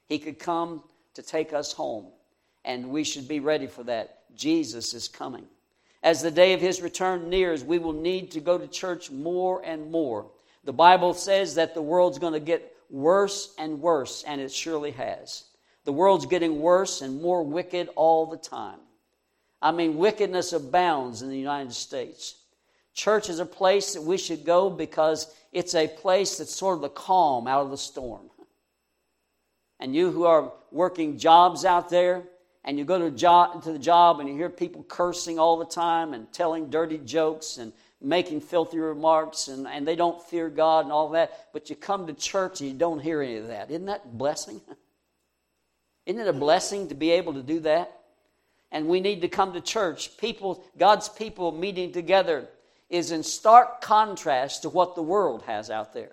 He 0.06 0.18
could 0.18 0.38
come 0.38 0.82
to 1.14 1.22
take 1.22 1.52
us 1.52 1.72
home, 1.72 2.06
and 2.64 2.90
we 2.90 3.04
should 3.04 3.28
be 3.28 3.40
ready 3.40 3.66
for 3.66 3.84
that. 3.84 4.24
Jesus 4.34 4.94
is 4.94 5.08
coming. 5.08 5.46
As 6.02 6.20
the 6.20 6.30
day 6.30 6.52
of 6.52 6.60
his 6.60 6.82
return 6.82 7.30
nears, 7.30 7.64
we 7.64 7.78
will 7.78 7.92
need 7.92 8.32
to 8.32 8.40
go 8.40 8.58
to 8.58 8.66
church 8.66 9.10
more 9.10 9.64
and 9.64 9.90
more. 9.90 10.26
The 10.64 10.72
Bible 10.72 11.14
says 11.14 11.54
that 11.54 11.74
the 11.74 11.82
world's 11.82 12.18
going 12.18 12.32
to 12.32 12.40
get 12.40 12.73
worse 12.94 13.54
and 13.58 13.80
worse, 13.80 14.24
and 14.26 14.40
it 14.40 14.52
surely 14.52 14.92
has. 14.92 15.44
The 15.84 15.92
world's 15.92 16.26
getting 16.26 16.60
worse 16.60 17.02
and 17.02 17.20
more 17.20 17.42
wicked 17.42 17.90
all 17.96 18.26
the 18.26 18.36
time. 18.36 18.78
I 19.60 19.72
mean, 19.72 19.96
wickedness 19.96 20.52
abounds 20.52 21.20
in 21.20 21.28
the 21.28 21.38
United 21.38 21.72
States. 21.72 22.36
Church 22.94 23.28
is 23.28 23.40
a 23.40 23.46
place 23.46 23.94
that 23.94 24.02
we 24.02 24.16
should 24.16 24.44
go 24.44 24.70
because 24.70 25.34
it's 25.52 25.74
a 25.74 25.88
place 25.88 26.38
that's 26.38 26.54
sort 26.54 26.76
of 26.76 26.82
the 26.82 26.88
calm 26.88 27.48
out 27.48 27.62
of 27.62 27.70
the 27.70 27.76
storm. 27.76 28.30
And 29.80 29.94
you 29.94 30.12
who 30.12 30.24
are 30.24 30.52
working 30.70 31.18
jobs 31.18 31.64
out 31.64 31.90
there, 31.90 32.22
and 32.64 32.78
you 32.78 32.84
go 32.84 32.98
to, 32.98 33.10
job, 33.10 33.62
to 33.64 33.72
the 33.72 33.78
job 33.78 34.20
and 34.20 34.28
you 34.28 34.36
hear 34.36 34.48
people 34.48 34.84
cursing 34.84 35.38
all 35.38 35.58
the 35.58 35.66
time 35.66 36.14
and 36.14 36.32
telling 36.32 36.70
dirty 36.70 36.98
jokes 36.98 37.58
and 37.58 37.72
making 38.04 38.42
filthy 38.42 38.78
remarks 38.78 39.48
and, 39.48 39.66
and 39.66 39.88
they 39.88 39.96
don't 39.96 40.22
fear 40.22 40.48
God 40.50 40.84
and 40.84 40.92
all 40.92 41.10
that, 41.10 41.48
but 41.52 41.70
you 41.70 41.76
come 41.76 42.06
to 42.06 42.12
church 42.12 42.60
and 42.60 42.70
you 42.70 42.76
don't 42.76 43.00
hear 43.00 43.22
any 43.22 43.36
of 43.36 43.48
that. 43.48 43.70
Isn't 43.70 43.86
that 43.86 44.16
blessing? 44.16 44.60
Isn't 46.06 46.20
it 46.20 46.28
a 46.28 46.34
blessing 46.34 46.88
to 46.88 46.94
be 46.94 47.12
able 47.12 47.32
to 47.34 47.42
do 47.42 47.60
that? 47.60 47.90
And 48.70 48.88
we 48.88 49.00
need 49.00 49.22
to 49.22 49.28
come 49.28 49.54
to 49.54 49.60
church. 49.60 50.18
People, 50.18 50.62
God's 50.76 51.08
people 51.08 51.50
meeting 51.52 51.92
together 51.92 52.46
is 52.90 53.10
in 53.10 53.22
stark 53.22 53.80
contrast 53.80 54.62
to 54.62 54.68
what 54.68 54.94
the 54.94 55.02
world 55.02 55.42
has 55.42 55.70
out 55.70 55.94
there. 55.94 56.12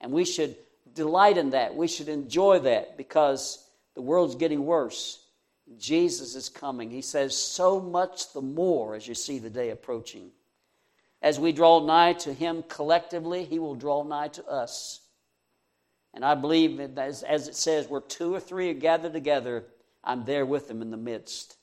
And 0.00 0.10
we 0.10 0.24
should 0.24 0.56
delight 0.92 1.38
in 1.38 1.50
that. 1.50 1.74
We 1.76 1.86
should 1.86 2.08
enjoy 2.08 2.60
that 2.60 2.96
because 2.96 3.64
the 3.94 4.02
world's 4.02 4.34
getting 4.34 4.64
worse. 4.66 5.22
Jesus 5.78 6.34
is 6.34 6.48
coming. 6.48 6.90
He 6.90 7.02
says, 7.02 7.36
so 7.36 7.80
much 7.80 8.32
the 8.32 8.42
more 8.42 8.94
as 8.94 9.06
you 9.06 9.14
see 9.14 9.38
the 9.38 9.50
day 9.50 9.70
approaching. 9.70 10.30
As 11.22 11.40
we 11.40 11.52
draw 11.52 11.84
nigh 11.84 12.12
to 12.14 12.32
Him 12.32 12.64
collectively, 12.68 13.44
He 13.44 13.58
will 13.58 13.74
draw 13.74 14.02
nigh 14.02 14.28
to 14.28 14.46
us. 14.46 15.00
And 16.14 16.24
I 16.24 16.34
believe, 16.34 16.80
as, 16.98 17.22
as 17.22 17.48
it 17.48 17.56
says, 17.56 17.88
where 17.88 18.00
two 18.00 18.34
or 18.34 18.40
three 18.40 18.70
are 18.70 18.74
gathered 18.74 19.12
together, 19.12 19.64
I'm 20.02 20.24
there 20.24 20.46
with 20.46 20.68
them 20.68 20.82
in 20.82 20.90
the 20.90 20.96
midst. 20.96 21.56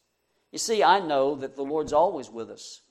You 0.51 0.59
see, 0.59 0.83
I 0.83 0.99
know 0.99 1.35
that 1.35 1.55
the 1.55 1.63
Lord's 1.63 1.93
always 1.93 2.29
with 2.29 2.51
us 2.51 2.81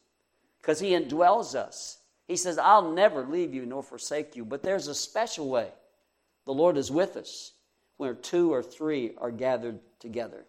because 0.60 0.80
He 0.80 0.90
indwells 0.90 1.54
us. 1.54 1.98
He 2.26 2.36
says, 2.36 2.58
I'll 2.58 2.90
never 2.90 3.24
leave 3.24 3.54
you 3.54 3.66
nor 3.66 3.82
forsake 3.82 4.34
you. 4.34 4.44
But 4.44 4.62
there's 4.62 4.88
a 4.88 4.94
special 4.94 5.48
way. 5.48 5.68
The 6.44 6.54
Lord 6.54 6.76
is 6.76 6.90
with 6.90 7.16
us 7.16 7.52
where 7.96 8.14
two 8.14 8.52
or 8.52 8.62
three 8.62 9.12
are 9.18 9.30
gathered 9.30 9.78
together. 10.00 10.44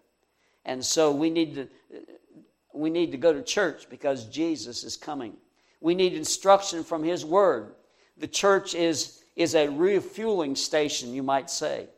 And 0.64 0.84
so 0.84 1.12
we 1.12 1.30
need 1.30 1.54
to 1.54 1.68
we 2.72 2.90
need 2.90 3.12
to 3.12 3.18
go 3.18 3.32
to 3.32 3.42
church 3.42 3.88
because 3.88 4.24
Jesus 4.24 4.82
is 4.82 4.96
coming. 4.96 5.36
We 5.84 5.94
need 5.94 6.14
instruction 6.14 6.82
from 6.82 7.02
his 7.02 7.26
word. 7.26 7.74
The 8.16 8.26
church 8.26 8.74
is 8.74 9.22
is 9.36 9.54
a 9.54 9.68
refueling 9.68 10.56
station, 10.56 11.12
you 11.12 11.22
might 11.22 11.50
say, 11.50 11.88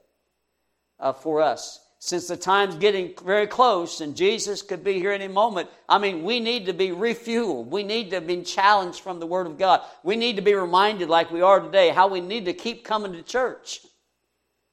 uh, 0.99 1.13
for 1.13 1.41
us. 1.41 1.79
Since 2.01 2.27
the 2.27 2.37
time's 2.37 2.75
getting 2.75 3.15
very 3.25 3.47
close 3.47 4.01
and 4.01 4.17
Jesus 4.17 4.61
could 4.61 4.83
be 4.83 4.95
here 4.95 5.13
any 5.13 5.29
moment, 5.29 5.71
I 5.89 5.99
mean, 5.99 6.25
we 6.25 6.41
need 6.41 6.67
to 6.67 6.73
be 6.73 6.89
refueled. 6.89 7.69
We 7.69 7.85
need 7.85 8.11
to 8.11 8.21
be 8.21 8.43
challenged 8.43 9.03
from 9.03 9.21
the 9.21 9.27
Word 9.27 9.47
of 9.47 9.57
God. 9.57 9.83
We 10.03 10.17
need 10.17 10.35
to 10.35 10.43
be 10.43 10.55
reminded, 10.55 11.09
like 11.09 11.31
we 11.31 11.43
are 11.43 11.61
today, 11.61 11.91
how 11.91 12.09
we 12.09 12.21
need 12.21 12.47
to 12.47 12.55
keep 12.55 12.83
coming 12.83 13.13
to 13.13 13.23
church. 13.23 13.83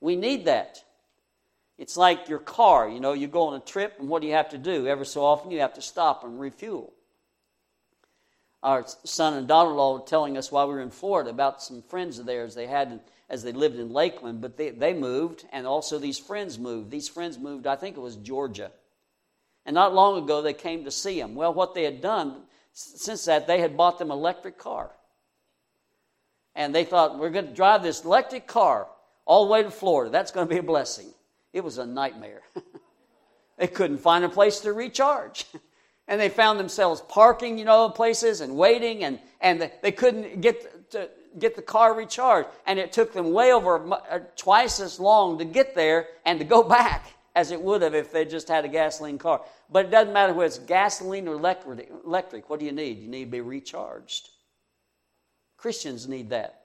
We 0.02 0.16
need 0.16 0.46
that. 0.46 0.84
It's 1.78 1.98
like 1.98 2.30
your 2.30 2.40
car, 2.40 2.90
you 2.90 3.00
know, 3.00 3.14
you 3.14 3.28
go 3.28 3.44
on 3.44 3.62
a 3.62 3.64
trip, 3.64 3.98
and 4.00 4.10
what 4.10 4.24
do 4.24 4.28
you 4.28 4.34
have 4.34 4.50
to 4.50 4.58
do? 4.58 4.88
Every 4.88 5.06
so 5.06 5.24
often, 5.24 5.52
you 5.52 5.60
have 5.60 5.76
to 5.76 5.84
stop 5.84 6.24
and 6.24 6.40
refuel. 6.40 6.94
Our 8.64 8.86
son 9.04 9.34
and 9.34 9.48
daughter 9.48 9.72
in 9.72 9.76
law 9.76 10.00
were 10.00 10.06
telling 10.06 10.38
us 10.38 10.52
while 10.52 10.68
we 10.68 10.74
were 10.74 10.82
in 10.82 10.90
Florida 10.90 11.30
about 11.30 11.62
some 11.62 11.82
friends 11.84 12.18
of 12.18 12.26
theirs 12.26 12.56
they 12.56 12.66
had 12.66 13.02
as 13.30 13.44
they 13.44 13.52
lived 13.52 13.78
in 13.78 13.92
Lakeland, 13.92 14.42
but 14.42 14.58
they, 14.58 14.70
they 14.70 14.94
moved, 14.94 15.46
and 15.52 15.68
also 15.68 16.00
these 16.00 16.18
friends 16.18 16.58
moved. 16.58 16.90
These 16.90 17.10
friends 17.10 17.38
moved, 17.38 17.68
I 17.68 17.76
think 17.76 17.98
it 17.98 18.02
was 18.02 18.16
Georgia. 18.16 18.72
And 19.66 19.74
not 19.74 19.94
long 19.94 20.24
ago, 20.24 20.42
they 20.42 20.54
came 20.54 20.86
to 20.86 20.92
see 20.92 21.20
them. 21.20 21.36
Well, 21.36 21.54
what 21.54 21.74
they 21.74 21.84
had 21.84 22.02
done 22.02 22.44
since 22.74 23.26
that, 23.26 23.48
they 23.48 23.60
had 23.60 23.78
bought 23.78 24.00
them 24.00 24.12
an 24.12 24.18
electric 24.18 24.58
car. 24.58 24.92
And 26.56 26.74
they 26.74 26.84
thought, 26.84 27.20
we're 27.20 27.30
going 27.30 27.48
to 27.48 27.54
drive 27.54 27.84
this 27.84 28.04
electric 28.04 28.48
car 28.48 28.88
all 29.26 29.46
the 29.46 29.52
way 29.52 29.64
to 29.64 29.72
Florida. 29.72 30.12
That's 30.12 30.32
going 30.32 30.48
to 30.48 30.54
be 30.54 30.60
a 30.60 30.64
blessing. 30.64 31.08
It 31.52 31.64
was 31.64 31.78
a 31.78 31.86
nightmare. 31.86 32.42
they 33.58 33.68
couldn't 33.68 34.00
find 34.00 34.24
a 34.24 34.30
place 34.30 34.60
to 34.62 34.74
recharge. 34.74 35.46
and 36.08 36.20
they 36.20 36.30
found 36.30 36.60
themselves 36.60 37.02
parking, 37.08 37.58
you 37.58 37.66
know, 37.66 37.90
places 37.90 38.42
and 38.42 38.56
waiting, 38.56 39.04
and, 39.04 39.20
and 39.42 39.72
they 39.82 39.92
couldn't 39.92 40.42
get 40.42 40.92
to, 40.92 41.10
get 41.40 41.56
the 41.56 41.62
car 41.62 41.96
recharged. 41.96 42.50
And 42.66 42.78
it 42.78 42.92
took 42.92 43.14
them 43.14 43.32
way 43.32 43.52
over 43.52 43.94
uh, 43.94 44.20
twice 44.36 44.80
as 44.80 45.00
long 45.00 45.38
to 45.40 45.46
get 45.46 45.76
there 45.76 46.08
and 46.26 46.40
to 46.40 46.46
go 46.46 46.64
back 46.78 47.08
as 47.36 47.52
it 47.52 47.62
would 47.62 47.82
have 47.82 47.96
if 47.96 48.12
they 48.12 48.26
just 48.26 48.48
had 48.48 48.66
a 48.66 48.68
gasoline 48.68 49.18
car. 49.18 49.42
But 49.72 49.86
it 49.86 49.92
doesn't 49.92 50.14
matter 50.14 50.34
whether 50.34 50.46
it's 50.46 50.60
gasoline 50.60 51.28
or 51.28 51.36
electric. 51.36 52.50
What 52.50 52.60
do 52.60 52.66
you 52.66 52.72
need? 52.72 53.00
You 53.00 53.08
need 53.08 53.26
to 53.26 53.32
be 53.32 53.42
recharged. 53.42 54.30
Christians 55.58 56.08
need 56.08 56.30
that. 56.30 56.60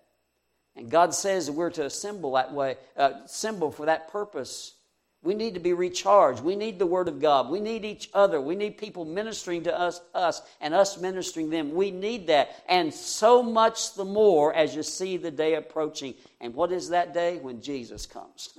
And 0.76 0.90
God 0.90 1.14
says 1.14 1.50
we're 1.50 1.70
to 1.70 1.86
assemble 1.86 2.32
that 2.32 2.52
way, 2.52 2.76
uh, 2.96 3.26
symbol 3.26 3.70
for 3.70 3.86
that 3.86 4.08
purpose. 4.08 4.74
We 5.22 5.34
need 5.34 5.54
to 5.54 5.60
be 5.60 5.72
recharged. 5.72 6.44
We 6.44 6.54
need 6.54 6.78
the 6.78 6.86
Word 6.86 7.08
of 7.08 7.20
God. 7.20 7.50
We 7.50 7.60
need 7.60 7.84
each 7.84 8.08
other. 8.14 8.40
We 8.40 8.54
need 8.54 8.78
people 8.78 9.04
ministering 9.04 9.64
to 9.64 9.76
us, 9.76 10.00
us, 10.14 10.42
and 10.60 10.72
us 10.72 10.98
ministering 11.00 11.50
them. 11.50 11.74
We 11.74 11.90
need 11.90 12.28
that. 12.28 12.62
And 12.68 12.94
so 12.94 13.42
much 13.42 13.94
the 13.94 14.04
more 14.04 14.54
as 14.54 14.76
you 14.76 14.84
see 14.84 15.16
the 15.16 15.30
day 15.30 15.54
approaching. 15.54 16.14
And 16.40 16.54
what 16.54 16.70
is 16.70 16.90
that 16.90 17.14
day? 17.14 17.38
When 17.38 17.60
Jesus 17.60 18.06
comes. 18.06 18.50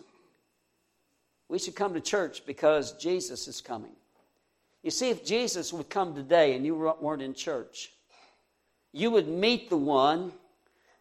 We 1.48 1.60
should 1.60 1.76
come 1.76 1.94
to 1.94 2.02
church 2.02 2.46
because 2.46 2.92
Jesus 2.94 3.48
is 3.48 3.62
coming. 3.62 3.92
You 4.84 4.92
see, 4.92 5.10
if 5.10 5.26
Jesus 5.26 5.74
would 5.74 5.90
come 5.90 6.14
today 6.14 6.56
and 6.56 6.66
you 6.66 6.76
weren't 6.76 7.22
in 7.22 7.34
church, 7.34 7.92
you 8.92 9.12
would 9.12 9.28
meet 9.28 9.70
the 9.70 9.78
one 9.78 10.34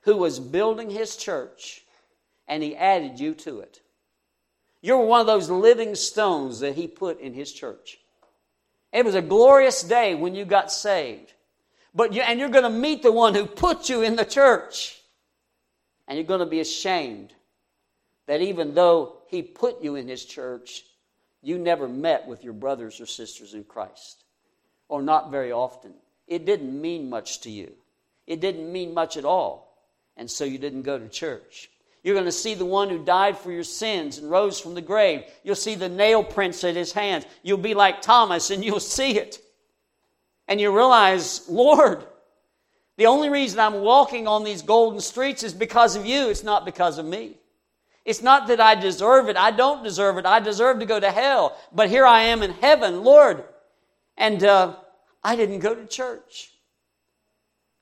who 0.03 0.17
was 0.17 0.39
building 0.41 0.91
his 0.91 1.17
church 1.17 1.85
and 2.47 2.63
he 2.63 2.77
added 2.77 3.21
you 3.21 3.35
to 3.35 3.61
it. 3.61 3.81
You're 4.81 5.05
one 5.05 5.21
of 5.21 5.27
those 5.27 5.51
living 5.51 5.95
stones 5.95 6.61
that 6.61 6.75
he 6.75 6.87
put 6.87 7.21
in 7.21 7.35
his 7.35 7.53
church. 7.53 7.99
It 8.93 9.05
was 9.05 9.15
a 9.15 9.23
glorious 9.23 9.83
day 9.83 10.15
when 10.15 10.35
you 10.35 10.45
got 10.45 10.73
saved. 10.73 11.33
But 11.95 12.13
you, 12.13 12.23
and 12.23 12.39
you're 12.39 12.49
going 12.49 12.65
to 12.65 12.71
meet 12.71 13.03
the 13.03 13.13
one 13.13 13.35
who 13.35 13.47
put 13.47 13.89
you 13.89 14.03
in 14.03 14.17
the 14.17 14.25
church. 14.25 15.01
And 16.07 16.17
you're 16.17 16.27
going 16.27 16.41
to 16.41 16.47
be 16.47 16.61
ashamed 16.61 17.33
that 18.27 18.41
even 18.41 18.75
though 18.75 19.19
he 19.29 19.43
put 19.43 19.83
you 19.83 19.97
in 19.97 20.09
his 20.09 20.25
church, 20.25 20.85
you 21.43 21.59
never 21.59 21.89
met 21.89 22.27
with 22.27 22.45
your 22.45 22.53
brothers 22.53 23.01
or 23.01 23.07
sisters 23.07 23.55
in 23.55 23.65
Christ. 23.65 24.25
Or 24.89 25.03
not 25.03 25.31
very 25.31 25.53
often. 25.53 25.93
It 26.27 26.47
didn't 26.47 26.81
mean 26.81 27.11
much 27.11 27.41
to 27.43 27.51
you. 27.51 27.73
It 28.27 28.41
didn't 28.41 28.71
mean 28.73 28.95
much 28.95 29.17
at 29.17 29.25
all 29.25 29.69
and 30.19 30.29
so 30.29 30.45
you 30.45 30.59
didn't 30.59 30.83
go 30.83 30.99
to 30.99 31.09
church. 31.09 31.71
You're 32.03 32.15
going 32.15 32.27
to 32.27 32.33
see 32.33 32.55
the 32.55 32.65
one 32.65 32.89
who 32.89 33.05
died 33.05 33.37
for 33.37 33.51
your 33.51 33.65
sins 33.65 34.19
and 34.19 34.31
rose 34.31 34.61
from 34.61 34.75
the 34.75 34.81
grave. 34.81 35.25
You'll 35.43 35.57
see 35.57 35.75
the 35.75 35.89
nail 35.89 36.23
prints 36.23 36.63
at 36.65 36.77
his 36.77 36.93
hands. 36.93 37.27
You'll 37.43 37.59
be 37.59 37.75
like 37.75 38.03
Thomas 38.03 38.51
and 38.51 38.65
you'll 38.65 38.81
see 38.81 39.19
it. 39.19 39.41
And 40.47 40.61
you 40.61 40.75
realize, 40.75 41.49
Lord, 41.49 42.05
the 42.97 43.07
only 43.07 43.29
reason 43.29 43.61
I'm 43.61 43.81
walking 43.83 44.27
on 44.27 44.43
these 44.43 44.63
golden 44.63 45.01
streets 45.01 45.43
is 45.43 45.53
because 45.53 45.97
of 45.97 46.07
you. 46.07 46.31
It's 46.31 46.43
not 46.43 46.65
because 46.65 46.99
of 46.99 47.07
me. 47.07 47.37
It's 48.05 48.23
not 48.23 48.49
that 48.49 48.61
I 48.61 48.75
deserve 48.75 49.29
it. 49.29 49.37
I 49.37 49.51
don't 49.51 49.85
deserve 49.85 50.17
it. 50.17 50.25
I 50.25 50.41
deserve 50.41 50.79
to 50.81 50.87
go 50.87 50.99
to 50.99 51.11
hell. 51.11 51.59
But 51.73 51.91
here 51.91 52.07
I 52.07 52.23
am 52.23 52.43
in 52.43 52.53
heaven, 52.53 53.05
Lord. 53.05 53.45
And 54.17 54.43
uh, 54.43 54.77
I 55.23 55.37
didn't 55.37 55.59
go 55.59 55.75
to 55.75 55.87
church. 55.87 56.51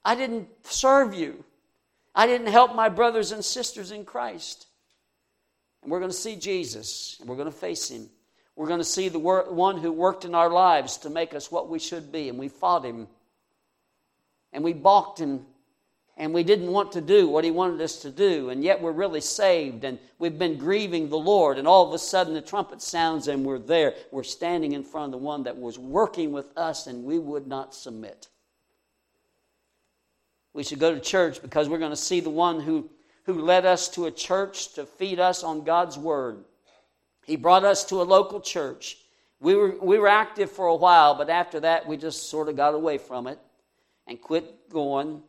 I 0.05 0.15
didn't 0.17 0.49
serve 0.65 1.15
you. 1.15 1.45
I 2.17 2.27
didn't 2.27 2.47
help 2.47 2.75
my 2.75 2.89
brothers 2.89 3.31
and 3.31 3.45
sisters 3.45 3.91
in 3.91 4.07
Christ. 4.07 4.67
And 5.83 5.93
we're 5.93 6.01
going 6.01 6.11
to 6.11 6.17
see 6.17 6.35
Jesus, 6.35 7.19
and 7.21 7.29
we're 7.29 7.37
going 7.37 7.53
to 7.53 7.57
face 7.57 7.91
him. 7.91 8.09
We're 8.57 8.67
going 8.67 8.81
to 8.81 8.85
see 8.85 9.11
the 9.11 9.19
one 9.19 9.77
who 9.77 9.93
worked 9.93 10.25
in 10.25 10.35
our 10.35 10.49
lives 10.51 10.97
to 10.99 11.11
make 11.11 11.35
us 11.35 11.53
what 11.53 11.69
we 11.69 11.79
should 11.79 12.11
be, 12.11 12.31
and 12.31 12.39
we 12.39 12.49
fought 12.49 12.87
him. 12.87 13.07
And 14.55 14.65
we 14.65 14.73
balked 14.73 15.21
him, 15.21 15.45
and 16.17 16.33
we 16.33 16.43
didn't 16.43 16.73
want 16.73 16.93
to 16.93 17.03
do 17.03 17.29
what 17.29 17.45
he 17.45 17.51
wanted 17.51 17.83
us 17.83 18.01
to 18.01 18.11
do, 18.11 18.49
and 18.49 18.65
yet 18.65 18.81
we're 18.81 18.93
really 18.93 19.21
saved, 19.21 19.85
and 19.85 19.99
we've 20.19 20.39
been 20.39 20.57
grieving 20.57 21.11
the 21.11 21.19
Lord, 21.19 21.59
and 21.59 21.69
all 21.69 21.87
of 21.87 21.93
a 21.93 21.99
sudden 21.99 22.33
the 22.33 22.41
trumpet 22.41 22.81
sounds, 22.81 23.29
and 23.29 23.45
we're 23.45 23.59
there. 23.59 23.95
We're 24.11 24.23
standing 24.23 24.73
in 24.73 24.85
front 24.85 25.07
of 25.07 25.21
the 25.21 25.25
one 25.25 25.43
that 25.43 25.59
was 25.59 25.79
working 25.79 26.33
with 26.33 26.57
us, 26.57 26.87
and 26.87 27.05
we 27.05 27.19
would 27.19 27.47
not 27.47 27.75
submit 27.75 28.29
we 30.57 30.63
should 30.63 30.79
go 30.79 30.95
to 30.95 31.01
church 31.01 31.43
because 31.43 31.69
we're 31.69 31.79
going 31.79 31.91
to 31.91 31.97
see 31.97 32.21
the 32.21 32.31
one 32.31 32.61
who, 32.61 32.89
who 33.25 33.35
led 33.35 33.67
us 33.67 33.91
to 33.91 34.07
a 34.07 34.11
church 34.11 34.73
to 34.73 34.87
feed 34.87 35.21
us 35.21 35.45
on 35.45 35.65
God's 35.65 35.99
Word. 35.99 36.47
He 37.27 37.37
brought 37.37 37.63
us 37.63 37.85
to 37.85 38.01
a 38.01 38.05
local 38.05 38.41
church. 38.41 38.97
We 39.39 39.55
were, 39.55 39.77
we 39.83 39.99
were 39.99 40.09
active 40.09 40.51
for 40.51 40.69
a 40.69 40.75
while, 40.75 41.15
but 41.15 41.29
after 41.29 41.61
that, 41.61 41.87
we 41.87 41.99
just 41.99 42.31
sort 42.31 42.49
of 42.49 42.57
got 42.57 42.73
away 42.73 42.97
from 42.97 43.27
it 43.27 43.39
and 44.07 44.19
quit 44.19 44.71
going, 44.71 45.23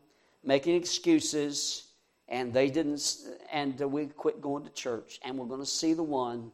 making 0.45 0.75
excuses, 0.75 1.89
and 2.30 2.53
they 2.53 2.69
didn't, 2.69 3.17
and 3.51 3.82
uh, 3.82 3.88
we 3.88 4.05
quit 4.05 4.39
going 4.39 4.63
to 4.63 4.69
church. 4.69 5.19
And 5.25 5.38
we're 5.38 5.47
going 5.47 5.59
to 5.59 5.65
see 5.65 5.93
the 5.93 6.03
one 6.03 6.53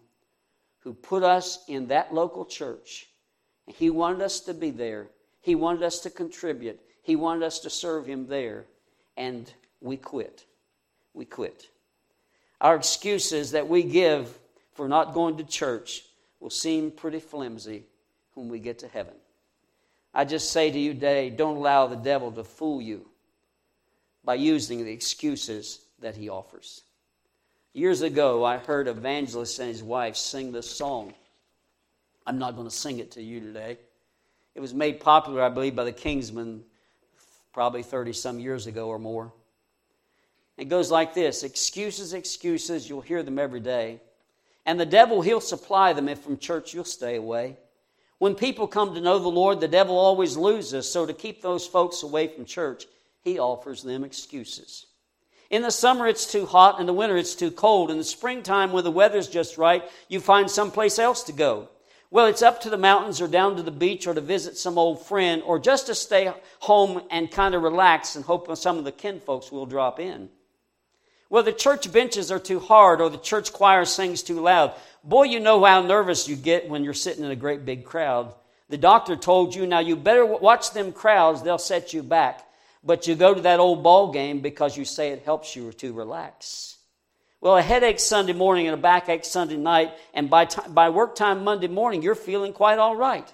who 0.79 0.95
put 0.95 1.21
us 1.21 1.63
in 1.67 1.85
that 1.89 2.11
local 2.11 2.43
church. 2.43 3.05
He 3.67 3.91
wanted 3.91 4.23
us 4.23 4.39
to 4.41 4.53
be 4.55 4.71
there. 4.71 5.09
He 5.41 5.53
wanted 5.53 5.83
us 5.83 5.99
to 5.99 6.09
contribute. 6.09 6.79
He 7.03 7.15
wanted 7.15 7.43
us 7.43 7.59
to 7.59 7.69
serve 7.69 8.05
Him 8.05 8.27
there, 8.27 8.65
and 9.15 9.51
we 9.81 9.97
quit. 9.97 10.45
We 11.13 11.25
quit. 11.25 11.69
Our 12.59 12.75
excuses 12.75 13.51
that 13.51 13.67
we 13.67 13.83
give 13.83 14.39
for 14.73 14.87
not 14.87 15.13
going 15.13 15.37
to 15.37 15.43
church 15.43 16.03
will 16.39 16.49
seem 16.49 16.91
pretty 16.91 17.19
flimsy 17.19 17.83
when 18.33 18.49
we 18.49 18.59
get 18.59 18.79
to 18.79 18.87
heaven. 18.87 19.13
I 20.13 20.25
just 20.25 20.51
say 20.51 20.71
to 20.71 20.79
you 20.79 20.93
today 20.93 21.29
don't 21.29 21.57
allow 21.57 21.87
the 21.87 21.95
devil 21.95 22.31
to 22.31 22.43
fool 22.43 22.81
you 22.81 23.05
by 24.23 24.35
using 24.35 24.85
the 24.85 24.91
excuses 24.91 25.81
that 25.99 26.15
he 26.15 26.29
offers. 26.29 26.83
Years 27.73 28.01
ago, 28.01 28.43
I 28.43 28.57
heard 28.57 28.87
evangelist 28.87 29.59
and 29.59 29.67
his 29.67 29.81
wife 29.81 30.15
sing 30.15 30.51
this 30.51 30.69
song. 30.69 31.13
I'm 32.25 32.37
not 32.37 32.55
going 32.55 32.67
to 32.67 32.75
sing 32.75 32.99
it 32.99 33.11
to 33.11 33.21
you 33.21 33.39
today. 33.39 33.77
It 34.55 34.59
was 34.59 34.73
made 34.73 34.99
popular, 34.99 35.41
I 35.41 35.49
believe, 35.49 35.75
by 35.75 35.83
the 35.83 35.91
Kingsmen 35.91 36.61
probably 37.53 37.83
30 37.83 38.13
some 38.13 38.39
years 38.39 38.67
ago 38.67 38.89
or 38.89 38.99
more. 38.99 39.31
It 40.57 40.69
goes 40.69 40.91
like 40.91 41.13
this 41.13 41.43
excuses, 41.43 42.13
excuses, 42.13 42.89
you'll 42.89 43.01
hear 43.01 43.23
them 43.23 43.39
every 43.39 43.59
day. 43.59 44.01
And 44.65 44.79
the 44.79 44.85
devil, 44.85 45.21
he'll 45.21 45.41
supply 45.41 45.93
them 45.93 46.09
if 46.09 46.19
from 46.19 46.37
church 46.37 46.73
you'll 46.73 46.85
stay 46.85 47.15
away. 47.15 47.57
When 48.17 48.35
people 48.35 48.67
come 48.67 48.93
to 48.95 49.01
know 49.01 49.19
the 49.19 49.27
Lord, 49.27 49.59
the 49.59 49.67
devil 49.67 49.97
always 49.97 50.37
loses. 50.37 50.89
So 50.89 51.05
to 51.05 51.13
keep 51.13 51.41
those 51.41 51.67
folks 51.67 52.03
away 52.03 52.27
from 52.27 52.45
church, 52.45 52.85
He 53.21 53.39
offers 53.39 53.83
them 53.83 54.03
excuses. 54.03 54.85
In 55.49 55.61
the 55.61 55.71
summer, 55.71 56.07
it's 56.07 56.31
too 56.31 56.45
hot. 56.45 56.79
In 56.79 56.85
the 56.85 56.93
winter, 56.93 57.17
it's 57.17 57.35
too 57.35 57.51
cold. 57.51 57.91
In 57.91 57.97
the 57.97 58.03
springtime, 58.03 58.71
when 58.71 58.83
the 58.83 58.91
weather's 58.91 59.27
just 59.27 59.57
right, 59.57 59.83
you 60.07 60.19
find 60.19 60.49
someplace 60.49 60.97
else 60.97 61.23
to 61.23 61.33
go. 61.33 61.69
Well, 62.13 62.27
it's 62.27 62.43
up 62.43 62.61
to 62.61 62.69
the 62.69 62.77
mountains 62.77 63.21
or 63.21 63.27
down 63.27 63.55
to 63.55 63.63
the 63.63 63.71
beach 63.71 64.05
or 64.05 64.13
to 64.13 64.21
visit 64.21 64.55
some 64.55 64.77
old 64.77 65.03
friend 65.03 65.41
or 65.43 65.57
just 65.57 65.87
to 65.87 65.95
stay 65.95 66.31
home 66.59 67.01
and 67.09 67.31
kind 67.31 67.55
of 67.55 67.63
relax 67.63 68.15
and 68.15 68.23
hope 68.23 68.55
some 68.55 68.77
of 68.77 68.83
the 68.83 68.91
kinfolks 68.91 69.51
will 69.51 69.65
drop 69.65 69.99
in. 69.99 70.29
Well, 71.31 71.41
the 71.41 71.51
church 71.51 71.91
benches 71.91 72.29
are 72.29 72.37
too 72.37 72.59
hard 72.59 73.01
or 73.01 73.09
the 73.09 73.17
church 73.17 73.51
choir 73.51 73.83
sings 73.83 74.21
too 74.21 74.39
loud. 74.39 74.75
Boy, 75.03 75.23
you 75.23 75.39
know 75.39 75.65
how 75.65 75.81
nervous 75.81 76.27
you 76.27 76.35
get 76.35 76.69
when 76.69 76.83
you're 76.83 76.93
sitting 76.93 77.23
in 77.23 77.31
a 77.31 77.35
great 77.35 77.65
big 77.65 77.83
crowd. 77.83 78.31
The 78.69 78.77
doctor 78.77 79.15
told 79.15 79.55
you, 79.55 79.65
now 79.65 79.79
you 79.79 79.95
better 79.95 80.23
watch 80.23 80.69
them 80.69 80.93
crowds, 80.93 81.41
they'll 81.41 81.57
set 81.57 81.93
you 81.93 82.03
back. 82.03 82.45
But 82.83 83.07
you 83.07 83.15
go 83.15 83.33
to 83.33 83.41
that 83.41 83.59
old 83.59 83.81
ball 83.81 84.11
game 84.11 84.39
because 84.39 84.77
you 84.77 84.85
say 84.85 85.09
it 85.09 85.23
helps 85.25 85.55
you 85.55 85.71
to 85.73 85.93
relax. 85.93 86.72
Well, 87.43 87.57
a 87.57 87.61
headache 87.61 87.99
Sunday 87.99 88.31
morning 88.31 88.67
and 88.67 88.73
a 88.73 88.81
backache 88.81 89.25
Sunday 89.25 89.57
night, 89.57 89.91
and 90.13 90.29
by, 90.29 90.45
t- 90.45 90.61
by 90.69 90.87
work 90.87 91.13
time 91.13 91.43
Monday 91.43 91.67
morning, 91.67 92.01
you're 92.01 92.15
feeling 92.15 92.53
quite 92.53 92.79
all 92.79 92.95
right. 92.95 93.31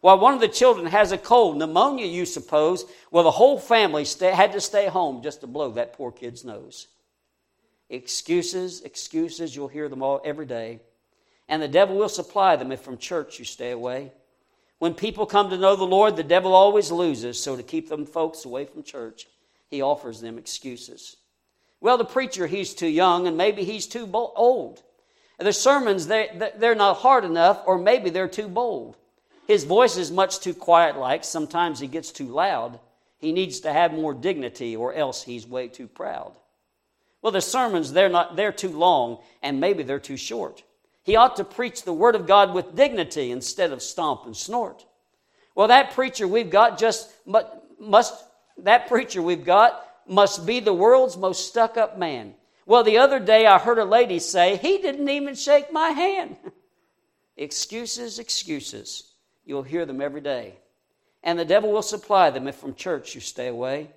While 0.00 0.18
one 0.18 0.32
of 0.32 0.40
the 0.40 0.48
children 0.48 0.86
has 0.86 1.12
a 1.12 1.18
cold, 1.18 1.58
pneumonia, 1.58 2.06
you 2.06 2.24
suppose, 2.24 2.86
well, 3.10 3.22
the 3.22 3.30
whole 3.30 3.58
family 3.58 4.06
stay, 4.06 4.30
had 4.30 4.52
to 4.52 4.62
stay 4.62 4.86
home 4.86 5.22
just 5.22 5.42
to 5.42 5.46
blow 5.46 5.72
that 5.72 5.92
poor 5.92 6.10
kid's 6.10 6.42
nose. 6.42 6.86
Excuses, 7.90 8.80
excuses, 8.80 9.54
you'll 9.54 9.68
hear 9.68 9.90
them 9.90 10.02
all 10.02 10.22
every 10.24 10.46
day. 10.46 10.80
And 11.46 11.60
the 11.60 11.68
devil 11.68 11.98
will 11.98 12.08
supply 12.08 12.56
them 12.56 12.72
if 12.72 12.80
from 12.80 12.96
church 12.96 13.38
you 13.38 13.44
stay 13.44 13.72
away. 13.72 14.10
When 14.78 14.94
people 14.94 15.26
come 15.26 15.50
to 15.50 15.58
know 15.58 15.76
the 15.76 15.84
Lord, 15.84 16.16
the 16.16 16.22
devil 16.22 16.54
always 16.54 16.90
loses, 16.90 17.38
so 17.38 17.56
to 17.56 17.62
keep 17.62 17.90
them 17.90 18.06
folks 18.06 18.46
away 18.46 18.64
from 18.64 18.84
church, 18.84 19.26
he 19.68 19.82
offers 19.82 20.22
them 20.22 20.38
excuses. 20.38 21.18
Well, 21.80 21.96
the 21.96 22.04
preacher, 22.04 22.46
he's 22.46 22.74
too 22.74 22.88
young, 22.88 23.26
and 23.26 23.36
maybe 23.36 23.64
he's 23.64 23.86
too 23.86 24.08
old. 24.12 24.82
The 25.38 25.52
sermons, 25.52 26.06
they, 26.06 26.50
they're 26.56 26.74
not 26.74 26.98
hard 26.98 27.24
enough, 27.24 27.62
or 27.66 27.78
maybe 27.78 28.10
they're 28.10 28.28
too 28.28 28.48
bold. 28.48 28.96
His 29.46 29.64
voice 29.64 29.96
is 29.96 30.10
much 30.10 30.40
too 30.40 30.54
quiet 30.54 30.96
like. 30.96 31.24
Sometimes 31.24 31.80
he 31.80 31.86
gets 31.86 32.12
too 32.12 32.26
loud. 32.26 32.78
He 33.18 33.32
needs 33.32 33.60
to 33.60 33.72
have 33.72 33.92
more 33.92 34.12
dignity, 34.12 34.76
or 34.76 34.92
else 34.92 35.22
he's 35.22 35.46
way 35.46 35.68
too 35.68 35.88
proud. 35.88 36.32
Well, 37.22 37.32
the 37.32 37.40
sermons, 37.40 37.92
they're, 37.92 38.08
not, 38.08 38.36
they're 38.36 38.52
too 38.52 38.68
long, 38.68 39.18
and 39.42 39.60
maybe 39.60 39.82
they're 39.82 39.98
too 39.98 40.16
short. 40.16 40.62
He 41.02 41.16
ought 41.16 41.36
to 41.36 41.44
preach 41.44 41.82
the 41.82 41.92
Word 41.92 42.14
of 42.14 42.26
God 42.26 42.54
with 42.54 42.76
dignity 42.76 43.30
instead 43.30 43.72
of 43.72 43.82
stomp 43.82 44.26
and 44.26 44.36
snort. 44.36 44.84
Well, 45.54 45.68
that 45.68 45.92
preacher 45.92 46.28
we've 46.28 46.50
got 46.50 46.78
just 46.78 47.10
must, 47.78 48.14
that 48.58 48.88
preacher 48.88 49.22
we've 49.22 49.44
got 49.44 49.86
must 50.08 50.46
be 50.46 50.60
the 50.60 50.74
world's 50.74 51.16
most 51.16 51.48
stuck 51.48 51.76
up 51.76 51.98
man. 51.98 52.34
Well, 52.66 52.84
the 52.84 52.98
other 52.98 53.18
day 53.18 53.46
I 53.46 53.58
heard 53.58 53.78
a 53.78 53.84
lady 53.84 54.18
say, 54.18 54.56
He 54.56 54.78
didn't 54.78 55.08
even 55.08 55.34
shake 55.34 55.72
my 55.72 55.90
hand. 55.90 56.36
excuses, 57.36 58.18
excuses. 58.18 59.12
You'll 59.44 59.62
hear 59.62 59.86
them 59.86 60.00
every 60.00 60.20
day. 60.20 60.54
And 61.22 61.38
the 61.38 61.44
devil 61.44 61.72
will 61.72 61.82
supply 61.82 62.30
them 62.30 62.46
if 62.48 62.56
from 62.56 62.74
church 62.74 63.14
you 63.14 63.20
stay 63.20 63.48
away. 63.48 63.90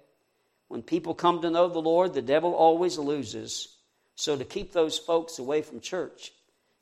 When 0.67 0.81
people 0.81 1.13
come 1.13 1.41
to 1.41 1.51
know 1.51 1.67
the 1.67 1.79
Lord, 1.79 2.13
the 2.13 2.21
devil 2.21 2.53
always 2.53 2.97
loses. 2.97 3.77
So 4.15 4.35
to 4.37 4.43
keep 4.45 4.71
those 4.71 4.97
folks 4.97 5.39
away 5.39 5.61
from 5.61 5.79
church, 5.79 6.31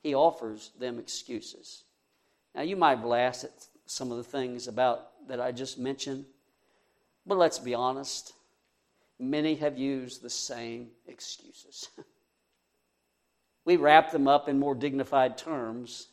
he 0.02 0.16
offers 0.16 0.72
them 0.80 1.00
excuses. 1.00 1.84
Now, 2.56 2.62
you 2.62 2.76
might 2.76 3.02
blast 3.02 3.44
at 3.44 3.52
some 3.86 4.12
of 4.12 4.18
the 4.18 4.24
things 4.24 4.68
about 4.68 5.28
that 5.28 5.40
I 5.40 5.52
just 5.52 5.78
mentioned, 5.78 6.26
but 7.26 7.38
let's 7.38 7.60
be 7.60 7.74
honest 7.74 8.34
many 9.22 9.56
have 9.56 9.78
used 9.78 10.22
the 10.22 10.30
same 10.30 10.90
excuses. 11.08 11.90
we 13.66 13.78
wrap 13.78 14.12
them 14.12 14.28
up 14.28 14.50
in 14.50 14.60
more 14.60 14.76
dignified 14.76 15.38
terms, 15.38 16.08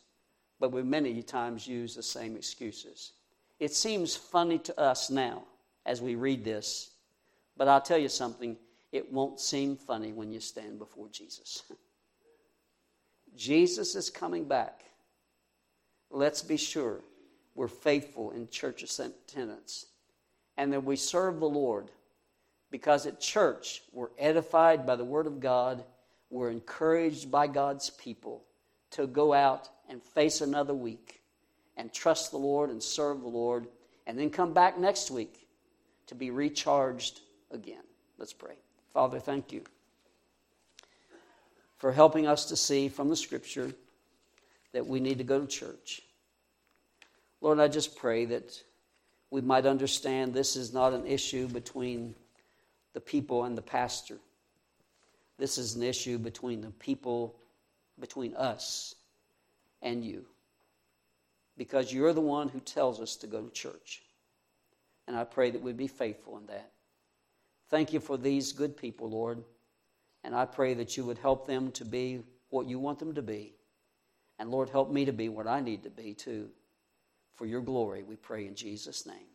but 0.59 0.71
we 0.71 0.83
many 0.83 1.21
times 1.23 1.67
use 1.67 1.95
the 1.95 2.03
same 2.03 2.35
excuses. 2.35 3.13
It 3.59 3.73
seems 3.73 4.15
funny 4.15 4.59
to 4.59 4.79
us 4.79 5.09
now 5.09 5.43
as 5.85 6.01
we 6.01 6.15
read 6.15 6.43
this, 6.43 6.91
but 7.57 7.67
I'll 7.67 7.81
tell 7.81 7.97
you 7.97 8.09
something, 8.09 8.55
it 8.91 9.11
won't 9.11 9.39
seem 9.39 9.75
funny 9.75 10.13
when 10.13 10.31
you 10.31 10.39
stand 10.39 10.79
before 10.79 11.07
Jesus. 11.11 11.63
Jesus 13.35 13.95
is 13.95 14.09
coming 14.09 14.45
back. 14.45 14.83
Let's 16.11 16.41
be 16.41 16.57
sure 16.57 17.01
we're 17.55 17.67
faithful 17.67 18.31
in 18.31 18.49
church 18.49 18.83
attendance 18.83 19.85
and 20.57 20.73
that 20.73 20.83
we 20.83 20.95
serve 20.95 21.39
the 21.39 21.49
Lord 21.49 21.89
because 22.71 23.05
at 23.05 23.19
church, 23.19 23.81
we're 23.91 24.09
edified 24.17 24.85
by 24.85 24.95
the 24.95 25.05
Word 25.05 25.27
of 25.27 25.39
God, 25.39 25.83
we're 26.29 26.51
encouraged 26.51 27.31
by 27.31 27.47
God's 27.47 27.89
people 27.89 28.43
to 28.91 29.07
go 29.07 29.33
out 29.33 29.69
and 29.89 30.03
face 30.03 30.41
another 30.41 30.73
week 30.73 31.21
and 31.77 31.91
trust 31.91 32.31
the 32.31 32.37
Lord 32.37 32.69
and 32.69 32.83
serve 32.83 33.21
the 33.21 33.27
Lord, 33.27 33.67
and 34.05 34.19
then 34.19 34.29
come 34.29 34.53
back 34.53 34.77
next 34.77 35.09
week 35.09 35.47
to 36.07 36.15
be 36.15 36.29
recharged 36.29 37.21
again. 37.51 37.83
Let's 38.17 38.33
pray. 38.33 38.55
Father, 38.93 39.19
thank 39.19 39.51
you 39.51 39.63
for 41.77 41.91
helping 41.91 42.27
us 42.27 42.45
to 42.45 42.55
see 42.55 42.89
from 42.89 43.07
the 43.07 43.15
Scripture 43.15 43.71
that 44.73 44.85
we 44.85 44.99
need 44.99 45.17
to 45.19 45.23
go 45.23 45.39
to 45.39 45.47
church. 45.47 46.01
Lord, 47.41 47.59
I 47.59 47.69
just 47.69 47.95
pray 47.95 48.25
that 48.25 48.61
we 49.31 49.41
might 49.41 49.65
understand 49.65 50.33
this 50.33 50.55
is 50.55 50.73
not 50.73 50.93
an 50.93 51.05
issue 51.05 51.47
between 51.47 52.15
the 52.93 53.01
people 53.01 53.43
and 53.43 53.57
the 53.57 53.61
pastor. 53.61 54.17
This 55.37 55.57
is 55.57 55.75
an 55.75 55.83
issue 55.83 56.17
between 56.17 56.61
the 56.61 56.71
people, 56.71 57.35
between 57.99 58.35
us 58.35 58.95
and 59.81 60.03
you. 60.03 60.25
Because 61.57 61.93
you're 61.93 62.13
the 62.13 62.21
one 62.21 62.49
who 62.49 62.59
tells 62.59 62.99
us 62.99 63.15
to 63.17 63.27
go 63.27 63.41
to 63.41 63.51
church. 63.51 64.01
And 65.07 65.15
I 65.15 65.23
pray 65.23 65.51
that 65.51 65.61
we 65.61 65.73
be 65.73 65.87
faithful 65.87 66.37
in 66.37 66.45
that. 66.47 66.71
Thank 67.69 67.93
you 67.93 67.99
for 67.99 68.17
these 68.17 68.51
good 68.51 68.75
people, 68.75 69.09
Lord. 69.09 69.43
And 70.23 70.35
I 70.35 70.45
pray 70.45 70.73
that 70.75 70.97
you 70.97 71.05
would 71.05 71.17
help 71.17 71.47
them 71.47 71.71
to 71.73 71.85
be 71.85 72.21
what 72.49 72.67
you 72.67 72.79
want 72.79 72.99
them 72.99 73.13
to 73.15 73.21
be. 73.21 73.53
And 74.37 74.49
Lord, 74.49 74.69
help 74.69 74.91
me 74.91 75.05
to 75.05 75.13
be 75.13 75.29
what 75.29 75.47
I 75.47 75.59
need 75.59 75.83
to 75.83 75.89
be 75.89 76.13
too. 76.13 76.49
For 77.35 77.45
your 77.45 77.61
glory, 77.61 78.03
we 78.03 78.15
pray 78.15 78.47
in 78.47 78.55
Jesus' 78.55 79.05
name. 79.05 79.27